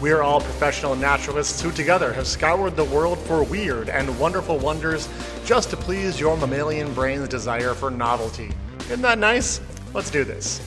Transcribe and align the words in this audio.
We 0.00 0.12
are 0.12 0.22
all 0.22 0.40
professional 0.40 0.94
naturalists 0.94 1.60
who 1.60 1.72
together 1.72 2.12
have 2.12 2.28
scoured 2.28 2.76
the 2.76 2.84
world 2.84 3.18
for 3.18 3.42
weird 3.42 3.88
and 3.88 4.16
wonderful 4.20 4.56
wonders 4.56 5.08
just 5.44 5.70
to 5.70 5.76
please 5.76 6.20
your 6.20 6.36
mammalian 6.36 6.94
brain's 6.94 7.26
desire 7.26 7.74
for 7.74 7.90
novelty. 7.90 8.52
Isn't 8.82 9.02
that 9.02 9.18
nice? 9.18 9.60
Let's 9.92 10.08
do 10.08 10.22
this. 10.22 10.62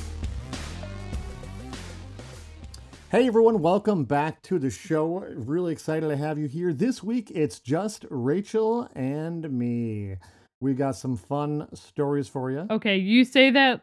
Hey 3.09 3.27
everyone, 3.27 3.61
welcome 3.61 4.03
back 4.03 4.41
to 4.43 4.59
the 4.59 4.69
show. 4.69 5.19
Really 5.33 5.71
excited 5.71 6.09
to 6.09 6.17
have 6.17 6.37
you 6.37 6.47
here. 6.49 6.73
This 6.73 7.01
week 7.01 7.31
it's 7.33 7.59
just 7.59 8.05
Rachel 8.09 8.89
and 8.95 9.49
me. 9.49 10.17
We 10.59 10.73
got 10.73 10.97
some 10.97 11.15
fun 11.15 11.69
stories 11.73 12.27
for 12.27 12.51
you. 12.51 12.67
Okay, 12.69 12.97
you 12.97 13.23
say 13.23 13.51
that 13.51 13.79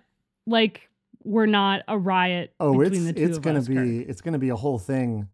like 0.46 0.90
we're 1.24 1.46
not 1.46 1.84
a 1.88 1.98
riot. 1.98 2.52
Oh, 2.60 2.82
it's 2.82 3.02
the 3.02 3.14
two 3.14 3.22
it's 3.22 3.38
of 3.38 3.42
gonna 3.42 3.60
us, 3.60 3.68
be 3.68 3.74
Kirk. 3.76 4.08
it's 4.10 4.20
gonna 4.20 4.38
be 4.38 4.50
a 4.50 4.56
whole 4.56 4.78
thing 4.78 5.26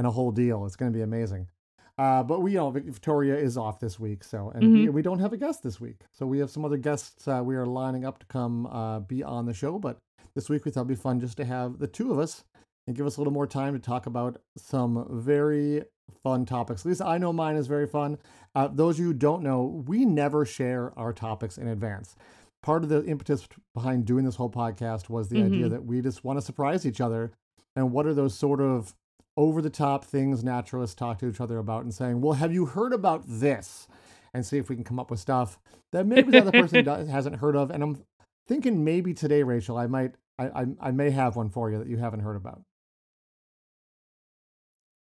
and 0.00 0.06
a 0.06 0.10
whole 0.10 0.30
deal. 0.32 0.64
It's 0.64 0.76
gonna 0.76 0.90
be 0.90 1.02
amazing. 1.02 1.46
Uh, 1.98 2.22
but 2.22 2.40
we 2.40 2.54
know 2.54 2.70
Victoria 2.70 3.36
is 3.36 3.58
off 3.58 3.78
this 3.80 4.00
week, 4.00 4.24
so 4.24 4.50
and 4.54 4.62
we, 4.72 4.78
Mm-hmm. 4.86 4.94
we 4.94 5.02
don't 5.02 5.18
have 5.18 5.34
a 5.34 5.36
guest 5.36 5.62
this 5.62 5.78
week. 5.78 5.98
So 6.10 6.24
we 6.24 6.38
have 6.38 6.48
some 6.50 6.64
other 6.64 6.78
guests 6.78 7.28
uh, 7.28 7.42
we 7.44 7.54
are 7.54 7.66
lining 7.66 8.06
up 8.06 8.18
to 8.20 8.26
come 8.26 8.64
uh, 8.66 9.00
be 9.00 9.22
on 9.22 9.44
the 9.44 9.52
show. 9.52 9.78
But 9.78 9.98
this 10.34 10.48
week 10.48 10.64
we 10.64 10.70
thought 10.70 10.80
it'd 10.86 10.88
be 10.88 10.94
fun 10.94 11.20
just 11.20 11.36
to 11.36 11.44
have 11.44 11.78
the 11.78 11.86
two 11.86 12.10
of 12.10 12.18
us 12.18 12.44
and 12.86 12.96
give 12.96 13.04
us 13.06 13.18
a 13.18 13.20
little 13.20 13.32
more 13.34 13.46
time 13.46 13.74
to 13.74 13.78
talk 13.78 14.06
about 14.06 14.40
some 14.56 15.06
very 15.10 15.82
fun 16.22 16.46
topics. 16.46 16.80
At 16.82 16.86
least 16.88 17.02
I 17.02 17.18
know 17.18 17.34
mine 17.34 17.56
is 17.56 17.66
very 17.66 17.86
fun. 17.86 18.16
Uh, 18.54 18.68
those 18.68 18.94
of 18.96 19.00
you 19.00 19.06
who 19.08 19.12
don't 19.14 19.42
know, 19.42 19.84
we 19.86 20.06
never 20.06 20.46
share 20.46 20.98
our 20.98 21.12
topics 21.12 21.58
in 21.58 21.68
advance. 21.68 22.16
Part 22.62 22.82
of 22.82 22.88
the 22.88 23.04
impetus 23.04 23.46
behind 23.74 24.06
doing 24.06 24.24
this 24.24 24.36
whole 24.36 24.50
podcast 24.50 25.10
was 25.10 25.28
the 25.28 25.42
idea 25.42 25.66
Mhm. 25.66 25.70
that 25.70 25.84
we 25.84 26.00
just 26.00 26.24
want 26.24 26.38
to 26.38 26.44
surprise 26.44 26.86
each 26.86 27.00
other. 27.02 27.32
And 27.76 27.92
what 27.92 28.06
are 28.06 28.14
those 28.14 28.34
sort 28.34 28.60
of 28.62 28.94
over 29.36 29.62
the 29.62 29.70
top 29.70 30.04
things 30.04 30.44
naturalists 30.44 30.94
talk 30.94 31.18
to 31.18 31.28
each 31.28 31.40
other 31.40 31.58
about 31.58 31.84
and 31.84 31.94
saying, 31.94 32.20
well, 32.20 32.34
have 32.34 32.52
you 32.52 32.66
heard 32.66 32.92
about 32.92 33.22
this? 33.26 33.88
And 34.32 34.46
see 34.46 34.58
if 34.58 34.68
we 34.68 34.76
can 34.76 34.84
come 34.84 34.98
up 35.00 35.10
with 35.10 35.20
stuff 35.20 35.58
that 35.92 36.06
maybe 36.06 36.30
the 36.32 36.40
other 36.40 36.52
person 36.52 36.82
does, 36.84 37.08
hasn't 37.08 37.36
heard 37.36 37.56
of. 37.56 37.70
And 37.70 37.82
I'm 37.82 38.04
thinking 38.46 38.84
maybe 38.84 39.12
today, 39.14 39.42
Rachel, 39.42 39.76
I 39.76 39.86
might, 39.88 40.14
I, 40.38 40.46
I, 40.62 40.66
I 40.80 40.90
may 40.92 41.10
have 41.10 41.36
one 41.36 41.50
for 41.50 41.70
you 41.70 41.78
that 41.78 41.88
you 41.88 41.96
haven't 41.96 42.20
heard 42.20 42.36
about. 42.36 42.62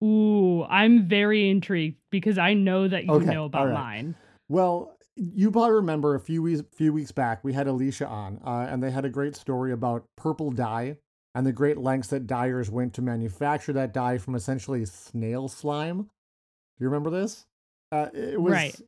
Ooh, 0.03 0.63
I'm 0.63 1.07
very 1.07 1.49
intrigued 1.49 1.97
because 2.09 2.37
I 2.37 2.53
know 2.55 2.87
that 2.87 3.05
you 3.05 3.11
Okay, 3.11 3.25
know 3.25 3.45
about 3.45 3.67
right. 3.67 3.73
mine. 3.73 4.15
Well, 4.49 4.97
you 5.15 5.51
probably 5.51 5.71
remember 5.73 6.15
a 6.15 6.19
few 6.19 6.41
weeks 6.41 6.63
few 6.75 6.93
weeks 6.93 7.11
back 7.11 7.43
we 7.43 7.53
had 7.53 7.67
Alicia 7.67 8.07
on, 8.07 8.39
uh, 8.45 8.67
and 8.69 8.81
they 8.81 8.91
had 8.91 9.05
a 9.05 9.09
great 9.09 9.35
story 9.35 9.71
about 9.71 10.05
purple 10.17 10.51
dye 10.51 10.97
and 11.35 11.45
the 11.45 11.51
great 11.53 11.77
lengths 11.77 12.09
that 12.09 12.27
dyers 12.27 12.69
went 12.69 12.93
to 12.95 13.01
manufacture 13.01 13.73
that 13.73 13.93
dye 13.93 14.17
from 14.17 14.35
essentially 14.35 14.85
snail 14.85 15.47
slime. 15.47 16.03
Do 16.03 16.85
you 16.85 16.87
remember 16.89 17.09
this? 17.09 17.45
Uh, 17.91 18.07
it 18.13 18.41
was 18.41 18.51
Right. 18.53 18.81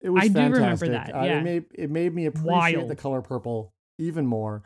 It 0.00 0.10
was 0.10 0.24
I 0.24 0.28
do 0.28 0.34
remember 0.40 0.56
fantastic. 0.76 0.90
that, 0.90 1.14
Uh, 1.14 1.24
yeah. 1.24 1.38
it 1.38 1.42
made 1.42 1.64
it 1.74 1.90
made 1.90 2.14
me 2.14 2.26
appreciate 2.26 2.86
the 2.88 2.96
color 2.96 3.22
purple 3.22 3.72
even 3.98 4.26
more. 4.26 4.62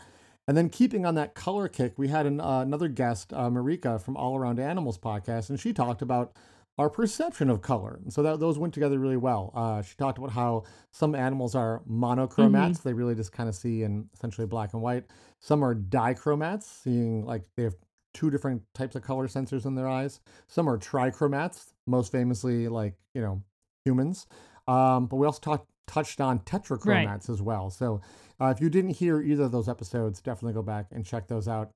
And 0.48 0.56
then 0.56 0.68
keeping 0.68 1.06
on 1.06 1.14
that 1.14 1.34
color 1.34 1.68
kick, 1.68 1.96
we 1.96 2.08
had 2.08 2.26
an, 2.26 2.40
uh, 2.40 2.60
another 2.60 2.88
guest, 2.88 3.32
uh, 3.32 3.48
Marika 3.48 4.00
from 4.00 4.16
All 4.16 4.36
Around 4.36 4.58
Animals 4.58 4.98
podcast, 4.98 5.48
and 5.48 5.60
she 5.60 5.72
talked 5.72 6.02
about 6.02 6.32
our 6.80 6.88
perception 6.88 7.50
of 7.50 7.60
color. 7.60 8.00
So 8.08 8.22
that 8.22 8.40
those 8.40 8.58
went 8.58 8.72
together 8.72 8.98
really 8.98 9.18
well. 9.18 9.52
Uh, 9.54 9.82
she 9.82 9.94
talked 9.96 10.16
about 10.16 10.30
how 10.30 10.64
some 10.92 11.14
animals 11.14 11.54
are 11.54 11.82
monochromats; 11.86 12.82
they 12.82 12.94
really 12.94 13.14
just 13.14 13.32
kind 13.32 13.50
of 13.50 13.54
see 13.54 13.82
in 13.82 14.08
essentially 14.14 14.46
black 14.46 14.72
and 14.72 14.80
white. 14.80 15.04
Some 15.40 15.62
are 15.62 15.74
dichromats, 15.74 16.62
seeing 16.62 17.26
like 17.26 17.42
they 17.54 17.64
have 17.64 17.74
two 18.14 18.30
different 18.30 18.62
types 18.74 18.96
of 18.96 19.02
color 19.02 19.28
sensors 19.28 19.66
in 19.66 19.74
their 19.74 19.88
eyes. 19.88 20.20
Some 20.46 20.68
are 20.70 20.78
trichromats, 20.78 21.74
most 21.86 22.10
famously 22.10 22.66
like 22.66 22.94
you 23.12 23.20
know 23.20 23.42
humans. 23.84 24.26
Um, 24.66 25.04
but 25.04 25.16
we 25.16 25.26
also 25.26 25.40
talked 25.40 25.68
touched 25.86 26.20
on 26.20 26.38
tetrachromats 26.40 27.28
as 27.28 27.42
well. 27.42 27.68
So 27.68 28.00
uh, 28.40 28.46
if 28.46 28.60
you 28.60 28.70
didn't 28.70 28.92
hear 28.92 29.20
either 29.20 29.44
of 29.44 29.52
those 29.52 29.68
episodes, 29.68 30.22
definitely 30.22 30.54
go 30.54 30.62
back 30.62 30.86
and 30.92 31.04
check 31.04 31.28
those 31.28 31.46
out. 31.46 31.72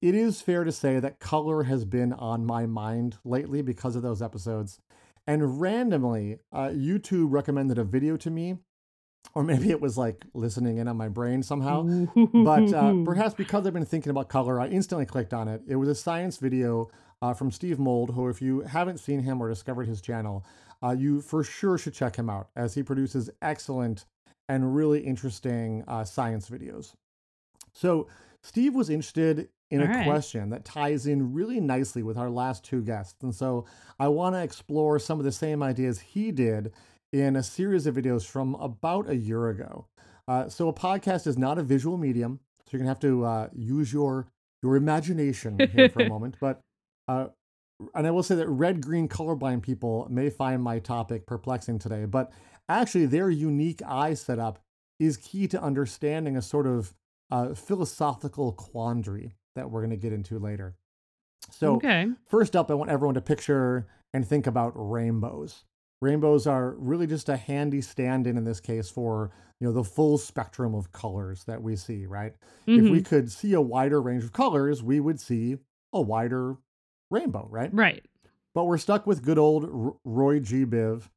It 0.00 0.14
is 0.14 0.40
fair 0.40 0.62
to 0.62 0.70
say 0.70 1.00
that 1.00 1.18
color 1.18 1.64
has 1.64 1.84
been 1.84 2.12
on 2.12 2.46
my 2.46 2.66
mind 2.66 3.16
lately 3.24 3.62
because 3.62 3.96
of 3.96 4.02
those 4.02 4.22
episodes. 4.22 4.80
And 5.26 5.60
randomly, 5.60 6.38
uh, 6.52 6.68
YouTube 6.68 7.32
recommended 7.32 7.78
a 7.78 7.84
video 7.84 8.16
to 8.18 8.30
me, 8.30 8.58
or 9.34 9.42
maybe 9.42 9.70
it 9.70 9.80
was 9.80 9.98
like 9.98 10.24
listening 10.34 10.78
in 10.78 10.86
on 10.88 10.96
my 10.96 11.08
brain 11.08 11.42
somehow. 11.42 11.82
But 12.32 12.72
uh, 12.72 12.94
perhaps 13.04 13.34
because 13.34 13.66
I've 13.66 13.74
been 13.74 13.84
thinking 13.84 14.10
about 14.10 14.28
color, 14.28 14.60
I 14.60 14.68
instantly 14.68 15.04
clicked 15.04 15.34
on 15.34 15.48
it. 15.48 15.62
It 15.66 15.76
was 15.76 15.88
a 15.88 15.94
science 15.94 16.38
video 16.38 16.88
uh, 17.20 17.34
from 17.34 17.50
Steve 17.50 17.80
Mould, 17.80 18.10
who, 18.14 18.28
if 18.28 18.40
you 18.40 18.60
haven't 18.60 18.98
seen 18.98 19.20
him 19.20 19.42
or 19.42 19.48
discovered 19.48 19.88
his 19.88 20.00
channel, 20.00 20.46
uh, 20.82 20.94
you 20.96 21.20
for 21.20 21.42
sure 21.42 21.76
should 21.76 21.94
check 21.94 22.14
him 22.14 22.30
out 22.30 22.48
as 22.54 22.74
he 22.74 22.84
produces 22.84 23.28
excellent 23.42 24.06
and 24.48 24.74
really 24.74 25.00
interesting 25.00 25.84
uh, 25.88 26.04
science 26.04 26.48
videos. 26.48 26.94
So, 27.72 28.08
Steve 28.42 28.74
was 28.74 28.90
interested 28.90 29.48
in 29.70 29.82
a 29.82 29.84
All 29.84 29.90
right. 29.90 30.04
question 30.04 30.50
that 30.50 30.64
ties 30.64 31.06
in 31.06 31.32
really 31.32 31.60
nicely 31.60 32.02
with 32.02 32.16
our 32.16 32.30
last 32.30 32.64
two 32.64 32.82
guests. 32.82 33.22
And 33.22 33.34
so, 33.34 33.66
I 33.98 34.08
want 34.08 34.34
to 34.34 34.42
explore 34.42 34.98
some 34.98 35.18
of 35.18 35.24
the 35.24 35.32
same 35.32 35.62
ideas 35.62 36.00
he 36.00 36.32
did 36.32 36.72
in 37.12 37.36
a 37.36 37.42
series 37.42 37.86
of 37.86 37.96
videos 37.96 38.26
from 38.26 38.54
about 38.56 39.08
a 39.08 39.16
year 39.16 39.48
ago. 39.48 39.86
Uh, 40.26 40.48
so, 40.48 40.68
a 40.68 40.72
podcast 40.72 41.26
is 41.26 41.36
not 41.36 41.58
a 41.58 41.62
visual 41.62 41.98
medium, 41.98 42.40
so 42.64 42.70
you're 42.72 42.78
gonna 42.78 42.90
have 42.90 43.00
to 43.00 43.24
uh, 43.24 43.48
use 43.54 43.92
your 43.92 44.28
your 44.62 44.76
imagination 44.76 45.58
here 45.72 45.88
for 45.88 46.02
a 46.02 46.08
moment. 46.16 46.36
But 46.40 46.60
uh, 47.06 47.28
and 47.94 48.06
I 48.06 48.10
will 48.10 48.22
say 48.22 48.34
that 48.36 48.48
red 48.48 48.80
green 48.80 49.08
colorblind 49.08 49.62
people 49.62 50.06
may 50.10 50.30
find 50.30 50.62
my 50.62 50.78
topic 50.78 51.26
perplexing 51.26 51.78
today, 51.78 52.04
but 52.06 52.32
actually 52.68 53.06
their 53.06 53.30
unique 53.30 53.82
eye 53.86 54.14
setup 54.14 54.58
is 54.98 55.16
key 55.16 55.46
to 55.48 55.62
understanding 55.62 56.36
a 56.36 56.42
sort 56.42 56.66
of 56.66 56.92
uh, 57.30 57.54
philosophical 57.54 58.52
quandary 58.52 59.32
that 59.54 59.70
we're 59.70 59.80
going 59.80 59.90
to 59.90 59.96
get 59.96 60.12
into 60.12 60.38
later. 60.38 60.76
So, 61.50 61.76
okay. 61.76 62.08
First 62.26 62.54
up, 62.56 62.70
I 62.70 62.74
want 62.74 62.90
everyone 62.90 63.14
to 63.14 63.20
picture 63.20 63.86
and 64.12 64.26
think 64.26 64.46
about 64.46 64.72
rainbows. 64.74 65.64
Rainbows 66.00 66.46
are 66.46 66.74
really 66.78 67.06
just 67.06 67.28
a 67.28 67.36
handy 67.36 67.80
stand-in 67.80 68.36
in 68.36 68.44
this 68.44 68.60
case 68.60 68.88
for 68.90 69.30
you 69.60 69.66
know 69.66 69.72
the 69.72 69.82
full 69.82 70.16
spectrum 70.18 70.74
of 70.74 70.92
colors 70.92 71.42
that 71.44 71.60
we 71.62 71.74
see. 71.74 72.06
Right? 72.06 72.34
If 72.66 72.84
we 72.84 73.00
Mhm. 73.00 73.04
could 73.06 73.32
see 73.32 73.54
a 73.54 73.60
wider 73.60 74.00
range 74.00 74.22
of 74.24 74.32
colors, 74.32 74.82
we 74.82 75.00
would 75.00 75.18
see 75.20 75.56
a 75.92 76.00
wider 76.00 76.56
rainbow. 77.10 77.48
Right? 77.50 77.72
Right. 77.74 78.04
But 78.54 78.64
we're 78.66 78.78
stuck 78.78 79.06
with 79.06 79.22
good 79.24 79.38
old 79.38 79.64
R- 79.64 79.96
Roy 80.04 80.38
G. 80.40 80.64
Biv. 80.64 81.08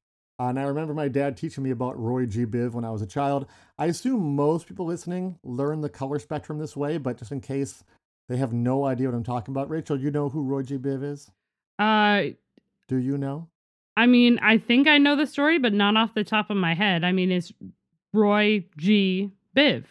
Uh, 0.41 0.50
and 0.50 0.59
I 0.59 0.63
remember 0.63 0.96
my 0.96 1.07
dad 1.07 1.38
teaching 1.38 1.63
me 1.63 1.69
about 1.69 2.00
Roy 2.00 2.25
G. 2.25 2.47
Biv 2.47 2.72
when 2.72 2.84
I 2.84 2.90
was 2.90 3.03
a 3.03 3.07
child. 3.07 3.46
I 3.78 3.85
assume 3.85 4.35
most 4.35 4.66
people 4.66 4.88
listening 4.88 5.38
learn 5.44 5.81
the 5.81 5.90
color 5.90 6.18
spectrum 6.18 6.57
this 6.57 6.75
way, 6.75 6.97
but 6.97 7.18
just 7.19 7.31
in 7.31 7.41
case 7.41 7.84
they 8.28 8.38
have 8.38 8.51
no 8.51 8.85
idea 8.85 9.07
what 9.07 9.16
I'm 9.16 9.24
talking 9.24 9.53
about, 9.53 9.69
Rachel, 9.69 10.00
you 10.00 10.09
know 10.09 10.30
who 10.30 10.41
Roy 10.41 10.63
G. 10.63 10.80
Biv 10.80 11.03
is? 11.03 11.30
Uh, 11.77 12.33
Do 12.88 12.98
you 12.98 13.19
know? 13.19 13.50
I 13.95 14.07
mean, 14.07 14.39
I 14.42 14.57
think 14.57 14.88
I 14.88 14.98
know 14.98 15.15
the 15.15 15.27
story, 15.27 15.60
but 15.60 15.74
not 15.74 15.95
off 15.95 16.15
the 16.15 16.24
top 16.24 16.50
of 16.50 16.57
my 16.57 16.74
head. 16.74 17.04
I 17.04 17.12
mean, 17.12 17.31
it's 17.31 17.54
Roy 18.12 18.65
G. 18.77 19.30
Biv. 19.56 19.83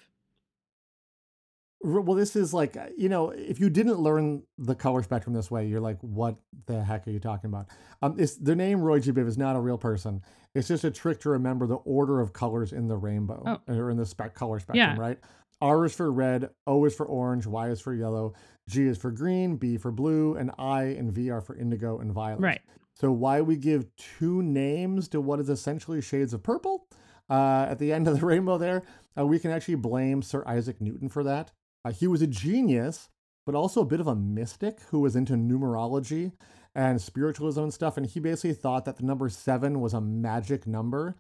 Well, 1.83 2.15
this 2.17 2.37
is 2.37 2.53
like, 2.53 2.77
uh, 2.77 2.87
you 2.97 3.09
know, 3.09 3.31
if 3.31 3.59
you 3.59 3.71
didn't 3.71 3.99
learn 3.99 4.43
the 4.59 4.75
color 4.75 5.03
spectrum 5.03 5.35
this 5.35 5.51
way, 5.51 5.67
you're 5.67 5.81
like, 5.81 5.99
what 6.01 6.37
the 6.67 6.83
heck 6.85 7.07
are 7.09 7.11
you 7.11 7.21
talking 7.21 7.49
about? 7.49 7.69
Um, 8.03 8.17
it's, 8.19 8.37
the 8.37 8.55
name 8.55 8.83
Roy 8.83 9.01
G. 9.01 9.13
Biv 9.13 9.27
is 9.27 9.39
not 9.39 9.57
a 9.57 9.61
real 9.61 9.79
person. 9.79 10.21
It's 10.55 10.69
just 10.69 10.85
a 10.85 10.91
trick 10.91 11.21
to 11.21 11.31
remember 11.31 11.67
the 11.67 11.77
order 11.77 12.21
of 12.21 12.33
colors 12.35 12.73
in 12.75 12.87
the 12.89 12.97
rainbow 12.99 13.43
Oh. 13.47 13.75
or 13.75 13.89
in 13.91 13.97
the 13.97 14.05
spec 14.05 14.35
color 14.35 14.59
spectrum, 14.59 14.77
Yeah. 14.77 14.97
right? 14.99 15.19
R 15.63 15.85
is 15.87 15.95
for 15.95 16.11
red, 16.13 16.51
O 16.67 16.85
is 16.85 16.95
for 16.95 17.07
orange, 17.07 17.47
Y 17.47 17.69
is 17.71 17.81
for 17.81 17.95
yellow, 17.95 18.35
G 18.69 18.87
is 18.87 18.99
for 18.99 19.11
green, 19.11 19.57
B 19.57 19.77
for 19.79 19.91
blue, 19.91 20.35
and 20.37 20.51
I 20.59 20.83
and 20.85 21.13
V 21.13 21.31
are 21.31 21.41
for 21.41 21.55
indigo 21.57 21.99
and 21.99 22.13
violet. 22.13 22.41
Right. 22.43 22.61
So 22.95 23.11
why 23.13 23.41
we 23.41 23.57
give 23.57 23.87
two 23.97 24.43
names 24.43 25.09
to 25.09 25.21
what 25.21 25.41
is 25.41 25.49
essentially 25.49 26.03
shades 26.03 26.35
of 26.35 26.43
purple 26.43 26.87
uh, 27.31 27.67
at 27.71 27.79
the 27.79 27.93
end 27.93 28.07
of 28.09 28.21
the 28.21 28.27
rainbow 28.27 28.59
there, 28.59 28.83
uh, 29.19 29.25
we 29.27 29.39
can 29.39 29.51
actually 29.51 29.77
blame 29.77 30.21
Sir 30.23 30.43
Isaac 30.47 30.81
Newton 30.81 31.09
for 31.09 31.25
that. 31.25 31.53
Uh, 31.85 31.93
he 31.93 32.07
was 32.07 32.23
a 32.23 32.27
genius, 32.27 33.09
but 33.47 33.55
also 33.55 33.81
a 33.81 33.87
bit 33.87 34.01
of 34.01 34.07
a 34.07 34.15
mystic 34.15 34.81
who 34.91 35.01
was 35.01 35.17
into 35.17 35.35
numerology 35.35 36.33
and 36.75 37.01
spiritualism 37.01 37.63
and 37.63 37.75
stuff. 37.75 37.97
And 37.97 38.07
he 38.07 38.21
basically 38.21 38.55
thought 38.55 38.85
that 38.85 38.97
the 38.97 39.05
number 39.05 39.29
seven 39.29 39.81
was 39.81 39.95
a 39.95 40.01
magic 40.01 40.67
number. 40.67 41.17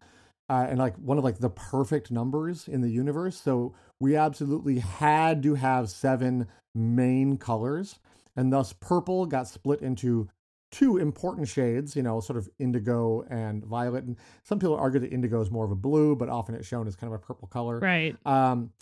uh, 0.50 0.66
and 0.68 0.80
like 0.80 0.96
one 0.96 1.16
of 1.16 1.22
like 1.22 1.38
the 1.38 1.48
perfect 1.48 2.10
numbers 2.10 2.66
in 2.66 2.80
the 2.80 2.90
universe. 2.90 3.40
So 3.40 3.72
we 4.00 4.16
absolutely 4.16 4.80
had 4.80 5.44
to 5.44 5.54
have 5.54 5.88
seven 5.88 6.48
main 6.74 7.36
colors, 7.38 8.00
and 8.34 8.52
thus 8.52 8.72
purple 8.72 9.26
got 9.26 9.46
split 9.46 9.80
into 9.80 10.28
two 10.72 10.98
important 10.98 11.46
shades, 11.46 11.94
you 11.94 12.02
know, 12.02 12.18
sort 12.18 12.36
of 12.36 12.48
indigo 12.58 13.24
and 13.30 13.64
violet. 13.64 14.02
And 14.04 14.16
some 14.42 14.58
people 14.58 14.74
argue 14.76 14.98
that 14.98 15.12
indigo 15.12 15.40
is 15.40 15.52
more 15.52 15.64
of 15.64 15.70
a 15.70 15.76
blue, 15.76 16.16
but 16.16 16.28
often 16.28 16.56
it's 16.56 16.66
shown 16.66 16.88
as 16.88 16.96
kind 16.96 17.14
of 17.14 17.20
a 17.20 17.22
purple 17.24 17.46
color. 17.46 17.78
Right. 17.78 18.16
Um, 18.26 18.72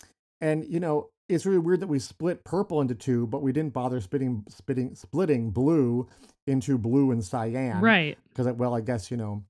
and 0.41 0.65
you 0.65 0.79
know, 0.79 1.09
it's 1.27 1.45
really 1.45 1.59
weird 1.59 1.79
that 1.81 1.87
we 1.87 1.99
split 1.99 2.43
purple 2.43 2.81
into 2.81 2.95
two, 2.95 3.27
but 3.27 3.41
we 3.41 3.51
didn't 3.51 3.73
bother 3.73 4.01
splitting, 4.01 4.43
splitting, 4.49 4.95
splitting 4.95 5.51
blue 5.51 6.07
into 6.47 6.77
blue 6.77 7.11
and 7.11 7.23
cyan. 7.23 7.81
Right. 7.81 8.17
Because, 8.29 8.47
well, 8.53 8.73
I 8.73 8.81
guess 8.81 9.11
you 9.11 9.17
know, 9.17 9.43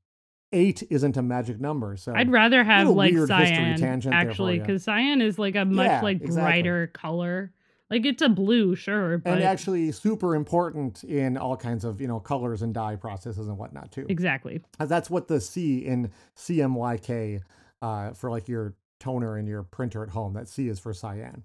eight 0.51 0.83
isn't 0.89 1.15
a 1.15 1.21
magic 1.21 1.59
number. 1.59 1.95
So 1.95 2.13
I'd 2.15 2.31
rather 2.31 2.63
have 2.63 2.87
like 2.89 3.13
weird 3.13 3.29
history 3.29 3.55
cyan 3.55 3.79
tangent 3.79 4.13
actually 4.15 4.59
because 4.59 4.83
cyan 4.83 5.21
is 5.21 5.39
like 5.39 5.55
a 5.55 5.63
much 5.65 5.85
Yeah, 5.85 6.01
like 6.01 6.21
exactly. 6.21 6.41
brighter 6.41 6.87
color. 6.87 7.53
Like 7.91 8.05
it's 8.05 8.21
a 8.21 8.29
blue, 8.29 8.75
sure, 8.75 9.17
but 9.17 9.33
and 9.33 9.43
actually 9.43 9.91
super 9.93 10.35
important 10.35 11.03
in 11.03 11.37
all 11.37 11.57
kinds 11.57 11.83
of 11.83 11.99
you 11.99 12.07
know 12.07 12.19
colors 12.19 12.61
and 12.61 12.71
dye 12.71 12.95
processes 12.95 13.47
and 13.47 13.57
whatnot 13.57 13.91
too. 13.91 14.05
exactly. 14.09 14.61
Uh, 14.79 14.85
That's 14.85 15.09
what 15.09 15.27
the 15.27 15.41
C 15.41 15.79
in 15.79 16.11
CMYK 16.37 17.41
uh, 17.81 18.11
for 18.11 18.29
like 18.29 18.47
your 18.47 18.75
toner 18.99 19.37
in 19.37 19.47
your 19.47 19.63
printer 19.63 20.03
at 20.03 20.09
home. 20.09 20.33
That 20.33 20.47
C 20.47 20.67
is 20.67 20.79
for 20.79 20.93
cyan. 20.93 21.43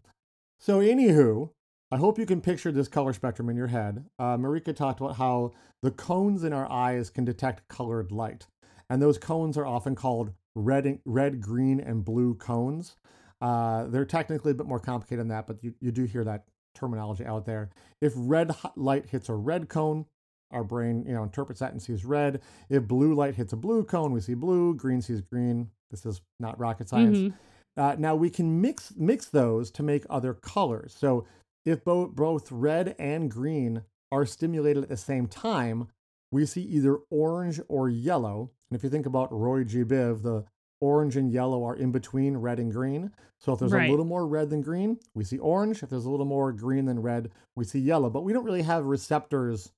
So, 0.58 0.80
anywho, 0.80 1.50
I 1.90 1.96
hope 1.96 2.18
you 2.18 2.26
can 2.26 2.40
picture 2.40 2.72
this 2.72 2.88
color 2.88 3.12
spectrum 3.12 3.48
in 3.48 3.56
your 3.56 3.68
head. 3.68 4.04
Uh, 4.18 4.36
Marika 4.36 4.74
talked 4.74 5.00
about 5.00 5.16
how 5.16 5.52
the 5.82 5.90
cones 5.90 6.44
in 6.44 6.52
our 6.52 6.70
eyes 6.70 7.10
can 7.10 7.24
detect 7.24 7.68
colored 7.68 8.10
light, 8.10 8.46
and 8.88 9.00
those 9.00 9.18
cones 9.18 9.56
are 9.56 9.66
often 9.66 9.94
called 9.94 10.32
red, 10.54 11.00
red, 11.04 11.40
green, 11.40 11.80
and 11.80 12.04
blue 12.04 12.34
cones. 12.34 12.96
Uh, 13.40 13.84
they're 13.84 14.04
technically 14.04 14.52
a 14.52 14.54
bit 14.54 14.66
more 14.66 14.80
complicated 14.80 15.20
than 15.20 15.28
that, 15.28 15.46
but 15.46 15.62
you, 15.62 15.74
you 15.80 15.90
do 15.90 16.04
hear 16.04 16.24
that 16.24 16.44
terminology 16.74 17.24
out 17.24 17.44
there. 17.44 17.70
If 18.00 18.12
red 18.16 18.52
light 18.76 19.06
hits 19.06 19.28
a 19.28 19.34
red 19.34 19.68
cone, 19.68 20.06
our 20.50 20.64
brain, 20.64 21.04
you 21.06 21.12
know, 21.12 21.24
interprets 21.24 21.60
that 21.60 21.72
and 21.72 21.82
sees 21.82 22.04
red. 22.04 22.40
If 22.70 22.86
blue 22.86 23.12
light 23.14 23.34
hits 23.34 23.52
a 23.52 23.56
blue 23.56 23.84
cone, 23.84 24.12
we 24.12 24.20
see 24.20 24.34
blue. 24.34 24.74
Green 24.74 25.02
sees 25.02 25.20
green. 25.20 25.70
This 25.90 26.04
is 26.06 26.20
not 26.40 26.58
rocket 26.58 26.88
science. 26.88 27.18
Mhm. 27.18 27.34
Uh, 27.76 27.96
now 27.98 28.14
we 28.14 28.30
can 28.30 28.60
mix 28.60 28.94
mix 28.96 29.28
those 29.28 29.70
to 29.72 29.82
make 29.82 30.04
other 30.08 30.34
colors. 30.34 30.94
So 30.94 31.24
if 31.64 31.84
both 31.84 32.14
both 32.14 32.50
red 32.52 32.94
and 32.98 33.30
green 33.30 33.82
are 34.12 34.26
stimulated 34.26 34.82
at 34.84 34.88
the 34.88 34.96
same 34.96 35.26
time, 35.26 35.88
we 36.30 36.46
see 36.46 36.62
either 36.62 36.98
orange 37.10 37.60
or 37.68 37.88
yellow. 37.88 38.50
And 38.70 38.76
if 38.76 38.84
you 38.84 38.90
think 38.90 39.06
about 39.06 39.32
Roy 39.32 39.64
G. 39.64 39.82
Biv, 39.84 40.22
the 40.22 40.44
orange 40.80 41.16
and 41.16 41.30
yellow 41.30 41.64
are 41.64 41.74
in 41.76 41.90
between 41.92 42.36
red 42.36 42.58
and 42.58 42.70
green. 42.72 43.10
So 43.40 43.52
if 43.52 43.58
there's 43.58 43.72
Right. 43.72 43.88
a 43.88 43.90
little 43.90 44.04
more 44.04 44.26
red 44.26 44.50
than 44.50 44.60
green, 44.60 44.98
we 45.14 45.24
see 45.24 45.38
orange. 45.38 45.82
If 45.82 45.90
there's 45.90 46.04
a 46.04 46.10
little 46.10 46.26
more 46.26 46.52
green 46.52 46.84
than 46.84 47.00
red, 47.00 47.30
we 47.56 47.64
see 47.64 47.78
yellow. 47.80 48.10
But 48.10 48.22
we 48.24 48.32
don't 48.32 48.44
really 48.44 48.62
have 48.62 48.84
receptors 48.86 49.72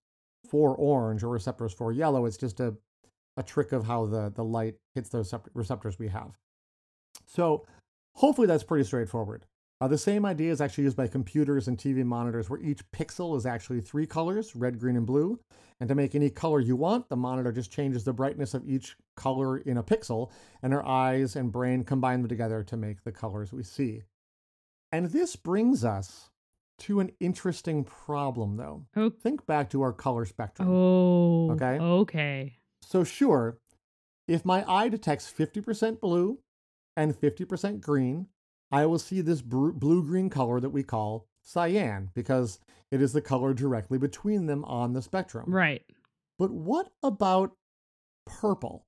for 0.48 0.74
orange 0.76 1.22
or 1.22 1.28
receptors 1.30 1.72
for 1.72 1.92
yellow. 1.92 2.26
It's 2.26 2.36
just 2.36 2.60
a, 2.60 2.76
a 3.36 3.42
trick 3.42 3.72
of 3.72 3.84
how 3.86 4.06
the, 4.06 4.30
the 4.34 4.44
light 4.44 4.76
hits 4.94 5.08
those 5.10 5.32
receptors 5.54 5.98
we 5.98 6.08
have. 6.08 6.32
So 7.26 7.66
hopefully 8.14 8.46
that's 8.46 8.64
pretty 8.64 8.84
straightforward. 8.84 9.44
Uh, 9.78 9.88
the 9.88 9.98
same 9.98 10.24
idea 10.24 10.50
is 10.50 10.62
actually 10.62 10.84
used 10.84 10.96
by 10.96 11.06
computers 11.06 11.68
and 11.68 11.76
TV 11.76 12.02
monitors 12.02 12.48
where 12.48 12.60
each 12.60 12.80
pixel 12.92 13.36
is 13.36 13.44
actually 13.44 13.82
three 13.82 14.06
colors, 14.06 14.56
red, 14.56 14.78
green, 14.80 14.96
and 14.96 15.06
blue. 15.06 15.38
And 15.80 15.88
to 15.90 15.94
make 15.94 16.14
any 16.14 16.30
color 16.30 16.60
you 16.60 16.76
want, 16.76 17.10
the 17.10 17.16
monitor 17.16 17.52
just 17.52 17.70
changes 17.70 18.02
the 18.04 18.14
brightness 18.14 18.54
of 18.54 18.66
each 18.66 18.96
color 19.16 19.58
in 19.58 19.76
a 19.76 19.82
pixel, 19.82 20.30
and 20.62 20.72
our 20.72 20.82
eyes 20.86 21.36
and 21.36 21.52
brain 21.52 21.84
combine 21.84 22.22
them 22.22 22.28
together 22.30 22.62
to 22.62 22.76
make 22.78 23.04
the 23.04 23.12
colors 23.12 23.52
we 23.52 23.62
see. 23.62 24.04
And 24.92 25.10
this 25.10 25.36
brings 25.36 25.84
us 25.84 26.30
to 26.78 27.00
an 27.00 27.10
interesting 27.20 27.84
problem, 27.84 28.56
though. 28.56 28.86
Oh, 28.96 29.10
Think 29.10 29.44
back 29.44 29.68
to 29.70 29.82
our 29.82 29.92
color 29.92 30.24
spectrum. 30.24 30.68
oh, 30.70 31.50
Okay. 31.50 31.78
okay. 31.78 32.56
So, 32.86 33.02
sure, 33.02 33.58
if 34.28 34.44
my 34.44 34.64
eye 34.70 34.88
detects 34.88 35.28
50% 35.30 35.98
blue 35.98 36.38
and 36.96 37.20
50% 37.20 37.80
green, 37.80 38.28
I 38.70 38.86
will 38.86 39.00
see 39.00 39.20
this 39.20 39.42
blue 39.42 40.04
green 40.04 40.30
color 40.30 40.60
that 40.60 40.70
we 40.70 40.84
call 40.84 41.26
cyan 41.42 42.10
because 42.14 42.60
it 42.92 43.02
is 43.02 43.12
the 43.12 43.20
color 43.20 43.54
directly 43.54 43.98
between 43.98 44.46
them 44.46 44.64
on 44.66 44.92
the 44.92 45.02
spectrum. 45.02 45.52
Right. 45.52 45.82
But 46.38 46.52
what 46.52 46.92
about 47.02 47.56
purple? 48.24 48.86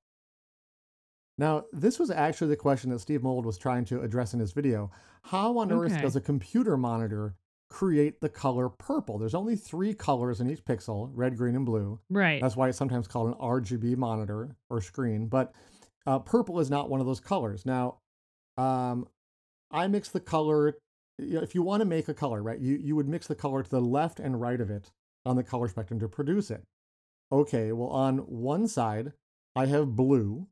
Now, 1.37 1.65
this 1.73 1.99
was 1.99 2.09
actually 2.09 2.50
the 2.50 2.56
question 2.56 2.91
that 2.91 3.00
Steve 3.00 3.25
Mould 3.25 3.45
was 3.45 3.59
trying 3.59 3.85
to 3.87 4.03
address 4.03 4.33
in 4.33 4.39
his 4.39 4.53
video. 4.53 4.93
How 5.23 5.59
on 5.59 5.73
earth 5.73 6.00
does 6.00 6.15
a 6.15 6.21
computer 6.21 6.77
monitor 6.77 7.35
create 7.70 8.20
the 8.20 8.29
color 8.29 8.69
purple? 8.69 9.19
There's 9.19 9.35
only 9.35 9.56
three 9.56 9.94
colors 9.94 10.41
in 10.41 10.50
each 10.50 10.65
pixel 10.65 11.11
red, 11.15 11.37
green, 11.37 11.56
and 11.56 11.67
blue. 11.67 12.00
Right. 12.11 12.41
That's 12.41 12.56
why 12.56 12.69
it's 12.69 12.79
sometimes 12.79 13.06
called 13.06 13.29
an 13.29 13.35
RGB 13.35 13.97
monitor 13.97 14.56
or 14.70 14.81
screen. 14.81 15.26
But 15.26 15.53
uh, 16.06 16.19
purple 16.20 16.61
is 16.61 16.70
not 16.70 16.88
one 16.88 17.00
of 17.00 17.06
those 17.06 17.20
colors. 17.20 17.67
Now, 17.67 17.99
um, 18.56 19.06
I 19.70 19.87
mix 19.87 20.09
the 20.09 20.20
color. 20.20 20.79
You 21.19 21.35
know, 21.35 21.43
if 21.43 21.55
you 21.55 21.62
want 21.62 21.81
to 21.81 21.85
make 21.85 22.09
a 22.09 22.15
color, 22.15 22.43
right, 22.43 22.59
you, 22.59 22.76
you 22.76 22.97
would 22.97 23.09
mix 23.09 23.26
the 23.26 23.35
color 23.35 23.62
to 23.62 23.71
the 23.71 23.81
left 23.81 24.21
and 24.21 24.41
right 24.41 24.61
of 24.61 24.71
it 24.71 24.91
on 25.26 25.37
the 25.37 25.43
color 25.43 25.69
spectrum 25.69 26.00
to 26.00 26.09
produce 26.09 26.50
it. 26.50 26.62
Okay, 27.31 27.73
well, 27.73 27.88
on 27.88 28.19
one 28.19 28.67
side, 28.69 29.12
I 29.55 29.67
have 29.67 29.97
blue, 29.97 30.47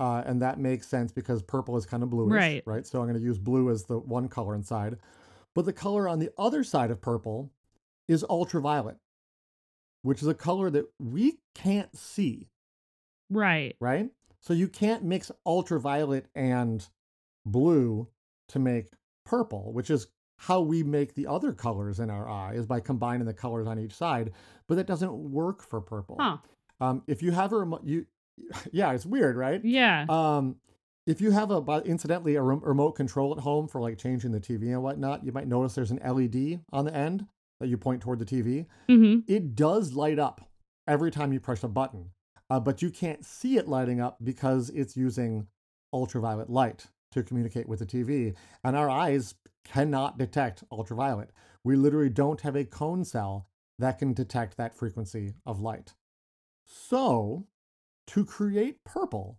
uh, 0.00 0.22
and 0.24 0.40
that 0.40 0.58
makes 0.58 0.86
sense 0.86 1.12
because 1.12 1.42
purple 1.42 1.76
is 1.76 1.84
kind 1.84 2.02
of 2.02 2.10
bluish, 2.10 2.32
Right. 2.32 2.62
Right. 2.64 2.86
So 2.86 3.00
I'm 3.00 3.06
going 3.06 3.18
to 3.18 3.24
use 3.24 3.38
blue 3.38 3.70
as 3.70 3.84
the 3.84 3.98
one 3.98 4.28
color 4.28 4.54
inside. 4.54 4.96
But 5.56 5.64
the 5.64 5.72
color 5.72 6.06
on 6.06 6.18
the 6.18 6.30
other 6.36 6.62
side 6.62 6.90
of 6.90 7.00
purple 7.00 7.50
is 8.06 8.22
ultraviolet, 8.28 8.98
which 10.02 10.20
is 10.20 10.28
a 10.28 10.34
color 10.34 10.68
that 10.68 10.84
we 11.00 11.38
can't 11.54 11.96
see, 11.96 12.50
right. 13.30 13.74
right? 13.80 14.10
So 14.40 14.52
you 14.52 14.68
can't 14.68 15.02
mix 15.02 15.32
ultraviolet 15.46 16.26
and 16.34 16.86
blue 17.46 18.06
to 18.50 18.58
make 18.58 18.88
purple, 19.24 19.72
which 19.72 19.88
is 19.88 20.08
how 20.36 20.60
we 20.60 20.82
make 20.82 21.14
the 21.14 21.26
other 21.26 21.54
colors 21.54 22.00
in 22.00 22.10
our 22.10 22.28
eye 22.28 22.52
is 22.52 22.66
by 22.66 22.78
combining 22.78 23.26
the 23.26 23.32
colors 23.32 23.66
on 23.66 23.78
each 23.78 23.94
side, 23.94 24.32
but 24.68 24.74
that 24.74 24.86
doesn't 24.86 25.12
work 25.14 25.62
for 25.62 25.80
purple. 25.80 26.18
Huh. 26.20 26.36
Um, 26.82 27.02
if 27.06 27.22
you 27.22 27.32
have 27.32 27.54
a 27.54 27.56
remote, 27.56 27.82
you, 27.82 28.04
yeah, 28.72 28.92
it's 28.92 29.06
weird, 29.06 29.36
right? 29.38 29.64
Yeah. 29.64 30.04
Um, 30.10 30.56
if 31.06 31.20
you 31.20 31.30
have 31.30 31.50
a, 31.50 31.82
incidentally, 31.84 32.34
a 32.34 32.42
remote 32.42 32.92
control 32.92 33.32
at 33.32 33.42
home 33.42 33.68
for 33.68 33.80
like 33.80 33.96
changing 33.96 34.32
the 34.32 34.40
TV 34.40 34.72
and 34.72 34.82
whatnot, 34.82 35.24
you 35.24 35.32
might 35.32 35.46
notice 35.46 35.74
there's 35.74 35.92
an 35.92 36.00
LED 36.04 36.60
on 36.72 36.84
the 36.84 36.94
end 36.94 37.26
that 37.60 37.68
you 37.68 37.78
point 37.78 38.02
toward 38.02 38.18
the 38.18 38.24
TV. 38.24 38.66
hmm 38.88 39.20
It 39.26 39.54
does 39.54 39.94
light 39.94 40.18
up 40.18 40.48
every 40.86 41.10
time 41.10 41.32
you 41.32 41.40
press 41.40 41.62
a 41.62 41.68
button, 41.68 42.10
uh, 42.50 42.60
but 42.60 42.82
you 42.82 42.90
can't 42.90 43.24
see 43.24 43.56
it 43.56 43.68
lighting 43.68 44.00
up 44.00 44.18
because 44.22 44.70
it's 44.70 44.96
using 44.96 45.46
ultraviolet 45.92 46.50
light 46.50 46.86
to 47.12 47.22
communicate 47.22 47.68
with 47.68 47.78
the 47.78 47.86
TV. 47.86 48.34
And 48.64 48.76
our 48.76 48.90
eyes 48.90 49.34
cannot 49.64 50.18
detect 50.18 50.64
ultraviolet. 50.70 51.30
We 51.64 51.76
literally 51.76 52.10
don't 52.10 52.40
have 52.42 52.56
a 52.56 52.64
cone 52.64 53.04
cell 53.04 53.46
that 53.78 53.98
can 53.98 54.12
detect 54.12 54.56
that 54.56 54.76
frequency 54.76 55.34
of 55.44 55.60
light. 55.60 55.94
So, 56.66 57.46
to 58.08 58.24
create 58.24 58.82
purple, 58.84 59.38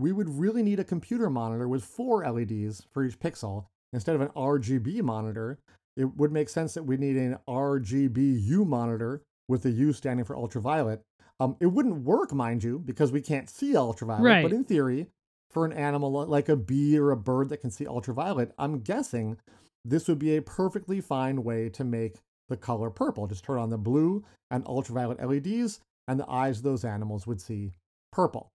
we 0.00 0.12
would 0.12 0.28
really 0.28 0.62
need 0.62 0.80
a 0.80 0.84
computer 0.84 1.28
monitor 1.28 1.68
with 1.68 1.84
four 1.84 2.28
LEDs 2.28 2.86
for 2.90 3.04
each 3.04 3.18
pixel 3.18 3.66
instead 3.92 4.14
of 4.14 4.20
an 4.20 4.28
RGB 4.28 5.02
monitor. 5.02 5.58
It 5.96 6.16
would 6.16 6.32
make 6.32 6.48
sense 6.48 6.74
that 6.74 6.84
we 6.84 6.96
need 6.96 7.16
an 7.16 7.38
RGBU 7.48 8.66
monitor 8.66 9.22
with 9.48 9.62
the 9.62 9.70
U 9.70 9.92
standing 9.92 10.24
for 10.24 10.36
ultraviolet. 10.36 11.02
Um, 11.38 11.56
it 11.60 11.66
wouldn't 11.66 12.04
work, 12.04 12.32
mind 12.32 12.64
you, 12.64 12.78
because 12.78 13.12
we 13.12 13.20
can't 13.20 13.50
see 13.50 13.76
ultraviolet. 13.76 14.24
Right. 14.24 14.42
But 14.42 14.52
in 14.52 14.64
theory, 14.64 15.08
for 15.50 15.64
an 15.64 15.72
animal 15.72 16.10
like 16.26 16.48
a 16.48 16.56
bee 16.56 16.98
or 16.98 17.10
a 17.10 17.16
bird 17.16 17.48
that 17.48 17.60
can 17.60 17.70
see 17.70 17.86
ultraviolet, 17.86 18.52
I'm 18.58 18.80
guessing 18.80 19.36
this 19.84 20.08
would 20.08 20.18
be 20.18 20.36
a 20.36 20.42
perfectly 20.42 21.00
fine 21.00 21.42
way 21.42 21.68
to 21.70 21.84
make 21.84 22.16
the 22.48 22.56
color 22.56 22.90
purple. 22.90 23.26
Just 23.26 23.44
turn 23.44 23.58
on 23.58 23.70
the 23.70 23.78
blue 23.78 24.24
and 24.50 24.64
ultraviolet 24.66 25.20
LEDs, 25.20 25.80
and 26.06 26.18
the 26.18 26.30
eyes 26.30 26.58
of 26.58 26.64
those 26.64 26.84
animals 26.84 27.26
would 27.26 27.40
see 27.40 27.72
purple. 28.12 28.50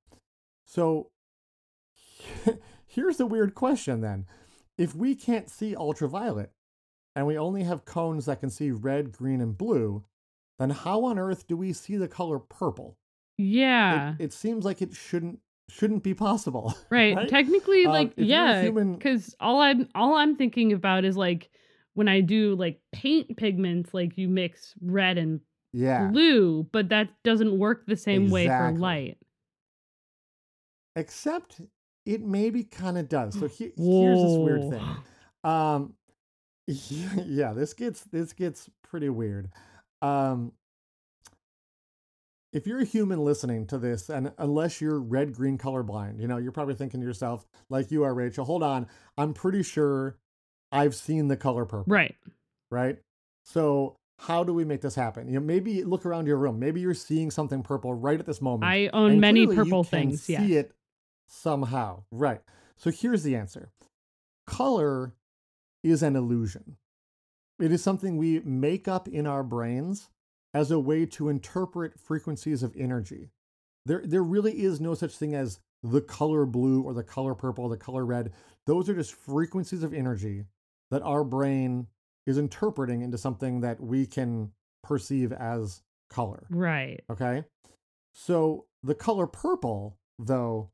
So 0.67 1.09
here's 2.87 3.19
a 3.19 3.25
weird 3.25 3.55
question 3.55 4.01
then. 4.01 4.25
If 4.77 4.95
we 4.95 5.15
can't 5.15 5.49
see 5.49 5.75
ultraviolet 5.75 6.51
and 7.15 7.25
we 7.25 7.37
only 7.37 7.63
have 7.63 7.85
cones 7.85 8.25
that 8.25 8.39
can 8.41 8.49
see 8.49 8.71
red, 8.71 9.11
green, 9.11 9.39
and 9.41 9.57
blue, 9.57 10.03
then 10.59 10.69
how 10.69 11.05
on 11.05 11.17
earth 11.19 11.47
do 11.47 11.55
we 11.57 11.71
see 11.73 11.95
the 11.97 12.07
color 12.07 12.39
purple? 12.39 12.97
Yeah. 13.37 14.15
It, 14.19 14.33
seems 14.33 14.65
like 14.65 14.81
it 14.81 14.93
shouldn't 14.93 15.39
shouldn't 15.69 16.03
be 16.03 16.13
possible. 16.13 16.75
right. 16.89 17.15
right? 17.15 17.27
Technically, 17.29 17.85
Um, 17.85 17.91
like, 17.91 18.13
yeah, 18.17 18.61
human- 18.61 18.95
because 18.95 19.35
all 19.39 19.61
I'm 19.61 19.87
all 19.95 20.15
I'm 20.15 20.35
thinking 20.35 20.73
about 20.73 21.05
is 21.05 21.17
like 21.17 21.49
when 21.93 22.07
I 22.07 22.21
do 22.21 22.55
like 22.55 22.81
paint 22.91 23.35
pigments, 23.37 23.93
like 23.93 24.17
you 24.17 24.27
mix 24.27 24.73
red 24.81 25.17
and 25.17 25.39
Yeah. 25.73 26.07
blue, 26.07 26.63
but 26.71 26.89
that 26.89 27.09
doesn't 27.23 27.57
work 27.57 27.85
the 27.87 27.95
same 27.97 28.29
way 28.29 28.47
for 28.47 28.71
light. 28.73 29.17
Except 30.95 31.59
it 32.05 32.21
maybe 32.21 32.63
kind 32.63 32.97
of 32.97 33.09
does. 33.09 33.37
So 33.39 33.47
he, 33.47 33.71
here's 33.75 34.21
this 34.21 34.37
weird 34.37 34.69
thing. 34.69 34.83
Um, 35.43 35.93
yeah, 36.67 37.53
this 37.53 37.73
gets 37.73 38.01
this 38.01 38.33
gets 38.33 38.69
pretty 38.83 39.09
weird. 39.09 39.49
Um, 40.01 40.51
if 42.53 42.65
you're 42.65 42.79
a 42.79 42.85
human 42.85 43.23
listening 43.23 43.67
to 43.67 43.77
this, 43.77 44.09
and 44.09 44.31
unless 44.37 44.79
you're 44.79 44.99
red 44.99 45.33
green 45.33 45.57
colorblind, 45.57 46.19
you 46.21 46.27
know 46.27 46.37
you're 46.37 46.51
probably 46.51 46.75
thinking 46.75 47.01
to 47.01 47.05
yourself, 47.05 47.45
like 47.69 47.91
you 47.91 48.03
are, 48.03 48.13
Rachel. 48.13 48.45
Hold 48.45 48.63
on, 48.63 48.87
I'm 49.17 49.33
pretty 49.33 49.61
sure 49.63 50.17
I've 50.71 50.95
seen 50.95 51.27
the 51.27 51.37
color 51.37 51.65
purple 51.65 51.91
Right. 51.91 52.15
right? 52.71 52.97
So 53.43 53.97
how 54.19 54.43
do 54.43 54.53
we 54.53 54.63
make 54.63 54.81
this 54.81 54.95
happen? 54.95 55.27
You 55.27 55.35
know, 55.39 55.45
maybe 55.45 55.83
look 55.83 56.05
around 56.05 56.27
your 56.27 56.37
room. 56.37 56.57
Maybe 56.57 56.79
you're 56.81 56.93
seeing 56.93 57.29
something 57.29 57.61
purple 57.61 57.93
right 57.93 58.19
at 58.19 58.25
this 58.25 58.41
moment. 58.41 58.71
I 58.71 58.89
own 58.93 59.11
and 59.11 59.21
many 59.21 59.45
purple 59.45 59.83
things. 59.83 60.23
See 60.23 60.33
Yes. 60.33 60.51
it 60.51 60.71
somehow, 61.27 62.03
right? 62.11 62.41
So 62.77 62.91
here's 62.91 63.23
the 63.23 63.35
answer: 63.35 63.69
color 64.45 65.13
is 65.83 66.03
an 66.03 66.15
illusion. 66.15 66.77
It 67.59 67.71
is 67.71 67.81
something 67.81 68.17
we 68.17 68.41
make 68.41 68.87
up 68.87 69.07
in 69.07 69.25
our 69.25 69.43
brains 69.43 70.09
as 70.53 70.71
a 70.71 70.79
way 70.79 71.05
to 71.05 71.29
interpret 71.29 71.99
frequencies 71.99 72.63
of 72.63 72.75
energy. 72.75 73.29
There, 73.85 74.01
there 74.03 74.23
really 74.23 74.63
is 74.63 74.81
no 74.81 74.93
such 74.93 75.15
thing 75.15 75.35
as 75.35 75.59
the 75.83 76.01
color 76.01 76.45
blue 76.45 76.81
or 76.81 76.93
the 76.93 77.03
color 77.03 77.35
purple 77.35 77.65
or 77.65 77.69
the 77.69 77.77
color 77.77 78.05
red. 78.05 78.33
Those 78.65 78.89
are 78.89 78.95
just 78.95 79.13
frequencies 79.13 79.83
of 79.83 79.93
energy 79.93 80.45
that 80.91 81.03
our 81.03 81.23
brain 81.23 81.87
is 82.25 82.37
interpreting 82.37 83.01
into 83.01 83.17
something 83.17 83.61
that 83.61 83.79
we 83.79 84.05
can 84.05 84.51
perceive 84.83 85.31
as 85.31 85.81
color. 86.09 86.47
Right. 86.49 87.03
Okay. 87.09 87.43
So 88.13 88.65
the 88.81 88.95
color 88.95 89.27
purple, 89.27 89.97
though, 90.17 90.71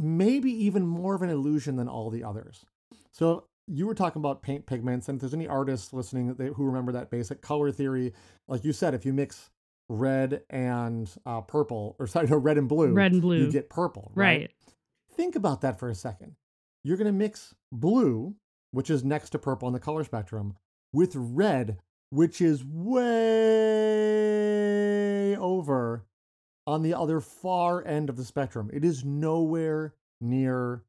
maybe 0.00 0.50
even 0.64 0.86
more 0.86 1.14
of 1.14 1.22
an 1.22 1.30
illusion 1.30 1.76
than 1.76 1.88
all 1.88 2.10
the 2.10 2.24
others. 2.24 2.64
So 3.12 3.44
you 3.68 3.86
were 3.86 3.94
talking 3.94 4.20
about 4.20 4.42
paint 4.42 4.66
pigments, 4.66 5.08
and 5.08 5.16
if 5.16 5.20
there's 5.20 5.34
any 5.34 5.46
artists 5.46 5.92
listening 5.92 6.26
that 6.28 6.38
they, 6.38 6.46
who 6.46 6.64
remember 6.64 6.92
that 6.92 7.10
basic 7.10 7.42
color 7.42 7.70
theory, 7.70 8.12
like 8.48 8.64
you 8.64 8.72
said, 8.72 8.94
if 8.94 9.04
you 9.04 9.12
mix 9.12 9.50
red 9.88 10.42
and 10.48 11.10
uh, 11.26 11.40
purple, 11.42 11.96
or 11.98 12.06
sorry, 12.06 12.26
no, 12.28 12.36
red 12.36 12.56
and 12.58 12.68
blue, 12.68 12.92
Red 12.92 13.12
and 13.12 13.20
blue. 13.22 13.44
you 13.44 13.52
get 13.52 13.68
purple, 13.68 14.10
right? 14.14 14.40
Right. 14.40 14.50
Think 15.14 15.36
about 15.36 15.60
that 15.60 15.78
for 15.78 15.90
a 15.90 15.94
second. 15.94 16.34
You're 16.82 16.96
going 16.96 17.06
to 17.06 17.12
mix 17.12 17.54
blue, 17.70 18.34
which 18.70 18.88
is 18.88 19.04
next 19.04 19.30
to 19.30 19.38
purple 19.38 19.66
on 19.66 19.74
the 19.74 19.80
color 19.80 20.02
spectrum, 20.04 20.56
with 20.92 21.14
red, 21.14 21.78
which 22.10 22.40
is 22.40 22.64
way 22.64 23.10
over 25.36 26.04
on 26.66 26.82
the 26.82 26.94
other 26.94 27.20
far 27.20 27.86
end 27.86 28.08
of 28.08 28.16
the 28.16 28.24
spectrum. 28.24 28.70
It 28.72 28.84
is 28.84 29.04
nowhere 29.04 29.94
near 30.20 30.82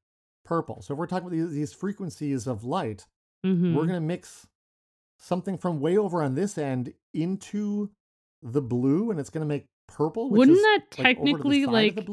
purple. 0.43 0.81
So 0.81 0.93
if 0.93 0.97
we're 0.97 1.07
talking 1.07 1.27
about 1.27 1.35
these, 1.35 1.51
these 1.51 1.73
frequencies 1.73 2.47
of 2.47 2.63
light, 2.63 3.05
hmm 3.43 3.75
we're 3.75 3.85
going 3.85 3.95
to 3.95 4.01
mix 4.01 4.47
something 5.17 5.57
from 5.57 5.79
way 5.79 5.97
over 5.97 6.21
on 6.21 6.35
this 6.35 6.57
end 6.57 6.93
into 7.13 7.89
the 8.43 8.61
blue, 8.61 9.11
and 9.11 9.19
it's 9.19 9.29
going 9.29 9.41
to 9.41 9.47
make 9.47 9.65
purple. 9.87 10.29
Which 10.29 10.39
Wouldn't 10.39 10.57
that 10.57 10.99
like, 10.99 11.17
over 11.17 11.37
to 11.37 11.49
the 11.49 11.65
technically 11.65 11.65
like 11.65 12.07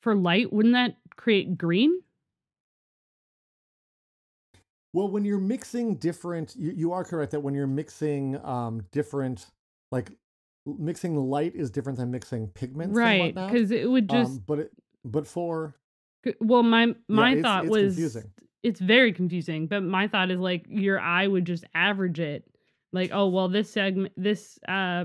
for 0.00 0.14
light? 0.14 0.52
Wouldn't 0.52 0.74
that 0.74 0.96
create 1.16 1.58
green? 1.58 2.02
Well, 4.92 5.08
when 5.08 5.24
you're 5.24 5.38
mixing 5.38 5.96
different, 5.96 6.56
you, 6.56 6.72
you 6.72 6.92
are 6.92 7.04
correct 7.04 7.32
that 7.32 7.40
when 7.40 7.54
you're 7.54 7.66
mixing 7.66 8.42
um, 8.44 8.82
different, 8.92 9.46
like 9.92 10.10
mixing 10.66 11.16
light 11.16 11.54
is 11.54 11.70
different 11.70 11.98
than 11.98 12.10
mixing 12.10 12.48
pigments, 12.48 12.96
Right. 12.96 13.34
Because 13.34 13.70
it 13.70 13.88
would 13.90 14.08
just. 14.08 14.30
um, 14.32 14.42
but 14.46 14.58
it, 14.58 14.70
but 15.04 15.26
for 15.26 15.74
well, 16.40 16.62
my 16.62 16.94
my 17.08 17.30
it's- 17.32 17.42
thought 17.42 17.64
it's 17.64 17.70
was 17.70 17.94
confusing. 17.94 18.30
it's 18.62 18.80
very 18.80 19.12
confusing. 19.12 19.66
But 19.68 19.82
my 19.82 20.08
thought 20.08 20.30
is 20.30 20.40
like 20.40 20.66
your 20.68 20.98
eye 21.00 21.26
would 21.26 21.44
just 21.44 21.64
average 21.74 22.18
it, 22.18 22.44
like 22.92 23.10
oh 23.12 23.28
well 23.28 23.48
this 23.48 23.70
segment 23.70 24.12
this 24.16 24.58
uh 24.68 25.04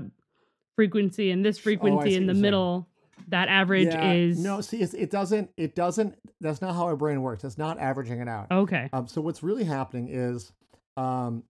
frequency 0.76 1.30
and 1.30 1.44
this 1.44 1.58
frequency 1.58 2.10
see 2.10 2.16
in 2.16 2.22
the 2.26 2.32
you're 2.32 2.34
saying. 2.34 2.42
middle, 2.42 2.88
that 3.28 3.48
average 3.48 3.88
yeah, 3.88 4.12
is 4.12 4.42
no, 4.42 4.60
see, 4.60 4.78
it's, 4.82 4.94
it 4.94 5.10
doesn't, 5.10 5.50
it 5.56 5.74
doesn't. 5.76 6.16
That's 6.40 6.60
not 6.60 6.74
how 6.74 6.84
our 6.86 6.96
brain 6.96 7.22
works. 7.22 7.44
It's 7.44 7.58
not 7.58 7.78
averaging 7.78 8.20
it 8.20 8.28
out. 8.28 8.48
okay. 8.50 8.88
Um, 8.92 9.06
so 9.06 9.20
what's 9.20 9.42
really 9.42 9.64
happening 9.64 10.08
is 10.10 10.50
um, 10.96 11.44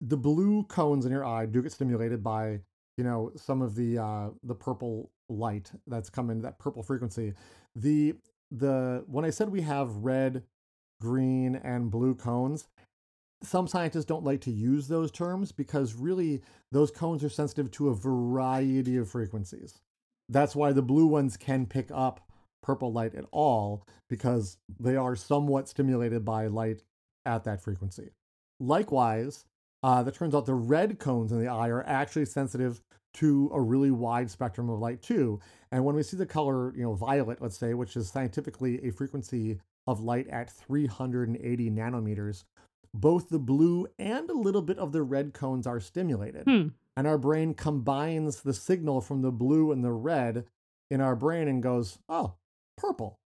the 0.00 0.16
blue 0.16 0.62
cones 0.64 1.04
in 1.04 1.12
your 1.12 1.24
eye 1.26 1.46
do 1.46 1.60
get 1.62 1.72
stimulated 1.72 2.22
by 2.22 2.60
you 2.96 3.04
know 3.04 3.32
some 3.36 3.62
of 3.62 3.74
the 3.74 3.98
uh, 3.98 4.28
the 4.42 4.54
purple 4.54 5.10
light 5.28 5.70
that's 5.86 6.10
coming 6.10 6.42
that 6.42 6.58
purple 6.58 6.82
frequency. 6.82 7.34
The 7.74 8.14
the 8.50 9.04
when 9.06 9.24
I 9.24 9.30
said 9.30 9.48
we 9.48 9.62
have 9.62 9.96
red, 9.96 10.44
green, 11.00 11.56
and 11.56 11.90
blue 11.90 12.14
cones, 12.14 12.68
some 13.42 13.66
scientists 13.66 14.04
don't 14.04 14.24
like 14.24 14.40
to 14.42 14.50
use 14.50 14.88
those 14.88 15.10
terms 15.10 15.52
because 15.52 15.94
really 15.94 16.42
those 16.72 16.90
cones 16.90 17.22
are 17.24 17.28
sensitive 17.28 17.70
to 17.72 17.88
a 17.88 17.94
variety 17.94 18.96
of 18.96 19.10
frequencies. 19.10 19.80
That's 20.28 20.56
why 20.56 20.72
the 20.72 20.82
blue 20.82 21.06
ones 21.06 21.36
can 21.36 21.66
pick 21.66 21.90
up 21.92 22.20
purple 22.62 22.92
light 22.92 23.14
at 23.14 23.26
all 23.30 23.86
because 24.08 24.56
they 24.80 24.96
are 24.96 25.14
somewhat 25.14 25.68
stimulated 25.68 26.24
by 26.24 26.46
light 26.46 26.82
at 27.26 27.44
that 27.44 27.60
frequency. 27.60 28.10
Likewise, 28.58 29.44
uh, 29.84 30.02
that 30.02 30.14
turns 30.14 30.34
out 30.34 30.46
the 30.46 30.54
red 30.54 30.98
cones 30.98 31.30
in 31.30 31.38
the 31.38 31.46
eye 31.46 31.68
are 31.68 31.84
actually 31.86 32.24
sensitive 32.24 32.80
to 33.12 33.50
a 33.52 33.60
really 33.60 33.90
wide 33.90 34.30
spectrum 34.30 34.70
of 34.70 34.78
light 34.78 35.02
too. 35.02 35.38
And 35.70 35.84
when 35.84 35.94
we 35.94 36.02
see 36.02 36.16
the 36.16 36.24
color, 36.24 36.74
you 36.74 36.82
know, 36.82 36.94
violet, 36.94 37.42
let's 37.42 37.58
say, 37.58 37.74
which 37.74 37.94
is 37.94 38.08
scientifically 38.08 38.82
a 38.82 38.90
frequency 38.90 39.60
of 39.86 40.00
light 40.00 40.26
at 40.28 40.50
380 40.50 41.70
nanometers, 41.70 42.44
both 42.94 43.28
the 43.28 43.38
blue 43.38 43.86
and 43.98 44.30
a 44.30 44.34
little 44.34 44.62
bit 44.62 44.78
of 44.78 44.92
the 44.92 45.02
red 45.02 45.34
cones 45.34 45.66
are 45.66 45.80
stimulated. 45.80 46.44
Hmm. 46.44 46.68
And 46.96 47.06
our 47.06 47.18
brain 47.18 47.52
combines 47.52 48.40
the 48.40 48.54
signal 48.54 49.02
from 49.02 49.20
the 49.20 49.32
blue 49.32 49.70
and 49.70 49.84
the 49.84 49.92
red 49.92 50.46
in 50.90 51.02
our 51.02 51.14
brain 51.14 51.46
and 51.46 51.62
goes, 51.62 51.98
oh, 52.08 52.36
purple. 52.78 53.18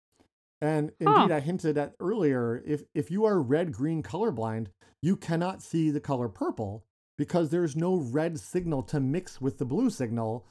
And 0.60 0.90
Huh. 1.00 1.14
indeed, 1.22 1.34
I 1.34 1.38
hinted 1.40 1.78
at 1.78 1.94
earlier 2.00 2.60
if, 2.66 2.82
if 2.94 3.12
you 3.12 3.24
are 3.26 3.40
red 3.40 3.72
green 3.72 4.02
colorblind, 4.02 4.68
you 5.02 5.16
cannot 5.16 5.62
see 5.62 5.90
the 5.90 6.00
color 6.00 6.28
purple 6.28 6.84
because 7.16 7.50
there's 7.50 7.76
no 7.76 7.96
red 7.96 8.38
signal 8.38 8.82
to 8.84 9.00
mix 9.00 9.40
with 9.40 9.58
the 9.58 9.64
blue 9.64 9.90
signal 9.90 10.46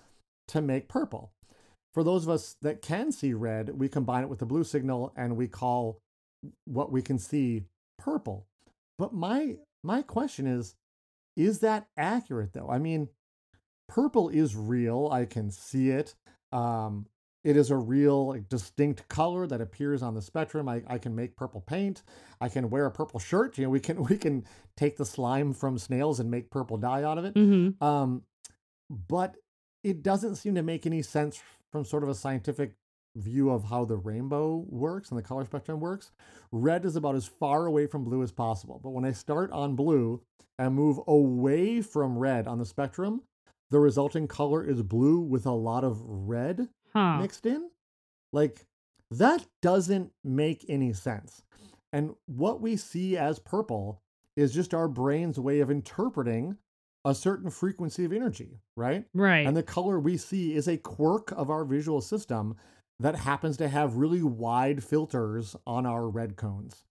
to 0.49 0.61
make 0.61 0.87
purple. 0.87 1.31
For 1.93 2.03
those 2.03 2.23
of 2.23 2.29
us 2.29 2.55
that 2.61 2.81
can 2.81 3.11
see 3.11 3.33
red, 3.33 3.79
we 3.79 3.89
combine 3.89 4.23
it 4.23 4.29
with 4.29 4.39
the 4.39 4.45
blue 4.45 4.63
signal 4.63 5.13
and 5.15 5.35
we 5.35 5.47
call 5.47 5.99
what 6.65 6.91
we 6.91 7.01
can 7.01 7.17
see 7.17 7.63
purple. 7.97 8.45
But 8.97 9.13
my 9.13 9.57
my 9.83 10.01
question 10.01 10.47
is 10.47 10.75
is 11.35 11.59
that 11.59 11.87
accurate 11.97 12.53
though? 12.53 12.69
I 12.69 12.79
mean, 12.79 13.09
purple 13.87 14.29
is 14.29 14.55
real. 14.55 15.09
I 15.11 15.25
can 15.25 15.51
see 15.51 15.89
it. 15.89 16.15
Um, 16.51 17.07
it 17.47 17.55
is 17.55 17.71
a 17.71 17.77
real 17.77 18.27
like, 18.27 18.49
distinct 18.49 19.07
color 19.07 19.47
that 19.47 19.61
appears 19.61 20.03
on 20.03 20.13
the 20.15 20.21
spectrum. 20.21 20.67
I, 20.67 20.83
I 20.85 20.97
can 20.97 21.15
make 21.15 21.37
purple 21.37 21.61
paint. 21.61 22.03
I 22.41 22.49
can 22.49 22.69
wear 22.69 22.85
a 22.85 22.91
purple 22.91 23.21
shirt. 23.21 23.57
You 23.57 23.63
know, 23.63 23.69
we 23.69 23.79
can 23.79 24.03
we 24.09 24.17
can 24.17 24.43
take 24.75 24.97
the 24.97 25.05
slime 25.05 25.53
from 25.53 25.77
snails 25.77 26.19
and 26.19 26.29
make 26.29 26.51
purple 26.51 26.75
dye 26.75 27.03
out 27.03 27.17
of 27.17 27.23
it. 27.23 27.33
hmm 27.37 27.69
Um, 27.81 28.23
but 28.89 29.37
it 29.81 30.03
doesn't 30.03 30.35
seem 30.35 30.55
to 30.55 30.61
make 30.61 30.85
any 30.85 31.01
sense 31.01 31.41
from 31.71 31.85
sort 31.85 32.03
of 32.03 32.09
a 32.09 32.15
scientific 32.15 32.73
view 33.15 33.49
of 33.49 33.63
how 33.63 33.85
the 33.85 33.95
rainbow 33.95 34.65
works 34.67 35.09
and 35.09 35.17
the 35.17 35.23
color 35.23 35.45
spectrum 35.45 35.79
works. 35.79 36.11
Red 36.51 36.83
is 36.83 36.97
about 36.97 37.15
as 37.15 37.27
far 37.27 37.65
away 37.65 37.87
from 37.87 38.03
blue 38.03 38.23
as 38.23 38.31
possible. 38.33 38.81
But 38.83 38.89
when 38.89 39.05
I 39.05 39.13
start 39.13 39.51
on 39.53 39.77
blue 39.77 40.21
and 40.59 40.75
move 40.75 40.99
away 41.07 41.81
from 41.81 42.17
red 42.17 42.45
on 42.45 42.57
the 42.57 42.65
spectrum, 42.65 43.21
the 43.69 43.79
resulting 43.79 44.27
color 44.27 44.63
is 44.63 44.81
blue 44.81 45.21
with 45.21 45.45
a 45.45 45.51
lot 45.51 45.85
of 45.85 46.01
red 46.03 46.67
Huh. 46.97 47.21
mixed 47.21 47.45
in. 47.45 47.69
Like 48.33 48.65
that 49.11 49.45
doesn't 49.61 50.11
make 50.23 50.65
any 50.67 50.93
sense. 50.93 51.43
And 51.93 52.15
what 52.25 52.59
we 52.59 52.75
see 52.75 53.17
as 53.17 53.39
purple 53.39 54.01
is 54.35 54.53
just 54.53 54.73
our 54.73 54.87
brain's 54.87 55.39
way 55.39 55.59
of 55.59 55.69
interpreting 55.71 56.57
a 57.05 57.15
certain 57.15 57.49
frequency 57.49 58.03
of 58.03 58.11
energy, 58.11 58.59
right? 58.75 59.05
Right. 59.13 59.45
And 59.45 59.55
the 59.55 59.63
color 59.63 59.99
we 59.99 60.17
see 60.17 60.55
is 60.55 60.67
a 60.67 60.77
quirk 60.77 61.31
of 61.31 61.49
our 61.49 61.63
visual 61.63 62.01
system 62.01 62.55
that 62.99 63.15
happens 63.15 63.57
to 63.57 63.69
have 63.69 63.95
really 63.95 64.23
wide 64.23 64.83
filters 64.83 65.55
on 65.65 65.85
our 65.85 66.09
red 66.09 66.35
cones. 66.35 66.83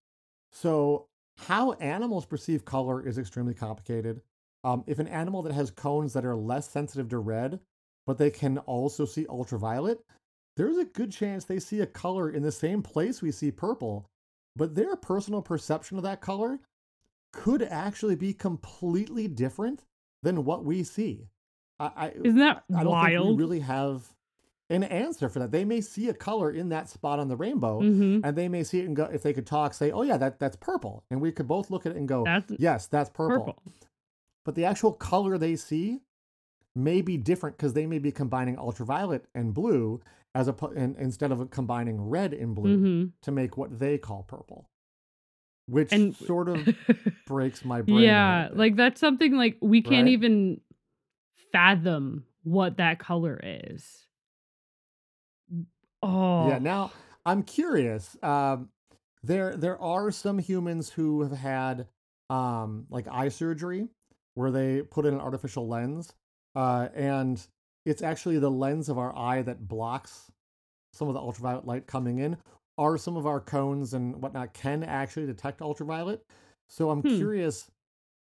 So, 0.53 1.09
how 1.49 1.73
animals 1.73 2.25
perceive 2.25 2.65
color 2.65 3.07
is 3.07 3.19
extremely 3.19 3.53
complicated. 3.53 4.23
Um, 4.65 4.85
if 4.87 4.99
an 4.99 5.09
animal 5.09 5.43
that 5.43 5.53
has 5.53 5.71
cones 5.71 6.15
that 6.15 6.25
are 6.25 6.37
less 6.37 6.69
sensitive 6.71 7.11
to 7.11 7.19
red, 7.19 7.61
but 8.07 8.19
they 8.19 8.31
can 8.31 8.59
also 8.59 9.05
see 9.05 9.27
ultraviolet, 9.29 10.01
there's 10.57 10.79
a 10.79 10.85
good 10.85 11.13
chance 11.13 11.45
they 11.45 11.59
see 11.59 11.81
a 11.81 11.87
color 11.87 12.31
in 12.31 12.43
the 12.43 12.53
same 12.53 12.83
place 12.83 13.21
we 13.21 13.31
see 13.31 13.51
purple, 13.51 14.07
but 14.55 14.75
their 14.75 14.97
personal 14.97 15.43
perception 15.43 15.97
of 15.97 16.03
that 16.05 16.21
color 16.21 16.61
could 17.33 17.63
actually 17.63 18.17
be 18.17 18.33
completely 18.33 19.29
different 19.29 19.85
than 20.23 20.45
what 20.45 20.65
we 20.65 20.83
see. 20.83 21.29
I, 21.79 21.91
I, 21.97 22.09
Isn't 22.11 22.39
that 22.39 22.65
I 22.75 22.85
don't 22.85 22.99
think 23.05 23.21
we 23.21 23.37
really 23.37 23.61
have 23.61 24.15
an 24.71 24.83
answer 24.83 25.29
for 25.29 25.39
that. 25.41 25.53
They 25.53 25.65
may 25.65 25.81
see 25.81 26.09
a 26.09 26.15
color 26.15 26.51
in 26.51 26.71
that 26.71 26.89
spot 26.89 27.19
on 27.19 27.29
the 27.29 27.37
rainbow, 27.37 27.81
hmm 27.81 28.21
and 28.25 28.37
they 28.37 28.49
may 28.49 28.65
see 28.65 28.81
it 28.81 28.87
and 28.87 28.97
go. 28.97 29.05
If 29.05 29.23
they 29.23 29.33
could 29.33 29.47
talk, 29.47 29.75
say, 29.75 29.91
"Oh 29.91 30.03
yeah, 30.03 30.17
that 30.17 30.39
that's 30.39 30.57
purple," 30.57 31.05
and 31.11 31.21
we 31.21 31.31
could 31.33 31.47
both 31.47 31.71
look 31.71 31.87
at 31.87 31.93
it 31.93 31.99
and 31.99 32.09
go, 32.09 32.25
That's 32.25 32.53
"Yes, 32.59 32.87
that's 32.87 33.11
purple." 33.11 33.45
purple. 33.45 33.63
But 34.45 34.55
the 34.55 34.65
actual 34.65 34.93
color 34.93 35.39
they 35.39 35.57
see 35.57 36.01
may 36.77 37.01
be 37.01 37.17
different 37.17 37.57
because 37.57 37.73
they 37.73 37.87
may 37.87 37.99
be 37.99 38.13
combining 38.13 38.59
ultraviolet 38.59 39.25
and 39.35 39.55
blue 39.55 40.01
as 40.35 40.49
a 40.49 40.55
and, 40.77 40.97
instead 40.99 41.33
of 41.33 41.51
combining 41.51 42.01
red 42.09 42.33
and 42.35 42.55
blue 42.55 42.77
hmm 42.79 43.05
to 43.23 43.31
make 43.33 43.57
what 43.57 43.79
they 43.79 43.97
call 43.99 44.23
purple, 44.23 44.69
which 45.67 45.91
And 45.91 46.15
sort 46.15 46.49
of 46.49 46.69
breaks 47.27 47.65
my 47.65 47.81
brain. 47.83 48.05
yeah, 48.05 48.49
like 48.53 48.77
that's 48.77 49.01
something 49.01 49.33
like 49.37 49.57
we 49.61 49.81
can't 49.81 50.07
Right? 50.07 50.13
even 50.13 50.61
fathom 51.53 52.25
what 52.45 52.77
that 52.77 52.99
color 52.99 53.41
is. 53.43 54.07
Oh, 56.03 56.47
Yeah. 56.49 56.59
Now 56.59 56.91
I'm 57.25 57.43
curious. 57.43 58.17
Um, 58.23 58.69
there 59.23 59.57
there 59.57 59.81
are 59.81 60.11
some 60.11 60.39
humans 60.39 60.91
who 60.91 61.23
have 61.23 61.33
had 61.33 61.89
um, 62.31 62.87
like 62.91 63.09
eye 63.09 63.29
surgery 63.31 63.89
where 64.35 64.51
they 64.51 64.83
put 64.83 65.07
in 65.07 65.15
an 65.15 65.21
artificial 65.21 65.67
lens, 65.67 66.13
uh, 66.57 66.89
and 66.95 67.47
it's 67.85 68.03
actually 68.03 68.39
the 68.39 68.51
lens 68.51 68.89
of 68.89 68.99
our 68.99 69.17
eye 69.17 69.43
that 69.43 69.69
blocks 69.69 70.33
some 70.93 71.07
of 71.07 71.15
the 71.15 71.21
ultraviolet 71.21 71.67
light 71.67 71.87
coming 71.87 72.19
in. 72.19 72.37
Are 72.79 72.99
some 72.99 73.17
of 73.17 73.27
our 73.27 73.41
cones 73.41 73.95
and 73.95 74.21
whatnot 74.21 74.53
can 74.55 74.83
actually 74.83 75.27
detect 75.27 75.63
ultraviolet? 75.63 76.25
So 76.69 76.91
I'm 76.91 77.03
Hmm. 77.03 77.17
curious. 77.17 77.71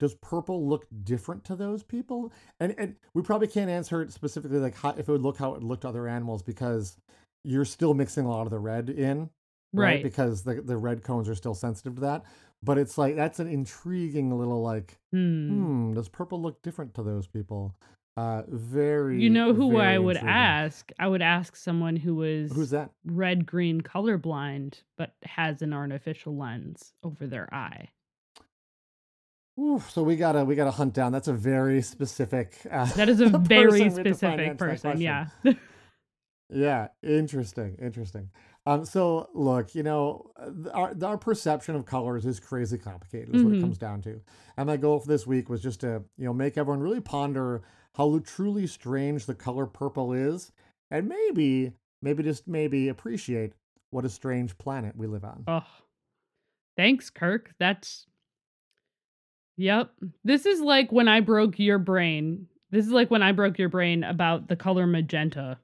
Does 0.00 0.14
purple 0.16 0.68
look 0.68 0.86
different 1.04 1.44
to 1.44 1.56
those 1.56 1.82
people? 1.82 2.32
And 2.60 2.74
and 2.78 2.96
we 3.14 3.22
probably 3.22 3.46
can't 3.46 3.70
answer 3.70 4.02
it 4.02 4.12
specifically 4.12 4.58
like 4.58 4.74
how, 4.74 4.90
if 4.90 5.08
it 5.08 5.12
would 5.12 5.22
look 5.22 5.38
how 5.38 5.54
it 5.54 5.62
looked 5.62 5.82
to 5.82 5.88
other 5.88 6.06
animals 6.08 6.42
because 6.42 6.96
you're 7.44 7.64
still 7.64 7.94
mixing 7.94 8.26
a 8.26 8.28
lot 8.28 8.42
of 8.46 8.50
the 8.50 8.58
red 8.58 8.90
in, 8.90 9.30
right? 9.72 9.94
right. 9.94 10.02
Because 10.02 10.42
the 10.42 10.60
the 10.60 10.76
red 10.76 11.02
cones 11.04 11.28
are 11.28 11.34
still 11.34 11.54
sensitive 11.54 11.94
to 11.94 12.00
that. 12.02 12.24
But 12.62 12.78
it's 12.78 12.98
like 12.98 13.14
that's 13.16 13.38
an 13.40 13.46
intriguing 13.48 14.36
little 14.36 14.62
like, 14.62 14.98
Hmm. 15.12 15.48
hmm, 15.48 15.94
does 15.94 16.08
purple 16.08 16.40
look 16.42 16.60
different 16.62 16.94
to 16.94 17.02
those 17.02 17.26
people? 17.26 17.74
Uh, 18.16 18.42
very. 18.48 19.20
You 19.20 19.28
know 19.30 19.52
who 19.54 19.76
I 19.78 19.98
would 19.98 20.16
intriguing. 20.16 20.36
ask? 20.36 20.92
I 21.00 21.08
would 21.08 21.22
ask 21.22 21.56
someone 21.56 21.96
who 21.96 22.14
was 22.14 22.52
Who's 22.52 22.70
that? 22.70 22.90
red 23.04 23.44
green 23.44 23.80
colorblind 23.80 24.82
but 24.96 25.14
has 25.24 25.62
an 25.62 25.72
artificial 25.72 26.36
lens 26.36 26.94
over 27.02 27.26
their 27.26 27.52
eye. 27.52 27.88
Ooh, 29.58 29.80
so 29.88 30.02
we 30.02 30.16
gotta 30.16 30.44
we 30.44 30.54
gotta 30.56 30.70
hunt 30.72 30.94
down. 30.94 31.12
That's 31.12 31.28
a 31.28 31.32
very 31.32 31.80
specific. 31.82 32.56
Uh, 32.70 32.86
That 32.94 33.08
is 33.08 33.20
a 33.20 33.28
very 33.38 33.70
we 33.72 33.80
have 33.82 33.94
to 33.94 34.14
find 34.14 34.16
specific 34.16 34.58
person. 34.58 35.00
Yeah. 35.00 35.26
Yeah, 36.50 36.88
interesting, 37.02 37.76
interesting. 37.80 38.28
Um, 38.66 38.84
so 38.84 39.28
look, 39.34 39.74
you 39.74 39.82
know, 39.82 40.30
uh, 40.36 40.70
our 40.70 40.94
our 41.02 41.18
perception 41.18 41.76
of 41.76 41.84
colors 41.84 42.24
is 42.24 42.40
crazy 42.40 42.78
complicated. 42.78 43.34
Is 43.34 43.42
what 43.42 43.54
it 43.54 43.60
comes 43.60 43.78
down 43.78 44.00
to. 44.02 44.20
And 44.56 44.66
my 44.66 44.76
goal 44.76 45.00
for 45.00 45.08
this 45.08 45.26
week 45.26 45.48
was 45.50 45.62
just 45.62 45.80
to, 45.80 46.02
you 46.16 46.24
know, 46.24 46.32
make 46.32 46.56
everyone 46.56 46.80
really 46.80 47.00
ponder 47.00 47.62
how 47.94 48.20
truly 48.24 48.66
strange 48.66 49.26
the 49.26 49.34
color 49.34 49.66
purple 49.66 50.12
is, 50.12 50.50
and 50.90 51.08
maybe, 51.08 51.72
maybe 52.00 52.22
just 52.22 52.48
maybe 52.48 52.88
appreciate 52.88 53.52
what 53.90 54.04
a 54.04 54.08
strange 54.08 54.56
planet 54.58 54.96
we 54.96 55.06
live 55.06 55.24
on. 55.24 55.44
oh. 55.46 55.66
Thanks, 56.76 57.08
Kirk. 57.08 57.54
That's 57.60 58.06
Yep. 59.56 59.92
This 60.24 60.46
is 60.46 60.60
like 60.60 60.90
when 60.90 61.06
I 61.06 61.20
broke 61.20 61.58
your 61.58 61.78
brain. 61.78 62.48
This 62.70 62.86
is 62.86 62.92
like 62.92 63.10
when 63.10 63.22
I 63.22 63.32
broke 63.32 63.58
your 63.58 63.68
brain 63.68 64.02
about 64.02 64.48
the 64.48 64.56
color 64.56 64.86
magenta. 64.86 65.58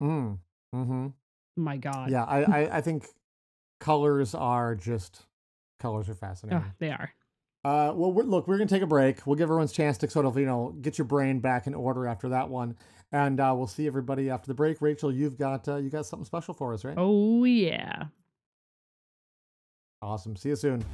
Mm. 0.00 0.38
Mm-hmm. 0.74 1.08
My 1.56 1.76
god. 1.76 2.10
Yeah, 2.10 2.24
I, 2.24 2.42
I 2.42 2.76
I 2.78 2.80
think 2.80 3.06
colors 3.80 4.34
are 4.34 4.74
just 4.74 5.26
colors 5.80 6.08
are 6.08 6.14
fascinating. 6.14 6.64
they 6.78 6.90
are. 6.90 7.10
Uh, 7.64 7.92
well, 7.94 8.12
we're, 8.12 8.24
look, 8.24 8.48
we're 8.48 8.56
going 8.56 8.66
to 8.66 8.74
take 8.74 8.82
a 8.82 8.86
break. 8.88 9.24
We'll 9.24 9.36
give 9.36 9.44
everyone's 9.44 9.70
chance 9.70 9.96
to 9.98 10.10
sort 10.10 10.26
of, 10.26 10.36
you 10.36 10.46
know, 10.46 10.74
get 10.80 10.98
your 10.98 11.04
brain 11.04 11.38
back 11.38 11.68
in 11.68 11.74
order 11.74 12.08
after 12.08 12.30
that 12.30 12.48
one, 12.48 12.76
and 13.12 13.38
uh, 13.38 13.54
we'll 13.56 13.68
see 13.68 13.86
everybody 13.86 14.30
after 14.30 14.48
the 14.48 14.54
break. 14.54 14.82
Rachel, 14.82 15.12
you've 15.12 15.38
got 15.38 15.68
uh, 15.68 15.76
you 15.76 15.88
got 15.90 16.06
something 16.06 16.24
special 16.24 16.54
for 16.54 16.74
us, 16.74 16.84
right? 16.84 16.94
Oh 16.96 17.44
yeah. 17.44 18.04
Awesome. 20.00 20.34
See 20.34 20.48
you 20.48 20.56
soon. 20.56 20.84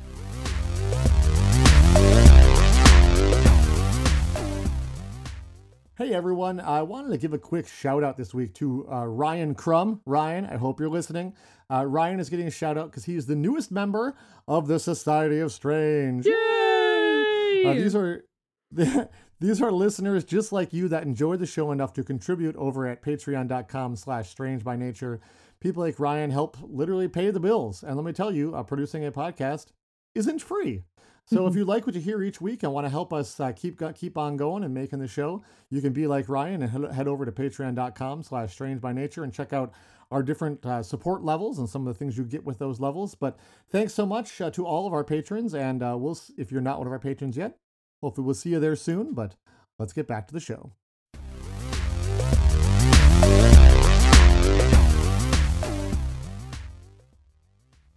Hey 5.99 6.15
everyone, 6.15 6.61
I 6.61 6.83
wanted 6.83 7.09
to 7.09 7.19
give 7.19 7.33
a 7.33 7.39
quick 7.39 7.67
shout 7.67 8.05
out 8.05 8.17
this 8.17 8.33
week 8.33 8.55
to 8.55 8.87
uh, 8.89 9.05
Ryan 9.05 9.57
Crum. 9.57 10.01
Ryan, 10.07 10.47
I 10.47 10.57
hope 10.57 10.79
you're 10.79 10.89
listening. 10.89 11.35
Uh, 11.69 11.87
Ryan 11.87 12.21
is 12.21 12.31
getting 12.31 12.47
a 12.47 12.53
shout 12.53 12.79
out 12.79 12.89
because 12.89 13.07
he 13.07 13.17
is 13.17 13.27
the 13.27 13.35
newest 13.35 13.73
member 13.73 14.15
of 14.47 14.69
the 14.69 14.79
Society 14.79 15.41
of 15.41 15.51
Strange. 15.51 16.25
Yay! 16.25 17.65
Uh, 17.67 17.75
these 17.75 17.97
are 17.97 18.23
these 19.41 19.61
are 19.61 19.73
listeners 19.73 20.23
just 20.23 20.53
like 20.53 20.73
you 20.73 20.87
that 20.87 21.03
enjoy 21.03 21.37
the 21.37 21.47
show 21.47 21.73
enough 21.73 21.95
to 21.95 22.05
contribute 22.05 22.55
over 22.55 22.87
at 22.87 23.03
patreon.com 23.03 23.97
slash 23.97 24.31
strange 24.31 24.63
by 24.63 24.77
nature. 24.77 25.19
People 25.59 25.83
like 25.83 25.99
Ryan 25.99 26.31
help 26.31 26.59
literally 26.63 27.09
pay 27.09 27.33
the 27.33 27.41
bills. 27.41 27.83
And 27.83 27.97
let 27.97 28.05
me 28.05 28.13
tell 28.13 28.31
you, 28.31 28.55
uh, 28.55 28.63
producing 28.63 29.05
a 29.05 29.11
podcast 29.11 29.73
isn't 30.15 30.43
free. 30.43 30.85
So 31.31 31.47
if 31.47 31.55
you 31.55 31.67
like 31.67 31.85
what 31.85 31.95
you 31.95 32.01
hear 32.01 32.23
each 32.23 32.41
week 32.41 32.63
and 32.63 32.73
want 32.73 32.87
to 32.87 32.91
help 32.91 33.13
us 33.13 33.39
uh, 33.39 33.53
keep 33.53 33.83
keep 33.95 34.17
on 34.17 34.39
going 34.39 34.65
and 34.65 34.73
making 34.73 34.99
the 34.99 35.07
show, 35.07 35.43
you 35.69 35.83
can 35.83 35.93
be 35.93 36.07
like 36.07 36.27
Ryan 36.27 36.63
and 36.63 36.71
head- 36.71 36.93
head 36.93 37.07
over 37.07 37.27
to 37.27 37.33
patreon.com 37.33 38.23
slash 38.23 38.53
strange 38.53 38.81
by 38.81 38.95
nature 38.95 39.25
and 39.25 39.33
check 39.33 39.53
out 39.53 39.75
our 40.11 40.23
different 40.23 40.65
uh, 40.65 40.83
support 40.83 41.23
levels 41.23 41.59
and 41.59 41.69
some 41.69 41.87
of 41.87 41.93
the 41.93 41.99
things 41.99 42.17
you 42.17 42.25
get 42.25 42.47
with 42.47 42.59
those 42.59 42.81
levels. 42.81 43.15
But 43.15 43.39
thanks 43.69 43.93
so 43.93 44.07
much 44.07 44.41
uh, 44.41 44.51
to 44.53 44.65
all 44.65 44.87
of 44.87 44.95
our 44.95 45.05
patrons. 45.05 45.55
And 45.55 45.83
uh, 45.83 45.97
we'll, 45.99 46.19
if 46.39 46.51
you're 46.51 46.63
not 46.63 46.79
one 46.79 46.87
of 46.87 46.93
our 46.95 46.99
patrons 46.99 47.37
yet, 47.37 47.59
hopefully 48.01 48.25
we'll 48.25 48.35
see 48.35 48.51
you 48.51 48.59
there 48.59 48.75
soon. 48.75 49.13
But 49.13 49.35
let's 49.79 49.93
get 49.93 50.07
back 50.07 50.29
to 50.29 50.33
the 50.33 50.41
show. 50.41 50.73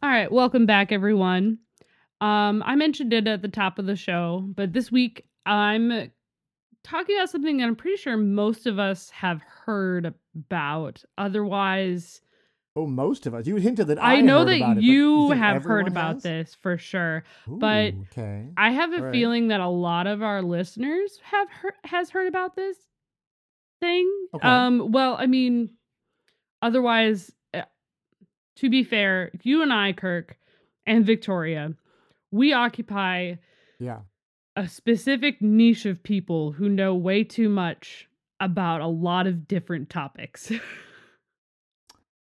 All 0.04 0.10
right, 0.10 0.30
welcome 0.30 0.66
back, 0.66 0.92
everyone. 0.92 1.60
Um, 2.22 2.64
I 2.66 2.76
mentioned 2.76 3.14
it 3.14 3.28
at 3.28 3.42
the 3.42 3.48
top 3.48 3.80
of 3.80 3.88
the 3.88 3.96
show, 3.96 4.46
but 4.56 4.74
this 4.74 4.92
week 4.92 5.26
I'm 5.46 6.12
talking 6.84 7.18
about 7.18 7.30
something 7.30 7.58
that 7.58 7.64
I'm 7.66 7.76
pretty 7.76 7.98
sure 7.98 8.16
most 8.16 8.68
of 8.68 8.80
us 8.80 9.10
have 9.10 9.42
heard 9.42 10.14
about. 10.36 11.04
Otherwise, 11.18 12.22
Oh, 12.74 12.88
most 12.88 13.28
of 13.28 13.34
us. 13.34 13.46
You 13.48 13.58
hinted 13.58 13.88
that 13.88 14.02
I, 14.02 14.16
I, 14.16 14.22
know 14.22 14.46
that 14.46 14.56
it, 14.56 14.62
but 14.62 14.82
you 14.82 15.32
have 15.32 15.64
heard 15.64 15.90
about 15.90 16.16
has? 16.16 16.24
this 16.24 16.56
for 16.56 16.78
sure. 16.78 17.26
but 17.46 17.94
okay. 18.12 18.46
I 18.56 18.72
have 18.72 18.94
a 18.94 19.02
right. 19.02 19.12
feeling 19.12 19.50
that 19.50 19.60
a 19.60 19.68
lot 19.68 20.08
of 20.08 20.22
our 20.22 20.42
listeners 20.42 21.20
have 21.24 21.50
heard, 21.50 21.74
has 21.84 22.10
heard 22.10 22.28
about 22.28 22.56
this 22.56 22.78
thing. 23.82 24.10
Okay. 24.34 24.48
Um, 24.48 24.94
well, 24.94 25.18
I 25.20 25.26
mean, 25.26 25.72
otherwise, 26.62 27.30
uh, 27.54 27.64
to 28.58 28.70
be 28.70 28.86
fair, 28.86 29.32
you 29.44 29.64
and 29.64 29.74
I, 29.74 29.92
Kirk, 29.92 30.38
and 30.86 31.06
Victoria, 31.06 31.74
we 32.32 32.54
occupy 32.54 33.36
Yeah. 33.80 34.00
a 34.56 34.68
specific 34.68 35.42
niche 35.42 35.86
of 35.86 36.02
people 36.04 36.54
who 36.54 36.70
know 36.70 36.96
way 36.96 37.24
too 37.24 37.50
much 37.50 38.08
about 38.40 38.82
a 38.82 38.88
lot 38.88 39.28
of 39.28 39.48
different 39.48 39.90
topics. 39.90 40.52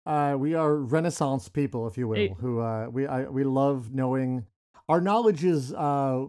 Uh, 0.05 0.35
we 0.37 0.53
are 0.53 0.75
Renaissance 0.75 1.49
people, 1.49 1.87
if 1.87 1.97
you 1.97 2.07
will, 2.07 2.17
Eh. 2.19 2.33
who 2.39 2.59
uh, 2.59 2.87
we 2.91 3.07
I, 3.07 3.23
we 3.23 3.43
love 3.43 3.91
knowing. 3.93 4.45
Our 4.87 5.01
knowledge 5.01 5.43
is 5.43 5.73
uh, 5.73 6.25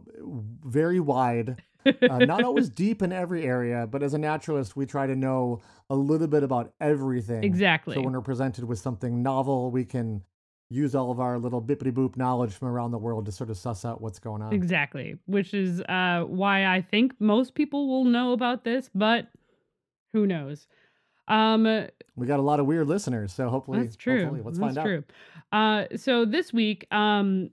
very 0.65 0.99
wide, 0.99 1.63
uh, 1.85 2.19
not 2.21 2.43
always 2.43 2.71
deep 2.85 3.03
in 3.03 3.13
every 3.13 3.45
area, 3.45 3.87
but 3.87 4.03
as 4.03 4.15
a 4.15 4.19
naturalist, 4.19 4.77
we 4.77 4.87
try 4.87 5.07
to 5.07 5.15
know 5.15 5.61
a 5.91 5.95
little 5.95 6.27
bit 6.27 6.43
about 6.43 6.73
everything. 6.81 7.45
exactly. 7.45 7.95
So 7.97 8.01
when 8.01 8.15
we're 8.15 8.23
presented 8.23 8.65
with 8.65 8.79
something 8.79 9.23
novel, 9.23 9.71
we 9.71 9.85
can 9.85 10.23
use 10.69 10.95
all 10.95 11.11
of 11.13 11.21
our 11.21 11.39
little 11.39 11.63
bippity 11.63 11.93
boop 11.93 12.17
knowledge 12.17 12.53
from 12.53 12.69
around 12.69 12.91
the 12.91 12.99
world 12.99 13.25
to 13.27 13.33
sort 13.33 13.51
of 13.51 13.57
suss 13.57 13.85
out 13.85 14.01
what's 14.01 14.19
going 14.19 14.43
on. 14.43 14.53
Exactly, 14.53 15.17
which 15.27 15.55
is 15.55 15.81
uh, 15.83 16.25
why 16.27 16.67
I 16.67 16.81
think 16.83 17.15
most 17.21 17.55
people 17.55 17.87
will 17.89 18.05
know 18.05 18.33
about 18.33 18.65
this, 18.65 18.91
but 18.95 19.29
who 20.13 20.27
knows? 20.27 20.67
Um, 21.29 21.65
We 22.17 22.27
got 22.27 22.39
a 22.41 22.43
lot 22.43 22.59
of 22.61 22.67
weird 22.67 22.89
listeners, 22.89 23.33
so 23.33 23.49
hopefully, 23.49 23.83
that's 23.83 23.97
true. 23.97 24.21
hopefully, 24.23 24.43
let's 24.45 24.59
that's 24.59 24.75
find 24.75 24.79
out. 24.79 24.85
true. 24.85 25.05
Uh, 25.53 25.85
so 25.97 26.25
this 26.25 26.53
week, 26.53 26.87
um, 26.93 27.51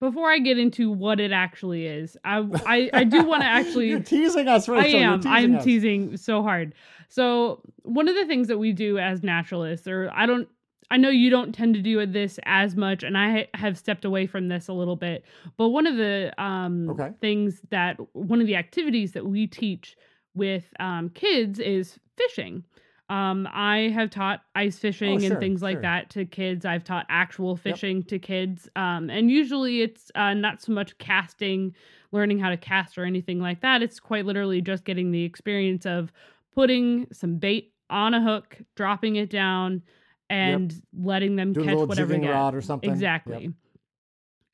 before 0.00 0.30
I 0.30 0.38
get 0.38 0.58
into 0.58 0.90
what 0.90 1.20
it 1.20 1.32
actually 1.32 1.86
is, 1.86 2.16
I 2.24 2.38
I, 2.66 2.90
I 2.92 3.04
do 3.04 3.24
want 3.24 3.42
to 3.42 3.46
actually 3.48 3.88
You're 3.88 4.00
teasing 4.00 4.48
us, 4.48 4.68
I 4.68 4.72
Rachel. 4.72 5.00
You're 5.00 5.10
am. 5.12 5.20
teasing 5.20 5.32
I'm 5.32 5.56
us. 5.56 5.64
teasing 5.64 6.16
so 6.16 6.42
hard. 6.42 6.74
So 7.08 7.62
one 7.82 8.08
of 8.08 8.14
the 8.14 8.26
things 8.26 8.48
that 8.48 8.58
we 8.58 8.72
do 8.72 8.98
as 8.98 9.22
naturalists, 9.22 9.86
or 9.86 10.10
I 10.12 10.26
don't, 10.26 10.48
I 10.90 10.96
know 10.96 11.08
you 11.08 11.30
don't 11.30 11.52
tend 11.52 11.74
to 11.74 11.82
do 11.82 12.04
this 12.06 12.38
as 12.44 12.76
much, 12.76 13.02
and 13.02 13.18
I 13.18 13.48
have 13.54 13.76
stepped 13.76 14.04
away 14.04 14.26
from 14.26 14.48
this 14.48 14.68
a 14.68 14.72
little 14.72 14.96
bit. 14.96 15.24
But 15.56 15.68
one 15.68 15.86
of 15.86 15.96
the 15.96 16.32
um, 16.42 16.90
Okay. 16.90 17.10
things 17.20 17.60
that 17.70 17.96
one 18.14 18.40
of 18.40 18.46
the 18.46 18.56
activities 18.56 19.12
that 19.12 19.26
we 19.26 19.46
teach 19.46 19.96
with 20.34 20.64
um, 20.78 21.10
kids 21.10 21.58
is 21.58 21.98
fishing. 22.16 22.64
Um, 23.08 23.48
I 23.52 23.90
have 23.94 24.10
taught 24.10 24.42
ice 24.56 24.78
fishing 24.78 25.20
sure, 25.20 25.30
and 25.30 25.40
things 25.40 25.62
like 25.62 25.76
sure. 25.76 25.82
that 25.82 26.10
to 26.10 26.24
kids. 26.24 26.64
I've 26.64 26.82
taught 26.82 27.06
actual 27.08 27.56
fishing 27.56 28.02
to 28.04 28.18
kids. 28.18 28.68
Um, 28.74 29.10
and 29.10 29.30
usually 29.30 29.82
it's 29.82 30.10
uh, 30.16 30.34
not 30.34 30.60
so 30.60 30.72
much 30.72 30.98
casting, 30.98 31.74
learning 32.10 32.40
how 32.40 32.50
to 32.50 32.56
cast 32.56 32.98
or 32.98 33.04
anything 33.04 33.38
like 33.40 33.60
that. 33.60 33.80
It's 33.80 34.00
quite 34.00 34.26
literally 34.26 34.60
just 34.60 34.84
getting 34.84 35.12
the 35.12 35.22
experience 35.22 35.86
of 35.86 36.12
putting 36.52 37.06
some 37.12 37.36
bait 37.36 37.72
on 37.90 38.12
a 38.14 38.20
hook, 38.20 38.58
dropping 38.74 39.16
it 39.16 39.30
down, 39.30 39.82
and 40.30 40.74
letting 40.96 41.36
them 41.36 41.52
Do 41.52 41.64
catch 41.64 41.76
whatever 41.76 42.16
they 42.16 42.26
rod 42.26 42.54
or 42.54 42.60
something. 42.60 42.88
Yep. 42.90 42.96
Exactly. 42.96 43.52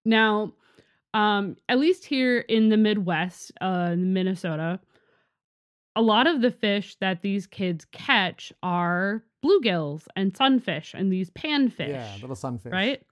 Now, 0.04 0.52
um, 1.14 1.56
at 1.68 1.78
least 1.78 2.04
here 2.04 2.38
in 2.38 2.68
the 2.68 2.76
Midwest, 2.76 3.52
uh, 3.60 3.90
in 3.92 4.12
Minnesota, 4.12 4.80
a 5.94 6.02
lot 6.02 6.26
of 6.26 6.40
the 6.40 6.50
fish 6.50 6.96
that 7.00 7.22
these 7.22 7.46
kids 7.46 7.86
catch 7.92 8.52
are 8.62 9.22
bluegills 9.44 10.06
and 10.16 10.36
sunfish 10.36 10.94
and 10.94 11.12
these 11.12 11.30
panfish. 11.30 11.88
Yeah, 11.88 12.16
little 12.20 12.36
sunfish. 12.36 12.72
right? 12.72 13.02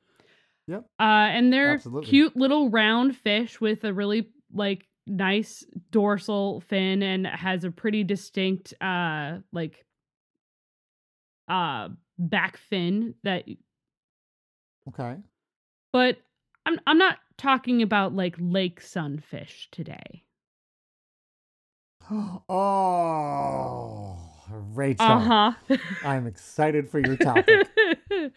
Yep. 0.66 0.84
Uh, 0.98 1.02
and 1.02 1.52
they're 1.52 1.74
Absolutely. 1.74 2.08
cute 2.08 2.36
little 2.36 2.70
round 2.70 3.16
fish 3.16 3.60
with 3.60 3.84
a 3.84 3.92
really 3.92 4.30
like 4.52 4.86
nice 5.06 5.64
dorsal 5.90 6.60
fin 6.60 7.02
and 7.02 7.26
has 7.26 7.64
a 7.64 7.70
pretty 7.70 8.04
distinct 8.04 8.72
uh 8.80 9.38
like 9.52 9.84
uh 11.48 11.88
back 12.28 12.56
fin 12.58 13.14
that 13.24 13.44
Okay. 14.88 15.16
but 15.92 16.18
I'm 16.66 16.78
I'm 16.86 16.98
not 16.98 17.18
talking 17.38 17.80
about 17.82 18.14
like 18.14 18.36
lake 18.38 18.80
sunfish 18.80 19.68
today. 19.72 20.22
Oh, 22.48 24.16
Rachel. 24.74 25.06
Uh-huh. 25.06 25.52
I'm 26.04 26.26
excited 26.26 26.88
for 26.90 26.98
your 26.98 27.16
topic. 27.16 27.68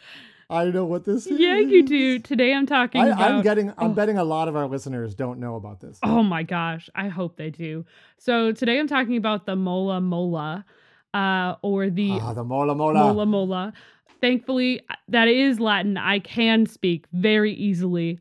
I 0.50 0.65
know 0.65 0.86
what 0.86 1.06
this 1.06 1.26
is. 1.26 1.39
yeah, 1.39 1.58
you 1.58 1.84
do. 1.84 2.19
Today 2.19 2.54
I'm 2.54 2.67
talking 2.67 3.02
I, 3.02 3.08
about 3.08 3.32
I'm 3.32 3.41
getting. 3.41 3.69
I'm 3.72 3.91
Oh. 3.91 3.93
betting 3.93 4.17
a 4.19 4.24
lot 4.24 4.48
of 4.48 4.56
our 4.56 4.67
listeners 4.67 5.15
don't 5.15 5.39
know 5.39 5.56
about 5.56 5.80
this. 5.80 5.98
Oh 6.04 6.22
my 6.22 6.43
gosh, 6.43 6.89
I 6.93 7.08
hope 7.08 7.38
they 7.38 7.50
do. 7.50 7.86
So 8.17 8.52
today 8.52 8.80
I'm 8.80 8.88
talking 8.88 9.17
about 9.17 9.46
the 9.48 9.56
mola 9.56 10.00
mola, 10.02 10.65
uh, 11.13 11.56
or 11.62 11.89
the 11.89 12.12
Ah, 12.21 12.34
the 12.34 12.43
mola 12.43 12.73
mola. 12.76 12.93
mola 12.99 13.26
mola. 13.26 13.73
Thankfully, 14.21 14.82
that 15.10 15.28
is 15.28 15.60
Latin. 15.60 15.97
I 15.97 16.19
can 16.19 16.65
speak 16.65 17.06
very 17.12 17.54
easily. 17.54 18.19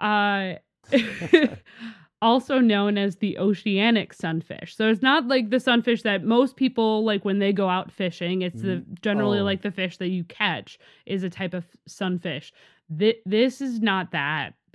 Uh, 0.00 0.54
also 2.22 2.58
known 2.58 2.98
as 2.98 3.16
the 3.16 3.38
oceanic 3.38 4.12
sunfish. 4.12 4.76
So 4.76 4.88
it's 4.88 5.02
not 5.02 5.26
like 5.26 5.50
the 5.50 5.58
sunfish 5.60 6.02
that 6.02 6.22
most 6.24 6.56
people 6.56 7.02
like 7.04 7.24
when 7.24 7.38
they 7.38 7.52
go 7.52 7.68
out 7.68 7.90
fishing. 7.90 8.42
It's 8.42 8.60
the 8.62 8.84
generally 9.02 9.40
Oh. 9.40 9.44
like 9.44 9.62
the 9.62 9.70
fish 9.70 9.96
that 9.98 10.08
you 10.08 10.24
catch 10.24 10.78
is 11.06 11.22
a 11.22 11.30
type 11.30 11.54
of 11.54 11.64
sunfish. 11.88 12.52
Th- 12.98 13.18
this 13.24 13.60
is 13.60 13.80
not 13.80 14.12
that. 14.12 14.54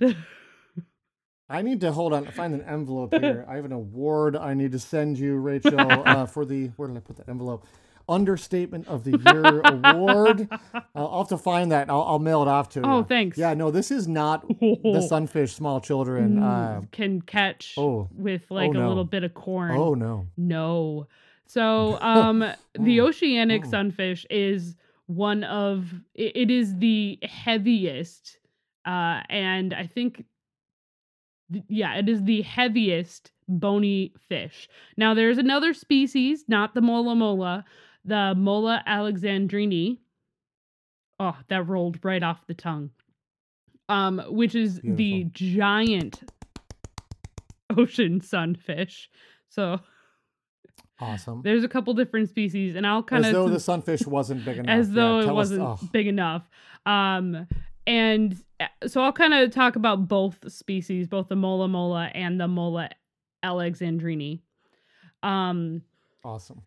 I 1.48 1.62
need 1.62 1.80
to 1.82 1.92
hold 1.92 2.12
on. 2.12 2.26
Find 2.26 2.54
an 2.54 2.62
envelope 2.62 3.14
here. 3.20 3.44
I 3.48 3.56
have 3.56 3.64
an 3.64 3.72
award 3.72 4.36
I 4.36 4.54
need 4.54 4.72
to 4.72 4.78
send 4.78 5.18
you, 5.18 5.36
Rachel, 5.36 5.78
uh, 5.80 6.26
for 6.34 6.44
the. 6.44 6.68
Where 6.76 6.88
did 6.88 6.96
I 6.96 7.00
put 7.00 7.16
that 7.18 7.28
envelope? 7.28 7.64
Understatement 8.08 8.86
of 8.86 9.02
the 9.02 9.18
Year 9.18 9.60
award. 9.64 10.48
Uh, 10.72 10.80
I'll 10.94 11.18
have 11.18 11.28
to 11.30 11.38
find 11.38 11.72
that. 11.72 11.90
I'll, 11.90 12.02
I'll 12.02 12.18
mail 12.20 12.42
it 12.42 12.48
off 12.48 12.68
to 12.70 12.80
you. 12.80 12.86
Oh, 12.86 13.02
thanks. 13.02 13.36
Yeah, 13.36 13.54
no, 13.54 13.72
this 13.72 13.90
is 13.90 14.06
not 14.06 14.46
the 14.48 15.04
sunfish 15.08 15.54
small 15.54 15.80
children. 15.80 16.40
Uh, 16.40 16.82
can 16.92 17.20
catch 17.20 17.74
oh. 17.76 18.08
with 18.16 18.48
like 18.48 18.70
Oh, 18.76 18.86
a 18.86 18.86
little 18.88 19.04
bit 19.04 19.24
of 19.24 19.34
corn. 19.34 19.72
oh 19.76 19.94
no. 19.94 20.26
No. 20.36 21.08
So, 21.48 22.00
um, 22.00 22.44
the 22.78 23.00
oceanic 23.00 23.62
Mm. 23.64 23.70
sunfish 23.70 24.24
is 24.30 24.76
one 25.06 25.42
of 25.44 25.92
it, 26.14 26.50
is 26.50 26.76
the 26.78 27.18
heaviest, 27.22 28.38
uh, 28.84 29.22
and 29.28 29.72
I 29.74 29.86
think, 29.86 30.16
th- 30.16 30.26
yeah, 31.68 31.94
it 31.94 32.08
is 32.08 32.22
the 32.24 32.42
heaviest 32.42 33.30
bony 33.48 34.12
fish. 34.28 34.68
Now, 34.96 35.14
there's 35.14 35.38
another 35.38 35.72
species, 35.74 36.44
not 36.48 36.74
the 36.74 36.80
mola 36.80 37.14
mola, 37.14 37.64
the 38.04 38.34
mola 38.36 38.82
alexandrini. 38.86 39.98
Oh, 41.18 41.36
that 41.48 41.66
rolled 41.66 41.98
right 42.04 42.22
off 42.22 42.46
the 42.46 42.54
tongue. 42.54 42.90
Um, 43.88 44.20
which 44.28 44.54
is 44.56 44.80
the 44.82 45.24
giant 45.32 46.20
ocean 47.76 48.20
sunfish. 48.20 49.08
So 49.48 49.78
Awesome. 51.00 51.42
there's 51.42 51.62
a 51.62 51.68
couple 51.68 51.94
different 51.94 52.28
species, 52.28 52.74
and 52.74 52.86
I'll 52.86 53.02
kind 53.02 53.24
of 53.24 53.28
As 53.28 53.32
though 53.32 53.48
the 53.48 53.60
sunfish 53.60 54.04
wasn't 54.06 54.44
big 54.44 54.58
enough. 54.58 54.70
as 54.70 54.88
Yeah, 54.88 54.94
though 54.94 55.20
it 55.20 55.32
wasn't 55.32 55.62
oh. 55.62 55.78
big 55.92 56.06
enough. 56.08 56.48
Um, 56.84 57.46
and 57.86 58.36
uh, 58.60 58.66
so 58.86 59.02
I'll 59.02 59.12
kind 59.12 59.34
of 59.34 59.50
talk 59.50 59.76
about 59.76 60.08
both 60.08 60.50
species, 60.52 61.06
both 61.08 61.28
the 61.28 61.36
mola 61.36 61.68
mola 61.68 62.10
and 62.14 62.40
the 62.40 62.48
mola 62.48 62.90
alexandrini. 63.44 64.40
Um, 65.22 65.82
awesome. 66.24 66.62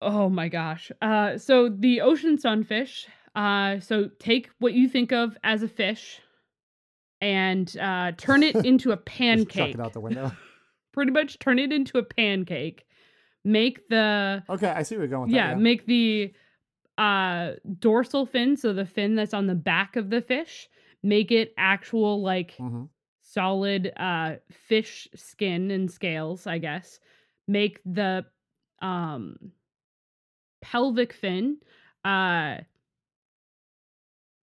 oh 0.00 0.28
my 0.28 0.48
gosh. 0.48 0.90
Uh, 1.00 1.38
so 1.38 1.68
the 1.68 2.00
ocean 2.00 2.38
sunfish. 2.38 3.06
Uh, 3.34 3.80
so 3.80 4.10
take 4.18 4.50
what 4.58 4.74
you 4.74 4.88
think 4.88 5.12
of 5.12 5.36
as 5.42 5.62
a 5.62 5.68
fish, 5.68 6.20
and 7.20 7.74
uh, 7.80 8.12
turn 8.16 8.42
it 8.42 8.54
into 8.64 8.92
a 8.92 8.96
Just 8.96 9.06
chuck 9.06 9.16
pancake. 9.16 9.74
it 9.74 9.80
out 9.80 9.92
the 9.92 10.00
window. 10.08 10.32
Pretty 10.92 11.12
much 11.12 11.38
turn 11.38 11.58
it 11.58 11.72
into 11.72 11.96
a 11.98 12.02
pancake. 12.02 12.84
Make 13.44 13.88
the 13.88 14.42
Okay, 14.50 14.68
I 14.68 14.82
see 14.82 14.96
where 14.96 15.04
you're 15.04 15.10
going 15.10 15.28
with 15.28 15.32
yeah, 15.34 15.54
that. 15.54 15.58
make 15.60 15.86
the 15.86 16.32
uh 16.98 17.52
dorsal 17.78 18.26
fin 18.26 18.56
so 18.56 18.72
the 18.72 18.84
fin 18.84 19.14
that's 19.14 19.34
on 19.34 19.46
the 19.46 19.54
back 19.54 19.96
of 19.96 20.10
the 20.10 20.20
fish 20.20 20.68
make 21.02 21.30
it 21.32 21.54
actual 21.56 22.22
like 22.22 22.52
hmm 22.56 22.84
solid 23.24 23.92
uh 23.96 24.34
fish 24.50 25.08
skin 25.14 25.70
and 25.70 25.90
scales 25.90 26.46
i 26.46 26.58
guess. 26.58 26.98
Make 27.48 27.80
the 27.84 28.26
um 28.80 29.36
pelvic 30.60 31.12
fin 31.12 31.58
uh 32.04 32.58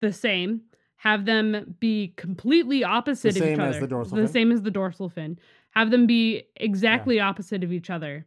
the 0.01 0.13
same. 0.13 0.61
Have 0.97 1.25
them 1.25 1.75
be 1.79 2.13
completely 2.17 2.83
opposite 2.83 3.29
of 3.29 3.37
each 3.37 3.41
same 3.41 3.59
other. 3.59 3.69
as 3.69 3.79
the 3.79 3.87
dorsal 3.87 4.17
the 4.17 4.27
same 4.27 4.51
as 4.51 4.61
the 4.61 4.71
dorsal 4.71 5.09
fin. 5.09 5.39
Have 5.71 5.91
them 5.91 6.07
be 6.07 6.43
exactly 6.55 7.19
opposite 7.19 7.63
of 7.63 7.71
each 7.71 7.89
other. 7.89 8.25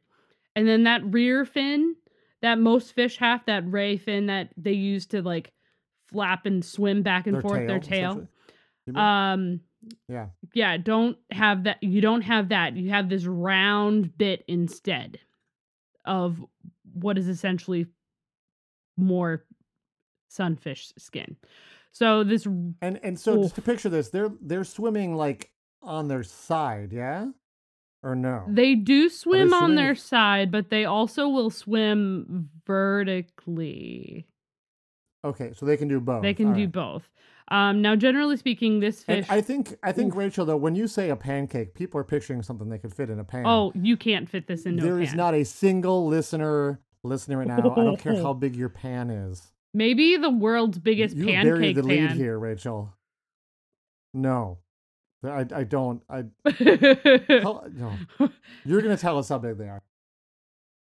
And 0.56 0.66
then 0.66 0.84
that 0.84 1.02
rear 1.04 1.44
fin 1.44 1.96
that 2.42 2.58
most 2.58 2.94
fish 2.94 3.18
have 3.18 3.44
that 3.46 3.70
ray 3.70 3.96
fin 3.96 4.26
that 4.26 4.50
they 4.56 4.72
use 4.72 5.06
to 5.06 5.22
like 5.22 5.52
flap 6.08 6.46
and 6.46 6.64
swim 6.64 7.02
back 7.02 7.26
and 7.26 7.36
Their 7.36 7.42
forth 7.42 7.66
their 7.66 7.78
tail, 7.78 8.14
tail. 8.14 8.28
You 8.86 8.92
mean? 8.94 9.02
um 9.02 9.60
yeah. 10.08 10.26
yeah, 10.52 10.76
don't 10.76 11.16
have 11.30 11.64
that. 11.64 11.82
You 11.82 12.00
don't 12.00 12.22
have 12.22 12.50
that. 12.50 12.76
You 12.76 12.90
have 12.90 13.08
this 13.08 13.24
round 13.24 14.16
bit 14.16 14.44
instead 14.46 15.18
of 16.04 16.44
what 16.92 17.16
is 17.18 17.28
essentially 17.28 17.86
more 18.96 19.44
sunfish 20.28 20.92
skin. 20.98 21.36
So 21.92 22.24
this 22.24 22.46
And 22.46 23.00
and 23.02 23.18
so 23.18 23.42
just 23.42 23.54
to 23.56 23.62
picture 23.62 23.88
this, 23.88 24.10
they're 24.10 24.30
they're 24.40 24.64
swimming 24.64 25.16
like 25.16 25.50
on 25.82 26.08
their 26.08 26.22
side, 26.22 26.92
yeah? 26.92 27.28
Or 28.02 28.14
no? 28.14 28.44
they 28.48 28.74
do 28.74 29.10
swim 29.10 29.52
on 29.52 29.74
their 29.74 29.94
side, 29.94 30.50
but 30.50 30.70
they 30.70 30.86
also 30.86 31.28
will 31.28 31.50
swim 31.50 32.48
vertically. 32.66 34.26
okay, 35.24 35.52
so 35.54 35.66
they 35.66 35.76
can 35.76 35.88
do 35.88 36.00
both. 36.00 36.22
They 36.22 36.32
can 36.34 36.48
all 36.48 36.54
do 36.54 36.60
right. 36.62 36.72
both. 36.72 37.10
Um, 37.48 37.82
now, 37.82 37.96
generally 37.96 38.36
speaking, 38.36 38.78
this 38.80 39.04
And 39.08 39.26
fish. 39.26 39.30
I 39.30 39.40
think 39.40 39.76
I 39.82 39.92
think 39.92 40.12
Oof. 40.12 40.18
Rachel 40.18 40.46
though, 40.46 40.56
when 40.56 40.74
you 40.76 40.86
say 40.86 41.10
a 41.10 41.16
pancake, 41.16 41.74
people 41.74 42.00
are 42.00 42.04
picturing 42.04 42.42
something 42.42 42.68
they 42.68 42.78
could 42.78 42.94
fit 42.94 43.10
in 43.10 43.18
a 43.18 43.24
pan. 43.24 43.44
oh, 43.46 43.72
you 43.74 43.96
can't 43.96 44.28
fit 44.30 44.46
this 44.46 44.64
in. 44.66 44.76
there 44.76 45.00
is 45.00 45.08
pan. 45.10 45.16
not 45.16 45.34
a 45.34 45.44
single 45.44 46.06
listener 46.06 46.80
listening 47.02 47.38
right 47.38 47.48
now. 47.48 47.58
I 47.58 47.60
don't 47.60 47.98
care 47.98 48.16
how 48.16 48.32
big 48.44 48.54
your 48.56 48.68
pan 48.68 49.10
is. 49.10 49.52
Maybe 49.74 50.16
the 50.16 50.30
world's 50.30 50.78
biggest 50.78 51.16
pancake 51.16 51.34
pan. 51.34 51.46
you 51.46 51.52
pancake 51.52 51.74
buried 51.74 51.76
the 51.76 51.82
lead 51.82 52.10
here, 52.12 52.38
Rachel. 52.38 52.94
No, 54.14 54.58
I, 55.22 55.46
I 55.54 55.64
don't. 55.64 56.02
I 56.08 56.24
how, 57.42 57.64
no. 57.72 57.92
You're 58.64 58.80
gonna 58.80 58.96
tell 58.96 59.18
us 59.18 59.28
how 59.28 59.38
big 59.38 59.58
they 59.58 59.68
are. 59.68 59.82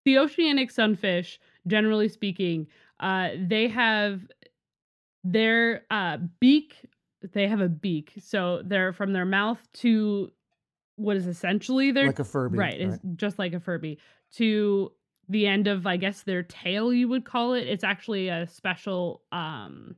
the 0.06 0.18
oceanic 0.18 0.72
sunfish, 0.72 1.39
generally 1.68 2.10
speaking, 2.10 2.68
uh, 3.00 3.30
they 3.39 3.68
have 3.68 4.22
their 5.24 5.84
uh, 5.89 6.18
beak. 6.39 6.76
They 7.34 7.48
have 7.48 7.60
a 7.60 7.70
beak, 7.70 8.13
so 8.20 8.62
they're 8.63 8.94
from 8.94 9.13
their 9.13 9.26
mouth 9.26 9.60
to 9.76 10.32
what 10.96 11.18
is 11.18 11.28
essentially 11.28 11.92
their 11.92 12.08
Like 12.08 12.20
a 12.20 12.24
Furby, 12.24 12.58
right? 12.58 12.80
Is 12.80 12.92
right? 12.92 13.18
just 13.18 13.39
like 13.39 13.54
a 13.54 13.60
Furby 13.60 14.00
to 14.36 14.92
the 15.28 15.48
end 15.48 15.68
of, 15.68 15.88
I 15.88 15.98
guess, 15.98 16.24
their 16.24 16.44
tail. 16.44 16.94
You 16.94 17.08
would 17.08 17.26
call 17.26 17.54
it. 17.54 17.68
It's 17.68 17.84
actually 17.84 18.30
a 18.30 18.48
special. 18.48 19.22
Um, 19.32 19.96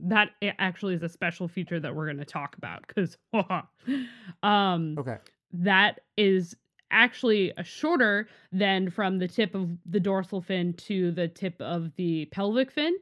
that 0.00 0.30
actually 0.58 0.94
is 0.94 1.02
a 1.02 1.08
special 1.08 1.48
feature 1.48 1.80
that 1.80 1.94
we're 1.94 2.06
going 2.06 2.18
to 2.18 2.24
talk 2.24 2.56
about 2.56 2.86
because, 2.86 3.16
um, 4.42 4.96
Okay. 4.98 5.16
that 5.52 6.00
is 6.16 6.56
actually 6.90 7.56
uh, 7.56 7.62
shorter 7.62 8.28
than 8.52 8.90
from 8.90 9.18
the 9.18 9.28
tip 9.28 9.54
of 9.54 9.70
the 9.84 10.00
dorsal 10.00 10.40
fin 10.40 10.72
to 10.74 11.10
the 11.12 11.28
tip 11.28 11.60
of 11.60 11.94
the 11.96 12.26
pelvic 12.26 12.70
fin. 12.70 12.94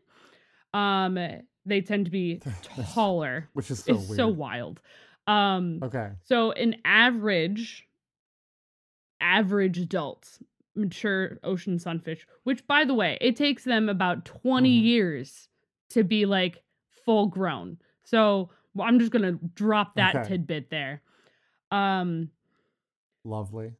Um, 0.74 1.18
they 1.64 1.80
tend 1.80 2.06
to 2.06 2.10
be 2.10 2.40
taller. 2.94 3.48
which 3.52 3.70
is 3.70 3.84
so 3.84 3.94
it's 3.94 4.08
weird. 4.08 4.16
so 4.16 4.28
wild. 4.28 4.80
Um, 5.26 5.80
okay. 5.82 6.10
so 6.24 6.52
an 6.52 6.76
average, 6.84 7.86
average 9.20 9.78
adult 9.78 10.38
mature 10.74 11.38
ocean 11.42 11.78
sunfish, 11.78 12.26
which 12.44 12.66
by 12.66 12.84
the 12.84 12.94
way, 12.94 13.16
it 13.20 13.34
takes 13.36 13.64
them 13.64 13.88
about 13.88 14.24
20 14.24 14.80
Mhm. 14.80 14.84
years 14.84 15.48
to 15.90 16.04
be 16.04 16.26
like 16.26 16.62
full 17.06 17.26
grown. 17.28 17.78
So 18.04 18.50
well, 18.74 18.86
I'm 18.86 18.98
just 18.98 19.10
gonna 19.12 19.38
drop 19.54 19.94
that 19.96 20.14
Okay. 20.14 20.28
tidbit 20.28 20.68
there. 20.70 21.00
Um, 21.70 22.30
Lovely. 23.24 23.72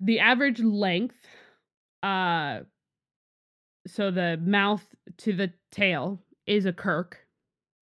the 0.00 0.18
average 0.20 0.60
length, 0.60 1.16
uh, 2.02 2.60
so 3.86 4.10
the 4.10 4.38
mouth 4.42 4.84
to 5.18 5.32
the 5.34 5.52
tail 5.70 6.22
is 6.46 6.64
a 6.66 6.72
kirk. 6.72 7.26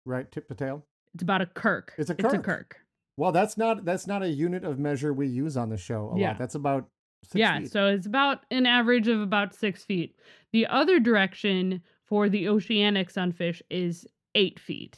Right, 0.06 0.30
tip 0.32 0.48
to 0.48 0.56
tail. 0.56 0.84
It's 1.14 1.24
about 1.24 1.42
a 1.42 1.46
kirk. 1.46 1.94
It's 1.98 2.10
a 2.10 2.14
It's 2.14 2.24
a 2.34 2.38
kirk. 2.38 2.44
kirk. 2.44 2.78
Well, 3.18 3.32
that's 3.32 3.58
not 3.58 3.86
that's 3.86 4.08
not 4.08 4.24
a 4.24 4.28
unit 4.30 4.64
of 4.66 4.80
measure 4.80 5.14
we 5.14 5.28
use 5.28 5.56
on 5.56 5.70
the 5.70 5.78
show 5.78 6.12
a 6.12 6.20
Yeah. 6.20 6.30
lot. 6.30 6.38
That's 6.40 6.56
about 6.56 6.90
six 7.24 7.40
yeah, 7.40 7.60
feet. 7.60 7.72
so 7.72 7.88
it's 7.88 8.06
about 8.06 8.46
an 8.52 8.66
average 8.66 9.08
of 9.08 9.22
about 9.22 9.54
six 9.56 9.84
feet. 9.86 10.16
The 10.52 10.68
other 10.68 11.00
direction 11.00 11.82
for 12.04 12.28
the 12.30 12.50
oceanic 12.50 13.10
sunfish 13.10 13.62
is 13.70 14.06
eight 14.36 14.60
feet. 14.60 14.98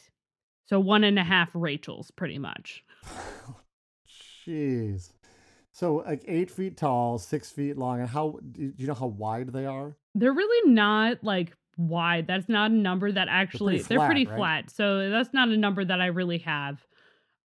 So 0.65 0.79
one 0.79 1.05
and 1.05 1.17
a 1.17 1.23
half 1.23 1.49
Rachels, 1.53 2.11
pretty 2.11 2.39
much. 2.39 2.83
Jeez. 4.45 5.13
So 5.71 6.03
like 6.05 6.23
eight 6.27 6.49
feet 6.49 6.75
tall, 6.75 7.19
six 7.19 7.51
feet 7.51 7.77
long, 7.77 7.99
and 7.99 8.09
how 8.09 8.39
do 8.51 8.73
you 8.75 8.87
know 8.87 8.93
how 8.93 9.07
wide 9.07 9.53
they 9.53 9.65
are? 9.65 9.95
They're 10.15 10.33
really 10.33 10.71
not 10.71 11.23
like 11.23 11.53
wide. 11.77 12.25
That's 12.27 12.49
not 12.49 12.71
a 12.71 12.73
number 12.73 13.11
that 13.11 13.27
actually 13.29 13.81
they're 13.83 14.05
pretty, 14.05 14.25
flat, 14.25 14.37
flat, 14.37 14.55
right? 14.55 14.71
So 14.71 15.09
that's 15.09 15.33
not 15.33 15.49
a 15.49 15.57
number 15.57 15.85
that 15.85 16.01
I 16.01 16.07
really 16.07 16.39
have. 16.39 16.83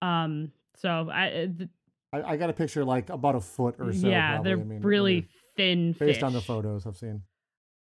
Um 0.01 0.51
so 0.77 1.11
I 1.13 1.27
uh, 1.29 1.47
th- 1.59 1.71
I, 2.13 2.23
I 2.33 2.37
got 2.37 2.51
a 2.51 2.55
picture 2.55 2.85
like 2.85 3.11
about 3.11 3.35
a 3.35 3.41
foot 3.41 3.77
or 3.79 3.93
so. 3.93 4.09
yeah, 4.09 4.37
probably. 4.37 4.51
they're 4.51 4.61
I 4.61 4.65
mean, 4.65 4.83
really 4.83 5.29
thin 5.57 5.93
based 5.93 6.23
on 6.23 6.33
the 6.33 6.41
photos 6.41 6.87
I've 6.87 6.97
seen. 6.97 7.23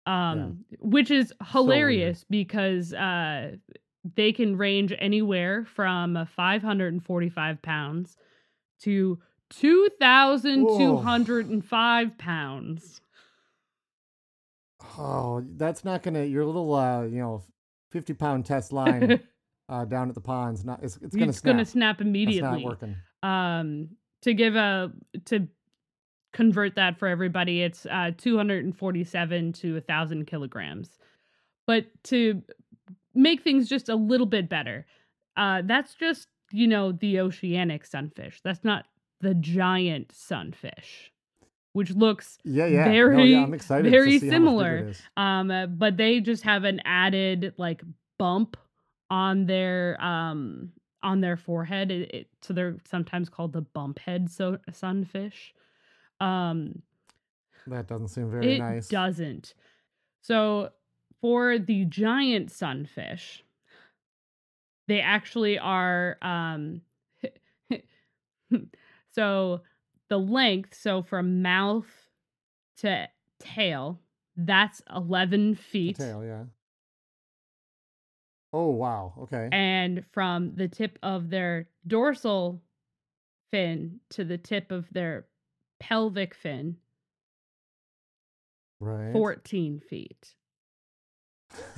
um 0.06 0.66
which 0.82 1.10
is 1.10 1.34
hilarious 1.52 2.26
because 2.30 2.94
uh 2.94 3.56
they 4.16 4.32
can 4.32 4.56
range 4.58 4.94
anywhere 5.00 5.66
from 5.66 6.28
545 6.36 7.62
pounds 7.62 8.18
to 8.82 9.20
2205 9.50 12.18
pounds 12.18 13.02
Oh, 14.98 15.44
that's 15.56 15.84
not 15.84 16.04
gonna 16.04 16.24
your 16.24 16.46
little 16.46 16.74
uh 16.74 17.04
you 17.04 17.20
know 17.20 17.44
fifty 17.92 18.14
pound 18.14 18.46
test 18.46 18.72
line 18.72 19.20
uh 19.70 19.84
down 19.86 20.10
at 20.10 20.16
the 20.16 20.22
ponds. 20.22 20.64
Not 20.64 20.84
it's 20.84 20.98
it's 21.02 21.16
gonna 21.16 21.30
it's 21.30 21.40
snap. 21.40 21.54
gonna 21.54 21.66
snap 21.66 21.98
That's 21.98 22.08
immediately 22.08 22.42
not 22.42 22.62
working. 22.64 22.96
um 23.24 23.90
to 24.22 24.34
give 24.34 24.56
a 24.56 24.92
to 25.26 25.48
convert 26.34 26.76
that 26.76 26.98
for 27.00 27.08
everybody 27.08 27.62
it's 27.64 27.86
uh 27.88 28.12
247 28.18 29.54
to 29.54 29.72
a 29.72 29.74
1000 29.76 30.26
kilograms 30.28 30.90
but 31.66 31.86
to 32.04 32.44
make 33.16 33.42
things 33.44 33.68
just 33.70 33.90
a 33.90 33.96
little 33.96 34.26
bit 34.28 34.50
better 34.50 34.86
uh 35.38 35.62
that's 35.66 35.96
just 35.96 36.28
you 36.52 36.68
know 36.68 36.92
the 36.92 37.20
oceanic 37.20 37.86
sunfish 37.86 38.42
that's 38.44 38.64
not 38.64 38.86
the 39.22 39.34
giant 39.34 40.12
sunfish 40.12 41.12
which 41.74 41.92
looks 41.92 42.38
Yeah, 42.46 42.68
yeah. 42.68 42.86
no, 42.86 42.92
very, 42.92 43.32
yeah, 43.34 43.44
I'm 43.44 43.54
excited. 43.54 43.92
very 43.92 44.14
to 44.14 44.20
see 44.20 44.30
similar. 44.30 44.78
much 44.78 44.80
bigger 44.80 44.88
it 44.88 44.92
is. 44.92 45.02
um 45.18 45.52
uh, 45.52 45.66
but 45.68 45.98
they 45.98 46.20
just 46.22 46.44
have 46.44 46.64
an 46.64 46.80
added 46.86 47.54
like 47.58 47.82
bump 48.20 48.58
on 49.10 49.46
their 49.46 49.98
um 50.02 50.72
on 51.04 51.22
their 51.22 51.38
forehead 51.38 51.92
it, 51.92 52.12
it, 52.14 52.28
so 52.42 52.54
they're 52.54 52.78
sometimes 52.90 53.30
called 53.30 53.54
the 53.54 53.62
bump 53.62 54.00
head 54.00 54.30
so 54.30 54.58
sunfish 54.72 55.54
um 56.20 56.82
That 57.68 57.88
doesn't 57.88 58.08
seem 58.10 58.30
very 58.32 58.56
it 58.56 58.60
nice. 58.60 58.88
doesn't 58.88 59.54
so 60.22 60.70
for 61.26 61.58
the 61.58 61.86
giant 61.86 62.52
sunfish 62.52 63.44
they 64.88 65.00
actually 65.02 65.58
are 65.58 66.20
um 66.22 66.82
so 69.12 69.60
the 70.08 70.20
length 70.20 70.78
so 70.80 71.02
from 71.02 71.42
mouth 71.42 71.88
to 72.78 73.08
tail 73.40 74.00
that's 74.38 74.84
11 74.96 75.56
The 75.56 75.56
feet 75.56 75.98
tail, 75.98 76.24
yeah. 76.24 76.44
Oh 78.54 78.70
wow. 78.70 79.14
Okay. 79.22 79.50
and 79.52 80.06
from 80.12 80.54
the 80.56 80.68
tip 80.68 81.00
of 81.02 81.32
their 81.32 81.68
dorsal 81.88 82.62
fin 83.52 84.00
to 84.12 84.24
the 84.24 84.38
tip 84.38 84.72
of 84.72 84.86
their 84.92 85.26
pelvic 85.80 86.36
fin 86.36 86.78
right. 88.80 89.12
14 89.12 89.80
feet 89.80 90.36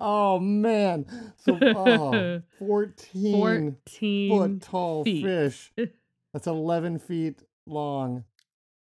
oh 0.00 0.38
man. 0.40 1.06
So 1.38 1.58
oh, 1.62 2.42
14 2.58 3.32
14 3.86 4.30
foot 4.30 4.62
tall 4.62 5.04
feet. 5.04 5.24
fish. 5.24 5.72
That's 6.32 6.46
11 6.46 6.98
feet 6.98 7.42
long. 7.66 8.24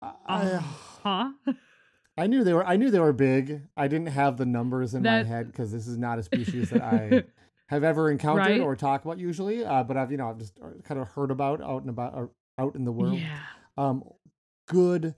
I, 0.01 0.11
I- 0.27 0.63
huh 1.03 1.31
I 2.17 2.27
knew 2.27 2.43
they 2.43 2.53
were 2.53 2.65
I 2.65 2.75
knew 2.75 2.91
they 2.91 2.99
were 2.99 3.13
big. 3.13 3.61
I 3.77 3.87
didn't 3.87 4.07
have 4.09 4.37
the 4.37 4.45
numbers 4.45 4.93
in 4.93 5.03
That- 5.03 5.25
my 5.25 5.29
head 5.31 5.47
because 5.47 5.71
this 5.71 5.87
is 5.87 5.97
not 5.97 6.19
a 6.19 6.23
species 6.23 6.69
that 6.71 6.81
I 6.81 7.23
have 7.67 7.83
ever 7.83 8.11
encountered 8.11 8.45
Right. 8.47 8.61
or 8.61 8.75
talk 8.75 9.05
about 9.05 9.17
usually. 9.17 9.63
Uh, 9.65 9.83
but 9.83 9.95
I've 9.97 10.11
you 10.11 10.17
know 10.17 10.29
I've 10.29 10.37
just 10.37 10.59
kind 10.83 10.99
of 10.99 11.07
heard 11.09 11.31
about 11.31 11.61
out 11.61 11.81
and 11.81 11.89
about 11.89 12.13
or 12.15 12.31
out 12.59 12.75
in 12.75 12.83
the 12.85 12.91
world. 12.91 13.17
yeah 13.17 13.39
Um, 13.77 14.03
good 14.67 15.15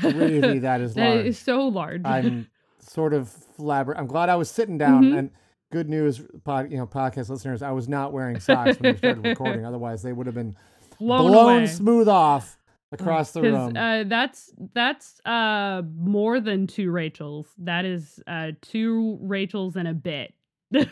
gravy 0.00 0.58
that 0.60 0.80
is 0.80 0.94
That 0.94 1.14
large. 1.14 1.26
is 1.26 1.38
so 1.38 1.68
large 1.68 2.02
I'm 2.04 2.48
sort 2.82 3.14
of 3.14 3.32
flabber. 3.58 3.94
I'm 3.96 4.06
glad 4.06 4.28
I 4.28 4.36
was 4.36 4.50
sitting 4.50 4.78
down 4.78 5.04
Mhm. 5.04 5.18
and 5.18 5.30
good 5.70 5.88
news, 5.88 6.20
pod, 6.44 6.70
you 6.70 6.76
know, 6.76 6.86
podcast 6.86 7.28
listeners. 7.30 7.62
I 7.62 7.70
was 7.70 7.88
not 7.88 8.12
wearing 8.12 8.38
socks 8.40 8.78
when 8.78 8.92
we 8.92 8.98
started 8.98 9.24
recording. 9.24 9.64
Otherwise, 9.64 10.02
they 10.02 10.12
would 10.12 10.26
have 10.26 10.34
been 10.34 10.56
blown, 10.98 11.30
blown, 11.30 11.66
smooth 11.66 12.08
off 12.08 12.58
across 12.92 13.32
the 13.32 13.42
room. 13.42 13.76
Uh, 13.76 14.04
that's 14.04 14.52
that's 14.74 15.20
uh 15.24 15.82
more 15.96 16.40
than 16.40 16.66
two 16.66 16.90
Rachels. 16.90 17.48
That 17.58 17.84
is 17.84 18.20
uh 18.26 18.52
two 18.60 19.18
Rachels 19.22 19.76
and 19.76 19.88
a 19.88 19.94
bit. 19.94 20.34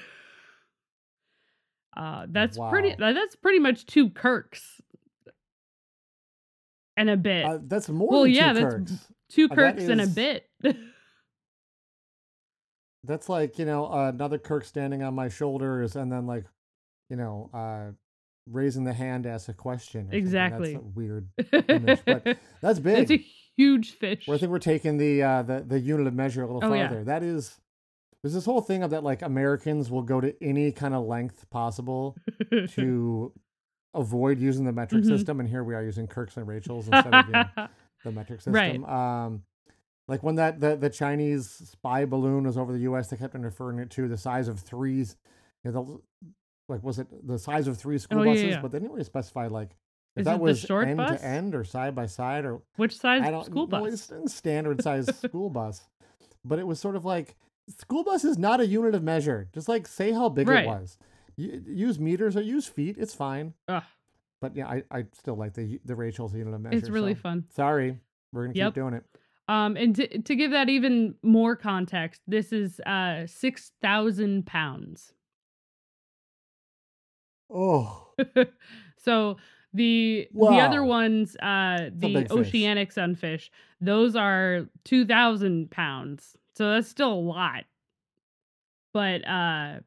uh, 1.97 2.27
that's 2.29 2.59
pretty. 2.71 2.95
That's 2.99 3.37
pretty 3.37 3.59
much 3.59 3.87
two 3.87 4.11
Kirks 4.11 4.81
and 6.97 7.11
a 7.11 7.17
bit. 7.17 7.45
Uh, 7.45 7.59
that's 7.63 7.89
more 7.89 8.09
well, 8.09 8.23
than 8.23 8.33
two 8.33 8.37
yeah, 8.39 8.53
that's 8.53 8.75
Kirks. 8.75 9.09
two 9.29 9.49
that 9.49 9.55
Kirks 9.55 9.85
and 9.85 10.01
a 10.01 10.07
bit. 10.07 10.49
That's 13.05 13.29
like 13.29 13.59
you 13.59 13.65
know 13.65 13.91
another 13.91 14.39
Kirk 14.39 14.65
standing 14.65 15.03
on 15.03 15.15
my 15.15 15.29
shoulders, 15.29 15.97
and 15.97 16.13
then 16.13 16.27
like, 16.27 16.45
you 17.09 17.17
know, 17.17 17.51
uh, 17.55 17.93
raising 18.51 18.85
the 18.85 18.93
hand 18.93 19.25
to 19.25 19.31
ask 19.31 19.49
a 19.49 19.55
question. 19.55 20.09
Exactly. 20.13 20.75
That's 20.75 20.85
a 20.85 20.89
weird. 20.89 21.29
image, 21.69 22.01
but 22.05 22.25
That's 22.61 22.79
big. 22.79 22.97
That's 23.09 23.11
a 23.13 23.25
huge 23.57 23.93
fish. 23.99 24.25
Well, 24.29 24.37
I 24.37 24.41
think 24.41 24.53
we're 24.53 24.59
taking 24.59 24.99
the 24.99 25.23
uh, 25.23 25.43
the 25.43 25.65
the 25.67 25.81
unit 25.81 26.07
of 26.07 26.15
measure 26.15 26.43
a 26.43 26.47
little 26.47 26.63
Oh, 26.63 26.75
yeah. 26.75 26.89
farther. 26.89 27.05
That 27.05 27.23
is, 27.23 27.59
there's 28.23 28.35
this 28.35 28.45
whole 28.45 28.61
thing 28.61 28.83
of 28.83 28.91
that 28.91 29.03
like 29.03 29.23
Americans 29.23 29.91
will 29.91 30.03
go 30.03 30.21
to 30.21 30.35
any 30.43 30.71
kind 30.73 30.95
of 30.95 31.07
length 31.07 31.49
possible 31.51 32.17
to 32.75 33.33
avoid 33.95 34.39
using 34.39 34.65
the 34.67 34.73
metric 34.73 35.05
Mhm. 35.05 35.09
system, 35.09 35.41
and 35.41 35.49
here 35.49 35.65
we 35.65 35.75
are 35.75 35.83
using 35.83 36.07
Kirks 36.07 36.37
and 36.37 36.47
Rachels 36.47 36.87
instead 36.87 37.15
of 37.15 37.27
you 37.29 37.33
know, 37.33 37.49
the 38.05 38.13
metric 38.13 38.41
system. 38.43 38.85
Right. 38.85 39.25
Um, 39.25 39.43
like 40.11 40.23
when 40.23 40.35
that 40.35 40.61
the, 40.61 40.77
the 40.77 40.91
Chinese 40.91 41.49
spy 41.49 42.05
balloon 42.05 42.45
was 42.45 42.59
over 42.59 42.73
the 42.73 42.81
U.S., 42.81 43.09
they 43.09 43.17
kept 43.17 43.35
on 43.35 43.43
referring 43.43 43.79
it 43.79 43.91
to 43.91 44.09
the 44.09 44.17
size 44.19 44.49
of 44.49 44.59
threes. 44.61 45.17
You 45.65 45.71
know, 45.73 45.85
the, 46.23 46.29
like 46.69 46.83
was 46.83 46.99
it 46.99 47.07
the 47.27 47.39
size 47.39 47.67
of 47.69 47.79
three 47.79 47.99
school 47.99 48.21
Oh, 48.21 48.25
buses? 48.25 48.45
yeah. 48.45 48.61
But 48.61 48.73
they 48.73 48.79
didn't 48.79 48.93
really 48.93 49.05
specify 49.05 49.47
like 49.47 49.71
if 50.17 50.21
Is 50.23 50.25
that 50.27 50.41
was 50.41 50.61
short 50.61 50.89
end 50.89 50.97
bus? 50.99 51.21
to 51.21 51.27
end 51.27 51.55
or 51.55 51.63
side 51.65 51.95
by 51.95 52.07
side 52.07 52.45
or 52.45 52.61
Which 52.77 52.97
size 52.97 53.23
I 53.23 53.31
don't 53.31 53.45
school 53.47 53.67
bus? 53.67 53.93
It's 53.93 54.11
a 54.11 54.29
standard 54.29 54.83
size 54.83 55.07
school 55.25 55.49
bus, 55.51 55.83
but 56.45 56.59
it 56.59 56.67
was 56.67 56.81
sort 56.81 56.97
of 56.97 57.05
like 57.05 57.37
school 57.79 58.03
bus 58.05 58.25
is 58.25 58.37
not 58.39 58.61
a 58.61 58.67
unit 58.67 58.95
of 58.95 59.03
measure. 59.05 59.49
Just 59.55 59.69
like 59.69 59.87
say 59.87 60.11
how 60.13 60.29
big 60.29 60.49
Right. 60.49 60.65
it 60.65 60.69
was. 60.69 60.99
You, 61.37 61.63
use 61.67 61.99
meters 62.01 62.37
or 62.37 62.43
use 62.43 62.67
feet. 62.67 62.97
It's 62.99 63.15
fine. 63.15 63.55
Ugh, 63.69 63.83
But 64.41 64.57
yeah, 64.57 64.67
I, 64.69 64.83
I 64.91 65.05
still 65.17 65.37
like 65.37 65.55
the 65.55 65.81
the 65.85 65.95
Rachel's 65.95 66.35
unit 66.35 66.53
of 66.55 66.61
measure. 66.61 66.77
it's 66.79 66.89
really 66.91 67.15
so 67.15 67.21
fun. 67.21 67.45
Sorry, 67.55 67.97
we're 68.33 68.47
gonna 68.47 68.55
Yep. 68.57 68.69
keep 68.69 68.75
doing 68.75 68.95
it. 68.95 69.05
Um, 69.51 69.77
and 69.77 69.97
to, 69.97 70.19
to 70.23 70.37
give 70.37 70.53
that 70.53 70.69
even 70.69 71.17
more 71.25 71.57
context, 71.57 72.23
this 72.29 72.53
is 72.53 72.79
uh 72.87 73.27
six 73.27 73.73
thousand 73.83 74.47
pounds. 74.47 75.13
Oh, 77.53 78.13
so 78.97 79.39
The 79.73 80.29
the 80.33 80.61
other 80.61 80.85
ones, 80.85 81.37
uh, 81.43 81.91
the 81.93 82.15
big 82.15 82.29
fish. 82.29 82.39
oceanic 82.39 82.93
sunfish, 82.93 83.51
those 83.81 84.15
are 84.15 84.67
two 84.85 85.05
thousand 85.05 85.73
pounds. 85.73 86.37
So 86.57 86.71
that's 86.71 86.89
still 86.89 87.13
a 87.13 87.15
lot. 87.15 87.65
But 88.93 89.27
uh, 89.27 89.81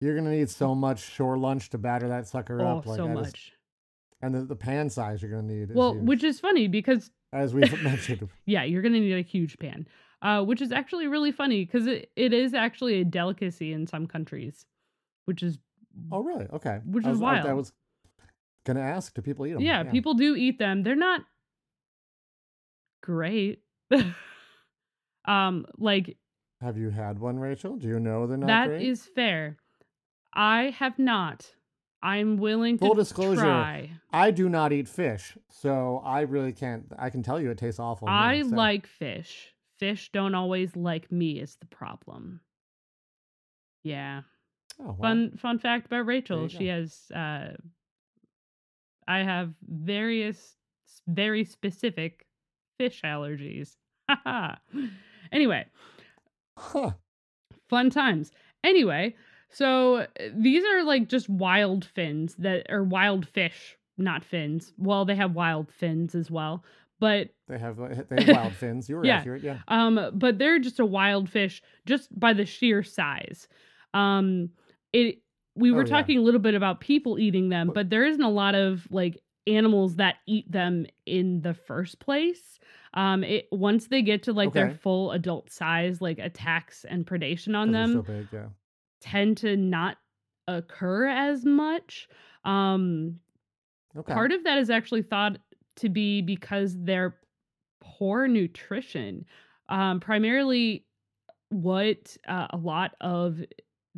You're 0.00 0.16
gonna 0.16 0.30
need 0.30 0.48
so 0.48 0.74
much 0.74 1.02
shore 1.02 1.36
lunch 1.36 1.68
to 1.70 1.78
batter 1.78 2.08
that 2.08 2.26
sucker 2.26 2.62
oh, 2.62 2.78
up. 2.78 2.86
Like 2.86 2.96
so 2.96 3.08
much. 3.08 3.52
and 4.22 4.34
the, 4.34 4.40
the 4.46 4.56
pan 4.56 4.88
size 4.88 5.20
you're 5.20 5.30
gonna 5.30 5.42
need. 5.42 5.74
Well, 5.74 5.92
huge, 5.92 6.06
which 6.06 6.24
is 6.24 6.40
funny 6.40 6.68
because 6.68 7.10
as 7.34 7.52
we've 7.52 7.82
mentioned. 7.82 8.28
yeah, 8.46 8.62
you're 8.64 8.80
gonna 8.82 9.00
need 9.00 9.12
a 9.12 9.20
huge 9.22 9.58
pan. 9.58 9.86
Uh, 10.22 10.42
which 10.42 10.62
is 10.62 10.72
actually 10.72 11.06
really 11.06 11.30
funny 11.32 11.66
because 11.66 11.86
it, 11.86 12.10
it 12.16 12.32
is 12.32 12.54
actually 12.54 13.00
a 13.00 13.04
delicacy 13.04 13.72
in 13.74 13.86
some 13.86 14.06
countries, 14.06 14.64
which 15.26 15.42
is 15.42 15.58
Oh, 16.10 16.22
really? 16.22 16.46
Okay. 16.52 16.80
Which 16.86 17.04
I 17.04 17.10
is 17.10 17.18
was, 17.18 17.44
I- 17.44 17.50
I, 17.50 17.52
was 17.52 17.72
gonna 18.64 18.80
ask, 18.80 19.12
do 19.14 19.20
people 19.20 19.46
eat 19.46 19.52
them? 19.52 19.60
yeah, 19.60 19.82
people 19.84 20.14
do 20.14 20.34
eat 20.34 20.58
them. 20.58 20.82
They're 20.82 20.96
not 20.96 21.20
great. 23.02 23.60
um, 25.26 25.66
like 25.78 26.16
Have 26.60 26.78
you 26.78 26.90
had 26.90 27.18
one, 27.18 27.38
Rachel? 27.38 27.76
Do 27.76 27.86
you 27.88 28.00
know 28.00 28.26
they're 28.26 28.36
not 28.38 28.46
that 28.46 28.68
great? 28.68 28.82
is 28.88 29.04
fair. 29.14 29.58
I 30.34 30.74
have 30.78 30.98
not. 30.98 31.46
I'm 32.04 32.36
willing 32.36 32.78
to 32.78 32.84
Full 32.86 32.94
disclosure, 32.94 33.40
try. 33.40 33.90
I 34.12 34.30
do 34.30 34.48
not 34.48 34.72
eat 34.72 34.88
fish, 34.88 35.36
so 35.48 36.02
I 36.04 36.20
really 36.20 36.52
can't. 36.52 36.84
I 36.98 37.08
can 37.10 37.22
tell 37.22 37.40
you 37.40 37.50
it 37.50 37.58
tastes 37.58 37.80
awful. 37.80 38.08
I 38.08 38.42
so- 38.42 38.48
like 38.54 38.86
fish. 38.86 39.50
Fish 39.80 40.10
don't 40.12 40.34
always 40.36 40.76
like 40.76 41.10
me 41.10 41.40
is 41.40 41.56
the 41.56 41.66
problem. 41.66 42.40
Yeah. 43.82 44.22
Oh, 44.80 44.84
well, 44.84 44.94
Fun 45.00 45.36
fun 45.36 45.58
fact 45.58 45.86
about 45.86 46.06
Rachel. 46.06 46.46
She 46.48 46.66
go. 46.66 46.72
has 46.72 47.10
uh 47.14 47.52
I 49.08 49.18
have 49.22 49.52
various 49.68 50.56
very 51.08 51.44
specific 51.44 52.26
fish 52.78 53.02
allergies. 53.02 53.76
Anyway, 55.32 55.64
Huh. 56.56 56.92
fun 57.68 57.90
times. 57.90 58.30
Anyway, 58.62 59.16
so 59.54 59.96
uh, 59.98 60.06
these 60.34 60.64
are 60.64 60.82
like 60.84 61.08
just 61.08 61.28
wild 61.28 61.84
fins 61.84 62.34
that 62.36 62.66
are 62.70 62.82
wild 62.84 63.26
fish, 63.26 63.76
not 63.96 64.24
fins. 64.24 64.72
Well, 64.76 65.04
they 65.04 65.14
have 65.16 65.34
wild 65.34 65.70
fins 65.72 66.14
as 66.14 66.30
well, 66.30 66.64
but 67.00 67.30
They 67.48 67.58
have 67.58 67.80
uh, 67.80 67.88
they 68.10 68.24
have 68.24 68.36
wild 68.36 68.52
fins. 68.62 68.88
You 68.88 68.96
were 68.96 69.06
Yeah. 69.06 69.18
accurate. 69.18 69.42
Yeah. 69.42 69.58
um 69.68 70.10
but 70.14 70.38
they're 70.38 70.58
just 70.58 70.80
a 70.80 70.86
wild 70.86 71.28
fish 71.30 71.62
just 71.86 72.08
by 72.18 72.32
the 72.34 72.44
sheer 72.44 72.82
size. 72.82 73.48
Um 73.94 74.50
it 74.92 75.18
we 75.56 75.70
Oh, 75.70 75.74
were 75.74 75.84
yeah. 75.86 75.90
talking 75.96 76.18
a 76.18 76.22
little 76.22 76.40
bit 76.40 76.54
about 76.54 76.80
people 76.80 77.18
eating 77.18 77.48
them, 77.48 77.70
But- 77.74 77.88
there 77.90 78.04
isn't 78.04 78.22
a 78.22 78.30
lot 78.30 78.54
of 78.56 78.86
like 78.90 79.20
animals 79.46 79.96
that 79.96 80.16
eat 80.26 80.50
them 80.50 80.86
in 81.06 81.42
the 81.42 81.54
first 81.54 81.98
place. 82.00 82.58
Um 82.94 83.22
it 83.22 83.46
once 83.52 83.88
they 83.88 84.02
get 84.02 84.22
to 84.24 84.32
like 84.32 84.52
their 84.52 84.70
full 84.70 85.12
adult 85.12 85.50
size, 85.50 86.00
like 86.00 86.18
attacks 86.18 86.84
and 86.88 87.06
predation 87.06 87.54
on 87.56 87.70
them 87.72 87.92
so 87.92 88.02
big. 88.02 88.28
Yeah. 88.32 88.46
Tend 89.04 89.36
to 89.38 89.56
not 89.56 89.96
occur 90.48 91.06
as 91.06 91.44
much. 91.44 92.08
Um 92.44 93.20
Okay. 93.96 94.12
Part 94.12 94.32
of 94.32 94.44
that 94.44 94.58
is 94.58 94.70
actually 94.70 95.02
thought 95.02 95.38
to 95.76 95.88
be 95.88 96.20
because 96.20 96.76
they're 96.76 97.16
poor 97.80 98.26
nutrition. 98.26 99.24
Um, 99.68 100.00
primarily, 100.00 100.84
what 101.50 102.16
uh, 102.26 102.48
a 102.50 102.56
lot 102.56 102.92
of 103.00 103.40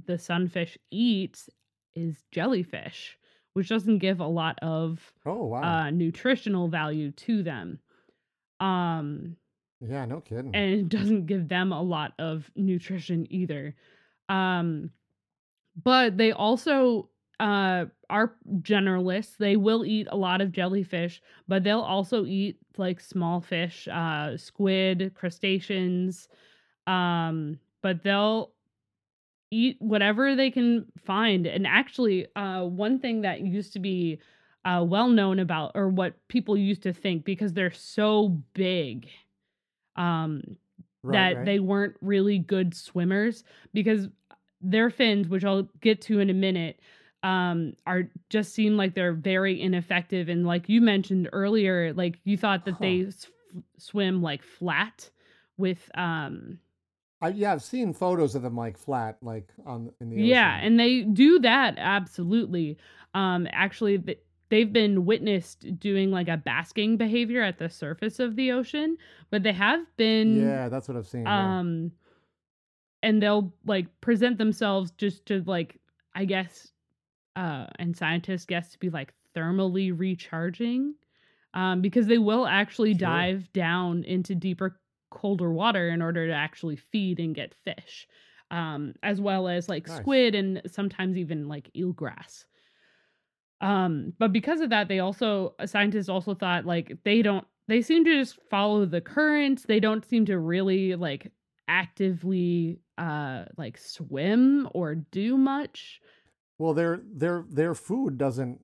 the 0.06 0.18
sunfish 0.18 0.76
eats 0.90 1.48
is 1.94 2.24
jellyfish, 2.30 3.16
which 3.54 3.68
doesn't 3.68 3.98
give 3.98 4.20
a 4.20 4.26
lot 4.26 4.58
of 4.60 5.00
oh 5.24 5.46
wow. 5.46 5.62
uh, 5.62 5.90
nutritional 5.90 6.68
value 6.68 7.10
to 7.12 7.42
them. 7.42 7.78
Um, 8.60 9.36
yeah. 9.80 10.04
No 10.04 10.20
kidding. 10.20 10.54
and 10.54 10.74
it 10.74 10.88
doesn't 10.90 11.26
give 11.26 11.48
them 11.48 11.72
a 11.72 11.82
lot 11.82 12.12
of 12.18 12.50
nutrition 12.54 13.26
either. 13.30 13.74
Um, 14.28 14.90
but 15.82 16.16
they 16.16 16.32
also 16.32 17.10
uh, 17.38 17.86
are 18.08 18.34
generalists. 18.60 19.36
They 19.36 19.56
will 19.56 19.84
eat 19.84 20.08
a 20.10 20.16
lot 20.16 20.40
of 20.40 20.52
jellyfish, 20.52 21.20
but 21.48 21.64
they'll 21.64 21.80
also 21.80 22.24
eat 22.24 22.58
like 22.78 23.00
small 23.00 23.40
fish, 23.40 23.88
uh, 23.88 24.36
squid, 24.36 25.12
crustaceans. 25.14 26.28
Um, 26.86 27.58
but 27.82 28.02
they'll 28.02 28.52
eat 29.50 29.76
whatever 29.80 30.34
they 30.34 30.50
can 30.50 30.86
find. 31.04 31.46
And 31.46 31.66
actually, 31.66 32.26
uh, 32.34 32.64
one 32.64 32.98
thing 32.98 33.20
that 33.22 33.40
used 33.42 33.72
to 33.74 33.78
be 33.78 34.18
uh, 34.64 34.84
well 34.86 35.08
known 35.08 35.38
about, 35.38 35.72
or 35.74 35.88
what 35.88 36.14
people 36.28 36.56
used 36.56 36.82
to 36.82 36.92
think, 36.92 37.24
because 37.24 37.52
they're 37.52 37.70
so 37.70 38.42
big, 38.54 39.08
um, 39.94 40.56
Right, 41.06 41.14
that 41.30 41.36
right. 41.38 41.44
they 41.44 41.58
weren't 41.60 41.96
really 42.00 42.38
good 42.38 42.74
swimmers 42.74 43.44
because 43.72 44.08
their 44.60 44.90
fins, 44.90 45.28
which 45.28 45.44
I'll 45.44 45.68
get 45.80 46.00
to 46.02 46.18
in 46.20 46.30
a 46.30 46.34
minute, 46.34 46.80
um, 47.22 47.74
are 47.86 48.10
just 48.30 48.52
seem 48.54 48.76
like 48.76 48.94
they're 48.94 49.12
very 49.12 49.60
ineffective. 49.60 50.28
And 50.28 50.46
like 50.46 50.68
you 50.68 50.80
mentioned 50.80 51.28
earlier, 51.32 51.92
like 51.92 52.18
you 52.24 52.36
thought 52.36 52.64
that 52.64 52.72
Huh. 52.72 52.78
they 52.80 53.00
s- 53.06 53.26
swim 53.78 54.22
like 54.22 54.42
flat 54.42 55.10
with 55.56 55.90
um 55.94 56.58
I, 57.22 57.28
yeah, 57.28 57.52
I've 57.52 57.62
seen 57.62 57.94
photos 57.94 58.34
of 58.34 58.42
them 58.42 58.56
like 58.56 58.76
flat, 58.76 59.16
like 59.22 59.48
on 59.64 59.90
in 60.00 60.10
the 60.10 60.16
ocean. 60.16 60.26
yeah 60.28 60.58
and 60.62 60.78
they 60.78 61.00
do 61.02 61.38
that 61.38 61.74
absolutely 61.78 62.76
um 63.14 63.48
actually 63.52 63.98
th- 63.98 64.20
they've 64.48 64.72
been 64.72 65.04
witnessed 65.04 65.78
doing 65.78 66.10
like 66.10 66.28
a 66.28 66.36
basking 66.36 66.96
behavior 66.96 67.42
at 67.42 67.58
the 67.58 67.68
surface 67.68 68.18
of 68.20 68.36
the 68.36 68.52
ocean 68.52 68.96
but 69.30 69.42
they 69.42 69.52
have 69.52 69.84
been 69.96 70.40
yeah, 70.40 70.68
that's 70.68 70.88
what 70.88 70.96
I've 70.96 71.06
seen. 71.08 71.22
yeah. 71.22 71.58
um 71.58 71.90
and 73.02 73.22
they'll 73.22 73.52
like 73.64 73.86
present 74.00 74.38
themselves 74.38 74.90
just 74.92 75.26
to 75.26 75.42
like 75.46 75.80
i 76.14 76.24
guess 76.24 76.72
uh 77.36 77.66
and 77.78 77.96
scientists 77.96 78.44
guess 78.46 78.70
to 78.72 78.78
be 78.78 78.90
like 78.90 79.12
thermally 79.34 79.92
recharging 79.96 80.94
um 81.54 81.80
because 81.82 82.06
they 82.06 82.18
will 82.18 82.46
actually 82.46 82.92
Sure. 82.92 83.00
dive 83.08 83.52
down 83.52 84.04
into 84.04 84.34
deeper 84.34 84.80
colder 85.10 85.50
water 85.52 85.88
in 85.90 86.02
order 86.02 86.26
to 86.26 86.32
actually 86.32 86.76
feed 86.76 87.20
and 87.20 87.34
get 87.34 87.54
fish 87.64 88.06
um 88.50 88.94
as 89.02 89.20
well 89.20 89.48
as 89.48 89.68
like 89.68 89.86
Nice. 89.86 89.98
squid 89.98 90.34
and 90.34 90.62
sometimes 90.66 91.16
even 91.16 91.48
like 91.48 91.70
eelgrass 91.76 92.44
um 93.60 94.12
but 94.18 94.32
because 94.32 94.60
of 94.60 94.70
that 94.70 94.88
they 94.88 94.98
also 94.98 95.54
scientists 95.64 96.08
also 96.08 96.34
thought 96.34 96.66
like 96.66 96.96
they 97.04 97.22
don't 97.22 97.46
they 97.68 97.82
seem 97.82 98.04
to 98.04 98.18
just 98.18 98.38
follow 98.48 98.84
the 98.84 99.00
currents. 99.00 99.64
They 99.64 99.80
don't 99.80 100.04
seem 100.04 100.26
to 100.26 100.38
really 100.38 100.94
like 100.94 101.32
actively 101.68 102.78
uh 102.96 103.44
like 103.56 103.76
swim 103.76 104.68
or 104.72 104.94
do 104.94 105.36
much. 105.36 106.00
Well, 106.58 106.74
their 106.74 107.00
their 107.12 107.44
their 107.48 107.74
food 107.74 108.18
doesn't 108.18 108.60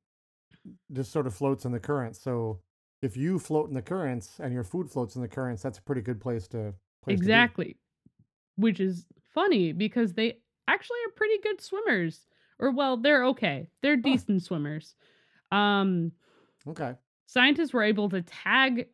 just 0.92 1.12
sort 1.12 1.26
of 1.26 1.34
floats 1.34 1.64
in 1.64 1.72
the 1.72 1.80
currents. 1.80 2.20
So 2.22 2.60
if 3.02 3.16
you 3.16 3.38
float 3.38 3.68
in 3.68 3.74
the 3.74 3.82
currents 3.82 4.38
and 4.38 4.54
your 4.54 4.64
food 4.64 4.90
floats 4.90 5.16
in 5.16 5.22
the 5.22 5.28
currents, 5.28 5.62
that's 5.62 5.78
a 5.78 5.82
pretty 5.82 6.02
good 6.02 6.20
place 6.20 6.46
to 6.48 6.74
place 7.02 7.18
to 7.18 7.22
exactly. 7.24 7.76
Which 8.56 8.80
is 8.80 9.06
funny 9.34 9.72
because 9.72 10.12
they 10.12 10.38
actually 10.68 10.98
are 11.06 11.12
pretty 11.16 11.38
good 11.42 11.60
swimmers 11.60 12.26
or 12.58 12.70
well 12.70 12.96
they're 12.96 13.24
okay 13.24 13.68
they're 13.82 13.96
decent 13.96 14.42
swimmers 14.42 14.94
um 15.52 16.12
Okay. 16.66 16.96
scientists 17.26 17.72
were 17.72 17.82
able 17.82 18.08
to 18.08 18.22
tag 18.22 18.88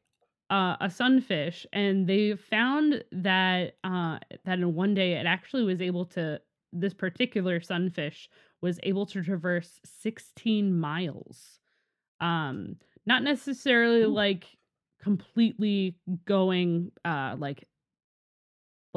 uh, 0.51 0.77
a 0.81 0.89
sunfish 0.89 1.67
and 1.73 2.07
they 2.07 2.35
found 2.35 3.05
that 3.13 3.77
uh, 3.85 4.19
that 4.45 4.59
in 4.59 4.75
one 4.75 4.95
day 4.95 5.13
it 5.15 5.27
actually 5.27 5.63
was 5.63 5.83
able 5.83 6.07
to 6.07 6.41
this 6.73 6.95
particular 6.95 7.61
sunfish 7.61 8.29
was 8.61 8.81
able 8.83 9.07
to 9.07 9.23
traverse 9.23 9.81
16 9.85 10.79
miles 10.79 11.61
um 12.21 12.77
not 13.07 13.23
necessarily 13.23 14.05
Ooh. 14.05 14.13
like 14.15 14.47
completely 15.01 15.99
going 16.25 16.91
uh 17.05 17.37
like 17.39 17.68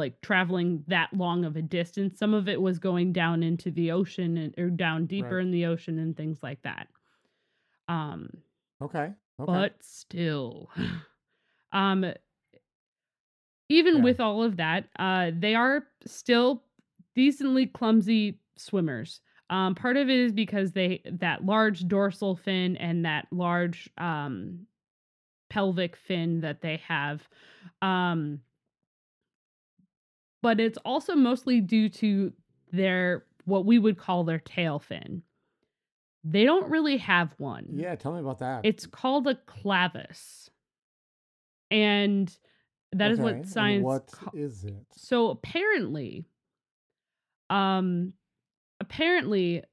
like 0.02 0.20
traveling 0.22 0.84
that 0.88 1.14
long 1.14 1.46
of 1.46 1.56
a 1.56 1.62
distance 1.62 2.20
some 2.20 2.34
of 2.34 2.50
it 2.50 2.62
was 2.62 2.80
going 2.80 3.14
down 3.14 3.44
into 3.44 3.72
the 3.72 3.92
ocean 3.92 4.36
and 4.38 4.54
or 4.58 4.70
down 4.70 5.06
deeper 5.06 5.38
Right. 5.38 5.46
in 5.46 5.52
the 5.52 5.66
ocean 5.66 6.00
and 6.00 6.18
things 6.18 6.40
like 6.44 6.62
that 6.64 6.88
um 7.88 8.30
Okay. 8.82 9.14
Okay. 9.40 9.46
but 9.46 9.74
still 9.82 10.70
um 11.72 12.06
even 13.70 13.96
Yeah. 13.98 14.02
with 14.02 14.20
all 14.20 14.44
of 14.44 14.58
that 14.58 14.90
uh 15.00 15.32
they 15.38 15.56
are 15.56 15.88
still 16.06 16.64
decently 17.16 17.66
clumsy 17.68 18.40
swimmers 18.58 19.22
um 19.50 19.76
part 19.76 19.98
of 19.98 20.10
it 20.10 20.20
is 20.20 20.32
because 20.32 20.72
they 20.72 21.02
that 21.06 21.46
large 21.46 21.88
dorsal 21.88 22.36
fin 22.36 22.76
and 22.78 23.06
that 23.06 23.28
large 23.32 23.90
um 23.98 24.66
pelvic 25.50 25.96
fin 25.96 26.42
that 26.42 26.62
they 26.62 26.78
have 26.88 27.28
um 27.82 28.40
but 30.42 30.60
it's 30.60 30.78
also 30.86 31.16
mostly 31.16 31.62
due 31.62 31.90
to 31.90 32.34
their 32.72 33.26
what 33.46 33.66
we 33.66 33.80
would 33.80 33.98
call 33.98 34.24
their 34.24 34.40
tail 34.40 34.80
fin 34.80 35.24
They 36.24 36.44
don't 36.46 36.70
really 36.70 36.98
have 36.98 37.34
one. 37.40 37.66
Yeah, 37.72 37.96
tell 37.96 38.14
me 38.14 38.20
about 38.20 38.40
that. 38.40 38.62
It's 38.66 38.86
called 38.86 39.28
a 39.28 39.36
clavus. 39.36 40.50
And 41.70 42.36
that 42.92 43.12
is 43.12 43.20
Okay, 43.20 43.24
what 43.24 43.34
and 43.36 43.48
science 43.48 43.84
What 43.86 44.08
ca- 44.12 44.32
is 44.34 44.64
it? 44.66 44.86
so 44.94 45.30
apparently 45.30 46.26
um 47.50 48.14
apparently 48.80 49.64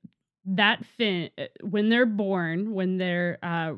that 0.44 0.84
fin 0.84 1.30
uh, 1.38 1.44
when 1.62 1.88
they're 1.88 2.06
born 2.06 2.72
when 2.72 2.96
they're 2.98 3.38
uh 3.42 3.74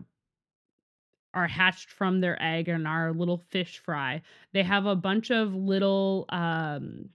are 1.34 1.46
hatched 1.46 1.90
from 1.90 2.20
their 2.20 2.40
egg 2.42 2.68
and 2.68 2.86
are 2.88 3.12
little 3.12 3.38
fish 3.38 3.78
fry 3.78 4.20
they 4.52 4.62
have 4.62 4.86
a 4.86 4.96
bunch 4.96 5.30
of 5.30 5.54
little 5.54 6.26
um 6.30 7.08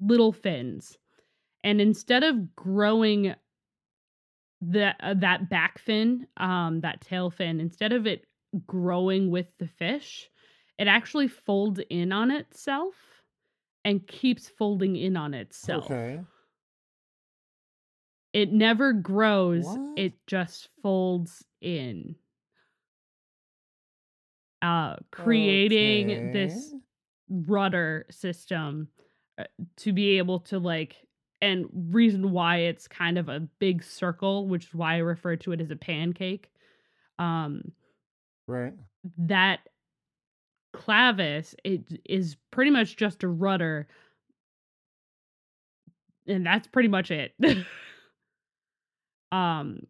little 0.00 0.32
fins 0.32 0.98
and 1.64 1.80
instead 1.80 2.22
of 2.24 2.54
growing 2.56 3.34
that 4.60 4.96
uh, 5.00 5.14
that 5.14 5.48
back 5.48 5.78
fin 5.78 6.26
um 6.36 6.80
that 6.80 7.00
tail 7.00 7.30
fin 7.30 7.60
instead 7.60 7.92
of 7.92 8.06
it 8.06 8.26
growing 8.66 9.30
with 9.30 9.46
the 9.58 9.66
fish 9.66 10.28
it 10.78 10.86
actually 10.86 11.28
folds 11.28 11.80
in 11.90 12.12
on 12.12 12.30
itself 12.30 12.94
and 13.84 14.06
keeps 14.06 14.48
folding 14.48 14.96
in 14.96 15.16
on 15.16 15.34
itself. 15.34 15.86
Okay. 15.90 16.20
It 18.32 18.52
never 18.52 18.92
grows, 18.92 19.64
What? 19.66 19.98
it 19.98 20.14
just 20.26 20.68
folds 20.82 21.44
in. 21.60 22.16
Uh 24.62 24.96
creating 25.10 26.30
this 26.30 26.74
rudder 27.28 28.06
system 28.10 28.88
uh, 29.38 29.44
to 29.76 29.92
be 29.92 30.18
able 30.18 30.40
to 30.40 30.58
like 30.58 30.96
and 31.40 31.66
reason 31.72 32.30
why 32.30 32.58
it's 32.58 32.86
kind 32.88 33.18
of 33.18 33.28
a 33.28 33.40
big 33.40 33.82
circle, 33.82 34.46
which 34.48 34.66
is 34.66 34.74
why 34.74 34.94
I 34.94 34.98
refer 34.98 35.36
to 35.36 35.52
it 35.52 35.60
as 35.60 35.70
a 35.70 35.76
pancake. 35.76 36.50
Um 37.18 37.72
Right. 38.46 38.74
that 39.18 39.60
clavus 40.74 41.54
it 41.64 42.00
is 42.04 42.36
pretty 42.50 42.70
much 42.70 42.96
just 42.96 43.22
a 43.22 43.28
rudder 43.28 43.86
and 46.26 46.46
that's 46.46 46.66
pretty 46.68 46.88
much 46.88 47.10
it 47.10 47.34
um 49.32 49.80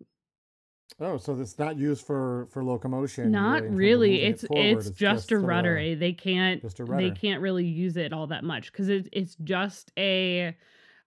Oh, 1.01 1.17
so 1.17 1.35
it's 1.41 1.59
not 1.59 1.77
used 1.77 2.07
for 2.07 2.47
for 2.51 2.63
locomotion. 2.65 3.31
not 3.31 3.65
of 3.65 3.77
really 3.77 4.11
moving 4.11 4.25
it 4.27 4.31
it's 4.31 4.45
it's 4.89 4.91
just 4.91 5.33
a 5.33 5.39
rudder 5.39 5.77
eh, 5.79 5.95
they 5.95 6.13
can't 6.13 6.61
just 6.63 6.81
a 6.81 6.85
rudder. 6.85 7.03
they 7.09 7.11
can't 7.15 7.41
really 7.41 7.65
use 7.67 7.97
it 7.97 8.13
all 8.13 8.27
that 8.29 8.45
much 8.45 8.71
because 8.71 8.89
it, 8.89 9.09
it's 9.13 9.35
just 9.43 9.91
a 9.99 10.57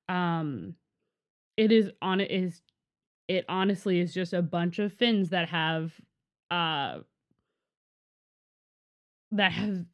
um 0.10 0.74
it 1.58 1.72
is 1.72 1.92
on 2.02 2.20
it 2.22 2.32
is 2.32 2.62
it 3.28 3.46
honestly 3.48 4.00
is 4.00 4.14
just 4.14 4.34
a 4.34 4.42
bunch 4.42 4.80
of 4.80 4.94
fins 4.94 5.30
that 5.30 5.50
have 5.50 5.94
uh 6.52 7.00
that 9.32 9.52
have 9.52 9.86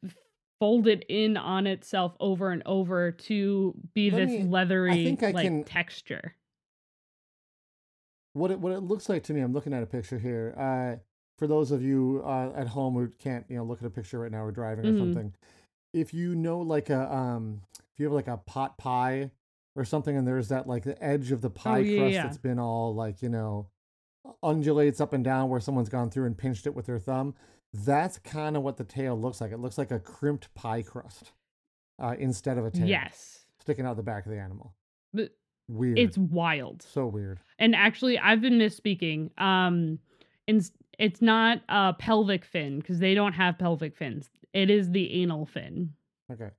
folded 0.60 1.04
in 1.08 1.36
on 1.36 1.66
itself 1.66 2.14
over 2.20 2.50
and 2.50 2.62
over 2.66 3.10
to 3.12 3.74
be 3.94 4.10
Let 4.10 4.18
this 4.18 4.28
me- 4.30 4.40
I 4.42 4.44
leathery 4.44 5.04
think 5.04 5.22
I 5.22 5.30
like 5.30 5.44
can- 5.46 5.64
texture 5.64 6.34
What 8.34 8.50
it 8.50 8.58
what 8.60 8.72
it 8.72 8.80
looks 8.80 9.08
like 9.08 9.22
to 9.24 9.34
me, 9.34 9.40
I'm 9.40 9.52
looking 9.52 9.72
at 9.74 9.82
a 9.82 9.86
picture 9.86 10.18
here. 10.18 10.54
Uh, 10.56 11.00
for 11.38 11.46
those 11.46 11.70
of 11.70 11.82
you 11.82 12.22
uh, 12.24 12.50
at 12.54 12.68
home 12.68 12.94
who 12.94 13.08
can't, 13.18 13.44
you 13.48 13.56
know, 13.56 13.64
look 13.64 13.80
at 13.80 13.86
a 13.86 13.90
picture 13.90 14.18
right 14.20 14.30
now 14.30 14.42
or 14.44 14.52
driving 14.52 14.86
or 14.86 14.92
Mhm. 14.92 14.98
something, 14.98 15.34
if 15.92 16.14
you 16.14 16.34
know, 16.34 16.60
like 16.60 16.88
a 16.90 17.14
um, 17.14 17.62
if 17.78 17.98
you 17.98 18.06
have 18.06 18.12
like 18.12 18.28
a 18.28 18.38
pot 18.38 18.78
pie 18.78 19.30
or 19.76 19.84
something, 19.84 20.16
and 20.16 20.26
there's 20.26 20.48
that 20.48 20.66
like 20.66 20.84
the 20.84 21.02
edge 21.02 21.30
of 21.32 21.40
the 21.42 21.50
pie 21.50 21.80
Oh, 21.80 21.82
yeah, 21.82 21.96
crust 21.96 22.14
yeah. 22.14 22.22
that's 22.22 22.38
been 22.38 22.58
all 22.58 22.94
like 22.94 23.20
you 23.22 23.28
know, 23.28 23.66
undulates 24.42 25.00
up 25.00 25.12
and 25.12 25.24
down 25.24 25.48
where 25.48 25.60
someone's 25.60 25.88
gone 25.88 26.10
through 26.10 26.26
and 26.26 26.38
pinched 26.38 26.66
it 26.66 26.74
with 26.74 26.86
their 26.86 26.98
thumb. 26.98 27.34
That's 27.74 28.18
kind 28.18 28.56
of 28.56 28.62
what 28.62 28.76
the 28.76 28.84
tail 28.84 29.18
looks 29.18 29.40
like. 29.40 29.52
It 29.52 29.58
looks 29.58 29.78
like 29.78 29.90
a 29.90 29.98
crimped 29.98 30.52
pie 30.54 30.82
crust 30.82 31.32
uh, 31.98 32.14
instead 32.18 32.58
of 32.58 32.64
a 32.66 32.70
tail 32.70 32.86
yes 32.88 33.46
sticking 33.60 33.86
out 33.86 33.96
the 33.96 34.02
back 34.02 34.26
of 34.26 34.32
the 34.32 34.38
animal. 34.38 34.74
but 35.14 35.34
Weird. 35.72 35.98
it's 35.98 36.18
wild 36.18 36.82
so 36.82 37.06
weird. 37.06 37.40
And 37.58 37.74
actually, 37.74 38.18
I've 38.18 38.40
been 38.40 38.58
misspeaking. 38.58 39.30
Um, 39.40 39.98
it's 40.46 40.70
it's 40.98 41.22
not 41.22 41.60
a 41.68 41.94
pelvic 41.94 42.44
fin 42.44 42.78
because 42.80 42.98
they 42.98 43.14
don't 43.14 43.32
have 43.32 43.58
pelvic 43.58 43.96
fins. 43.96 44.28
It 44.52 44.68
is 44.70 44.90
the 44.90 45.22
anal 45.22 45.46
fin. 45.46 45.94
Okay. 46.30 46.50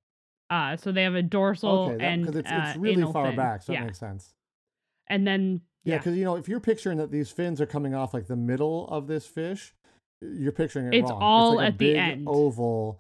Uh, 0.50 0.76
so 0.78 0.92
they 0.92 1.04
have 1.04 1.16
a 1.16 1.22
dorsal 1.22 1.92
okay, 1.92 2.04
and 2.06 2.24
because 2.24 2.38
it's 2.38 2.52
uh, 2.52 2.64
it's 2.68 2.78
really 2.78 3.04
far 3.12 3.28
fin. 3.28 3.36
back, 3.36 3.62
so 3.64 3.74
yeah, 3.74 3.80
that 3.82 3.86
makes 3.86 4.00
sense. 4.00 4.34
and 5.08 5.26
then 5.28 5.62
Yeah, 5.84 5.94
yeah, 5.94 5.98
because 6.00 6.16
you 6.18 6.24
know, 6.24 6.36
if 6.36 6.48
you're 6.48 6.60
picturing 6.60 6.98
that 6.98 7.12
these 7.12 7.30
fins 7.32 7.60
are 7.62 7.66
coming 7.66 7.94
off 7.96 8.14
like 8.14 8.28
the 8.28 8.36
middle 8.36 8.88
of 8.88 9.08
this 9.08 9.26
fish, 9.26 9.74
you're 10.22 10.52
picturing 10.52 10.88
it 10.88 10.94
It's 10.96 11.10
wrong. 11.12 11.22
all 11.22 11.56
like 11.56 11.64
a 11.64 11.68
at 11.68 11.78
the 11.78 11.96
end. 11.98 12.28
oval. 12.28 13.00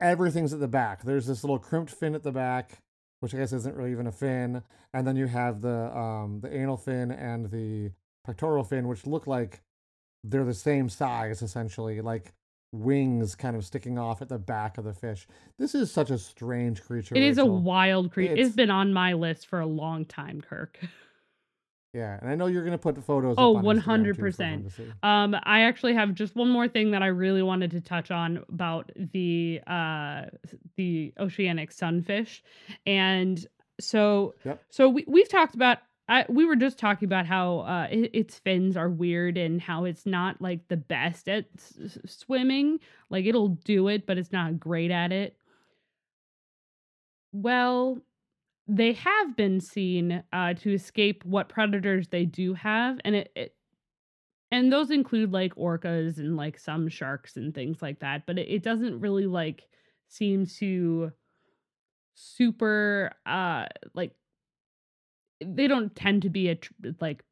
Everything's 0.00 0.52
at 0.52 0.60
the 0.60 0.68
back. 0.68 1.02
There's 1.02 1.26
this 1.26 1.42
little 1.42 1.58
crimped 1.58 1.90
fin 1.90 2.14
at 2.14 2.22
the 2.22 2.30
back, 2.32 2.78
which 3.20 3.34
I 3.34 3.38
guess 3.38 3.52
isn't 3.52 3.76
really 3.76 3.92
even 3.92 4.06
a 4.06 4.12
fin, 4.12 4.62
and 4.94 5.06
then 5.06 5.16
you 5.16 5.26
have 5.26 5.60
the 5.60 5.96
um 5.96 6.40
the 6.40 6.54
anal 6.54 6.76
fin 6.76 7.10
and 7.10 7.50
the 7.50 7.90
pectoral 8.24 8.64
fin, 8.64 8.86
which 8.88 9.06
look 9.06 9.26
like 9.26 9.62
they're 10.24 10.44
the 10.44 10.54
same 10.54 10.88
size 10.88 11.42
essentially, 11.42 12.00
like 12.00 12.32
wings 12.72 13.34
kind 13.34 13.56
of 13.56 13.64
sticking 13.64 13.98
off 13.98 14.20
at 14.20 14.28
the 14.28 14.38
back 14.38 14.76
of 14.78 14.84
the 14.84 14.92
fish. 14.92 15.26
This 15.58 15.74
is 15.74 15.90
such 15.90 16.10
a 16.10 16.18
strange 16.18 16.82
creature. 16.82 17.14
it 17.14 17.22
is 17.22 17.38
a 17.38 17.46
wild 17.46 18.12
creature. 18.12 18.32
It's- 18.32 18.48
It's 18.48 18.56
been 18.56 18.70
on 18.70 18.92
my 18.92 19.14
list 19.14 19.46
for 19.46 19.58
a 19.60 19.66
long 19.66 20.04
time, 20.04 20.40
Kirk. 20.42 20.78
Yeah, 21.94 22.18
and 22.20 22.28
I 22.30 22.34
know 22.34 22.46
you're 22.46 22.64
gonna 22.64 22.76
put 22.78 23.02
photos. 23.02 23.36
Oh, 23.38 23.56
up 23.56 23.64
on 23.64 23.76
Instagram, 23.76 24.04
too, 24.04 24.14
for 24.14 24.22
100%. 24.30 24.40
everyone 24.40 24.62
to 24.64 24.70
see. 24.70 24.92
Um, 25.02 25.34
I 25.44 25.60
actually 25.62 25.94
have 25.94 26.14
just 26.14 26.36
one 26.36 26.50
more 26.50 26.68
thing 26.68 26.90
that 26.90 27.02
I 27.02 27.06
really 27.06 27.42
wanted 27.42 27.70
to 27.72 27.80
touch 27.80 28.10
on 28.10 28.44
about 28.50 28.92
the 28.94 29.60
uh 29.66 30.26
the 30.76 31.12
oceanic 31.18 31.72
sunfish, 31.72 32.42
and 32.86 33.44
so 33.80 34.34
Yep. 34.44 34.62
so 34.70 34.88
we 34.90 35.04
we've 35.08 35.28
talked 35.28 35.54
about. 35.54 35.78
I, 36.10 36.24
we 36.30 36.46
were 36.46 36.56
just 36.56 36.78
talking 36.78 37.04
about 37.04 37.26
how 37.26 37.58
uh, 37.60 37.86
i 37.90 38.08
its 38.14 38.38
fins 38.38 38.78
are 38.78 38.88
weird 38.88 39.36
and 39.36 39.60
how 39.60 39.84
it's 39.84 40.06
not 40.06 40.40
like 40.40 40.66
the 40.68 40.76
best 40.78 41.28
at 41.28 41.44
s- 41.58 41.98
swimming. 42.06 42.80
Like 43.10 43.26
it'll 43.26 43.48
do 43.48 43.88
it, 43.88 44.06
but 44.06 44.16
it's 44.16 44.32
not 44.32 44.58
great 44.58 44.90
at 44.90 45.12
it. 45.12 45.36
Well, 47.32 47.98
they 48.68 48.92
have 48.92 49.34
been 49.36 49.60
seen 49.60 50.22
uh, 50.32 50.54
to 50.54 50.74
escape 50.74 51.24
what 51.24 51.48
predators 51.48 52.08
they 52.08 52.24
do 52.26 52.54
have, 52.54 53.00
and 53.04 53.16
it, 53.16 53.32
it 53.34 53.54
and 54.50 54.72
those 54.72 54.90
include 54.90 55.32
like 55.32 55.54
orcas 55.56 56.18
and 56.18 56.36
like 56.36 56.58
some 56.58 56.88
sharks 56.88 57.36
and 57.36 57.54
things 57.54 57.82
like 57.82 58.00
that. 58.00 58.26
But 58.26 58.38
it, 58.38 58.48
it 58.48 58.62
doesn't 58.62 59.00
really 59.00 59.26
like 59.26 59.68
seem 60.08 60.46
to 60.46 61.12
super 62.14 63.12
uh 63.26 63.66
like 63.94 64.12
they 65.44 65.68
don't 65.68 65.94
tend 65.94 66.22
to 66.22 66.30
be 66.30 66.48
a 66.48 66.56
tr- 66.56 66.72
like 67.00 67.24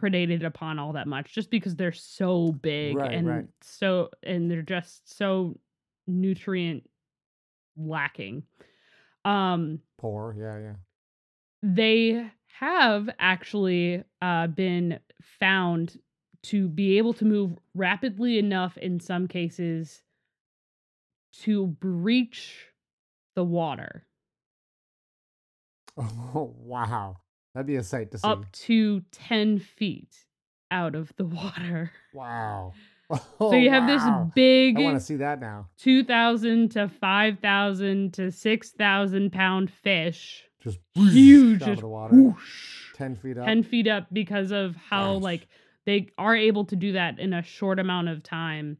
predated 0.00 0.44
upon 0.44 0.78
all 0.78 0.92
that 0.92 1.06
much 1.06 1.32
just 1.32 1.50
because 1.50 1.74
they're 1.74 1.92
so 1.92 2.52
big 2.52 2.96
Right, 2.96 3.12
and 3.14 3.26
right. 3.26 3.44
so 3.62 4.10
and 4.22 4.50
they're 4.50 4.62
just 4.62 5.16
so 5.16 5.58
nutrient 6.06 6.88
lacking 7.76 8.42
um 9.26 9.80
Poor, 9.98 10.34
yeah, 10.38 10.58
yeah. 10.58 10.74
they 11.62 12.30
have 12.60 13.08
actually 13.18 14.02
uh, 14.22 14.46
been 14.46 14.98
found 15.20 15.98
to 16.42 16.68
be 16.68 16.96
able 16.98 17.12
to 17.14 17.24
move 17.24 17.58
rapidly 17.74 18.38
enough 18.38 18.76
in 18.78 19.00
some 19.00 19.26
cases 19.26 20.02
to 21.32 21.66
breach 21.66 22.66
the 23.34 23.44
water 23.44 24.06
Oh 25.98 26.54
wow, 26.64 27.16
that'd 27.54 27.66
be 27.66 27.76
a 27.76 27.82
sight 27.82 28.10
to 28.12 28.18
see. 28.18 28.28
up 28.28 28.50
to 28.52 29.00
10 29.12 29.58
feet 29.58 30.26
out 30.70 30.94
of 30.94 31.12
the 31.16 31.24
water. 31.40 31.92
Wow. 32.14 32.74
So 33.38 33.54
you 33.54 33.70
have 33.70 33.86
this 33.86 34.02
big 34.34 34.76
I 34.78 34.82
want 34.82 34.96
to 34.96 35.04
see 35.04 35.16
that 35.16 35.40
now. 35.40 35.68
2,000 35.78 36.70
to 36.72 36.88
5,000 36.88 38.14
to 38.14 38.30
6,000 38.32 39.32
pound 39.32 39.70
fish. 39.70 40.44
Just 40.60 40.78
Huge, 40.94 41.62
out 41.62 41.68
of 41.74 41.80
the 41.80 41.88
water, 41.88 42.14
whoosh. 42.16 42.92
ten 42.94 43.14
feet 43.14 43.38
up. 43.38 43.46
10 43.46 43.62
feet 43.62 43.86
up 43.86 44.06
because 44.12 44.50
of 44.50 44.74
how 44.74 45.14
Gosh. 45.14 45.22
like 45.22 45.48
they 45.84 46.08
are 46.18 46.34
able 46.34 46.64
to 46.64 46.74
do 46.76 46.92
that 46.92 47.20
in 47.20 47.32
a 47.32 47.42
short 47.42 47.78
amount 47.78 48.08
of 48.08 48.22
time 48.24 48.76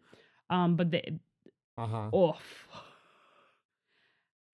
um 0.51 0.75
but 0.75 0.91
they 0.91 1.19
Uh 1.79 1.87
huh. 1.87 2.17
oof 2.17 2.69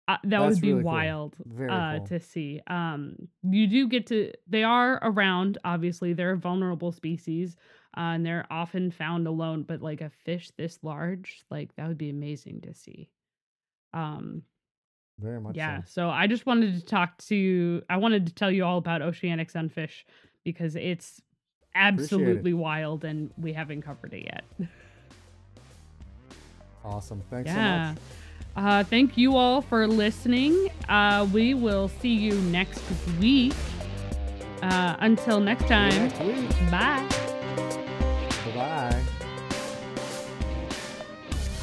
uh, 0.07 0.15
that 0.23 0.29
That's 0.29 0.55
would 0.55 0.61
be 0.61 0.71
really 0.71 0.83
wild 0.83 1.35
Very 1.45 1.69
uh 1.69 1.97
cool. 1.97 2.07
to 2.07 2.19
see 2.21 2.61
um 2.67 3.15
you 3.43 3.67
do 3.67 3.89
get 3.89 4.07
to 4.07 4.31
they 4.47 4.63
are 4.63 4.99
around 5.01 5.57
obviously 5.65 6.13
they're 6.13 6.31
a 6.31 6.37
vulnerable 6.37 6.93
species 6.93 7.57
uh, 7.97 8.13
and 8.13 8.25
they're 8.25 8.45
often 8.51 8.91
found 8.91 9.27
alone 9.27 9.63
but 9.63 9.81
like 9.81 10.01
a 10.01 10.09
fish 10.09 10.51
this 10.57 10.79
large 10.83 11.43
like 11.49 11.75
that 11.75 11.87
would 11.87 11.97
be 11.97 12.09
amazing 12.09 12.61
to 12.61 12.73
see 12.73 13.09
um 13.93 14.43
Very 15.19 15.41
much. 15.41 15.55
yeah 15.55 15.81
So. 15.83 16.01
so 16.03 16.09
i 16.09 16.27
just 16.27 16.45
wanted 16.45 16.75
to 16.75 16.85
talk 16.85 17.17
to 17.23 17.81
i 17.89 17.97
wanted 17.97 18.27
to 18.27 18.33
tell 18.33 18.51
you 18.51 18.63
all 18.63 18.77
about 18.77 19.01
oceanic 19.01 19.49
sunfish 19.49 20.05
because 20.43 20.75
it's 20.77 21.21
absolutely 21.77 22.53
wild, 22.53 23.05
and 23.05 23.31
we 23.37 23.53
haven't 23.53 23.83
covered 23.83 24.13
it 24.13 24.25
yet. 24.25 24.43
Awesome. 26.85 27.21
Thanks 27.29 27.47
yeah. 27.49 27.89
so 27.89 27.91
much. 27.91 27.99
Uh, 28.55 28.83
thank 28.85 29.17
you 29.17 29.35
all 29.35 29.61
for 29.61 29.87
listening. 29.87 30.69
Uh, 30.87 31.27
we 31.33 31.53
will 31.53 31.89
see 31.89 32.13
you 32.13 32.33
next 32.43 32.81
week. 33.19 33.53
Uh, 34.61 34.95
until 34.99 35.41
next 35.41 35.67
time, 35.67 36.07
Next 36.07 36.71
bye. 36.71 37.26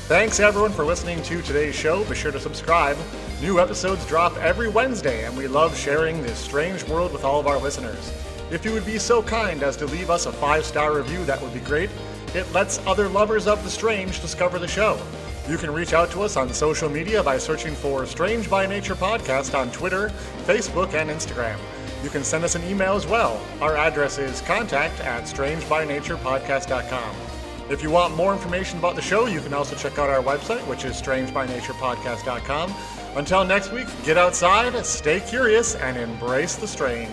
Thanks 0.07 0.39
everyone 0.39 0.73
for 0.73 0.85
listening 0.85 1.23
to 1.23 1.41
today's 1.41 1.75
show. 1.75 2.05
Be 2.05 2.15
sure 2.15 2.31
to 2.31 2.39
subscribe. 2.39 2.99
New 3.41 3.59
episodes 3.59 4.05
drop 4.05 4.37
every 4.37 4.69
Wednesday, 4.69 5.25
and 5.25 5.35
we 5.35 5.47
love 5.47 5.75
sharing 5.75 6.23
this 6.23 6.39
strange 6.39 6.85
world 6.85 7.11
with 7.11 7.25
all 7.25 7.41
of 7.41 7.47
our 7.47 7.59
listeners. 7.59 8.13
If 8.51 8.67
you 8.67 8.73
would 8.73 8.85
be 8.85 8.99
so 8.99 9.23
kind 9.23 9.63
as 9.63 9.79
to 9.79 9.87
leave 9.87 10.11
us 10.11 10.27
a 10.27 10.33
five 10.33 10.67
star 10.67 10.95
review, 10.95 11.25
that 11.25 11.41
would 11.41 11.55
be 11.55 11.61
great. 11.61 11.89
It 12.35 12.53
lets 12.53 12.87
other 12.87 13.09
lovers 13.09 13.47
of 13.47 13.65
the 13.65 13.71
strange 13.71 14.21
discover 14.21 14.59
the 14.59 14.69
show. 14.69 15.01
You 15.49 15.57
can 15.57 15.73
reach 15.73 15.95
out 15.95 16.11
to 16.11 16.21
us 16.21 16.37
on 16.37 16.53
social 16.53 16.91
media 16.91 17.23
by 17.23 17.39
searching 17.39 17.75
for 17.75 18.05
Strange 18.05 18.51
by 18.51 18.67
Nature 18.67 18.97
Podcast 18.97 19.59
on 19.59 19.73
Twitter, 19.73 20.11
Facebook, 20.45 20.93
and 20.93 21.09
Instagram. 21.09 21.57
You 22.03 22.11
can 22.11 22.25
send 22.25 22.45
us 22.45 22.57
an 22.57 22.65
email 22.65 22.93
as 22.93 23.07
well. 23.07 23.41
Our 23.63 23.75
address 23.75 24.19
is 24.19 24.43
contact 24.43 25.01
at 25.01 25.25
strangebynaturepodcast.com. 25.25 27.34
If 27.71 27.83
you 27.83 27.91
want 27.91 28.15
more 28.15 28.35
information 28.35 28.79
about 28.79 28.95
the 28.95 29.01
show, 29.01 29.25
you 29.27 29.41
can 29.41 29.55
also 29.55 29.75
check 29.75 29.99
out 29.99 30.11
our 30.11 30.23
website, 30.23 30.67
which 30.67 30.85
is 30.85 31.01
strangebynaturepodcast.com. 31.01 32.75
Until 33.17 33.45
next 33.45 33.73
week, 33.73 33.87
get 34.05 34.19
outside, 34.19 34.85
stay 34.85 35.21
curious, 35.21 35.75
and 35.77 35.97
embrace 35.97 36.57
the 36.57 36.69
strange. 36.69 37.11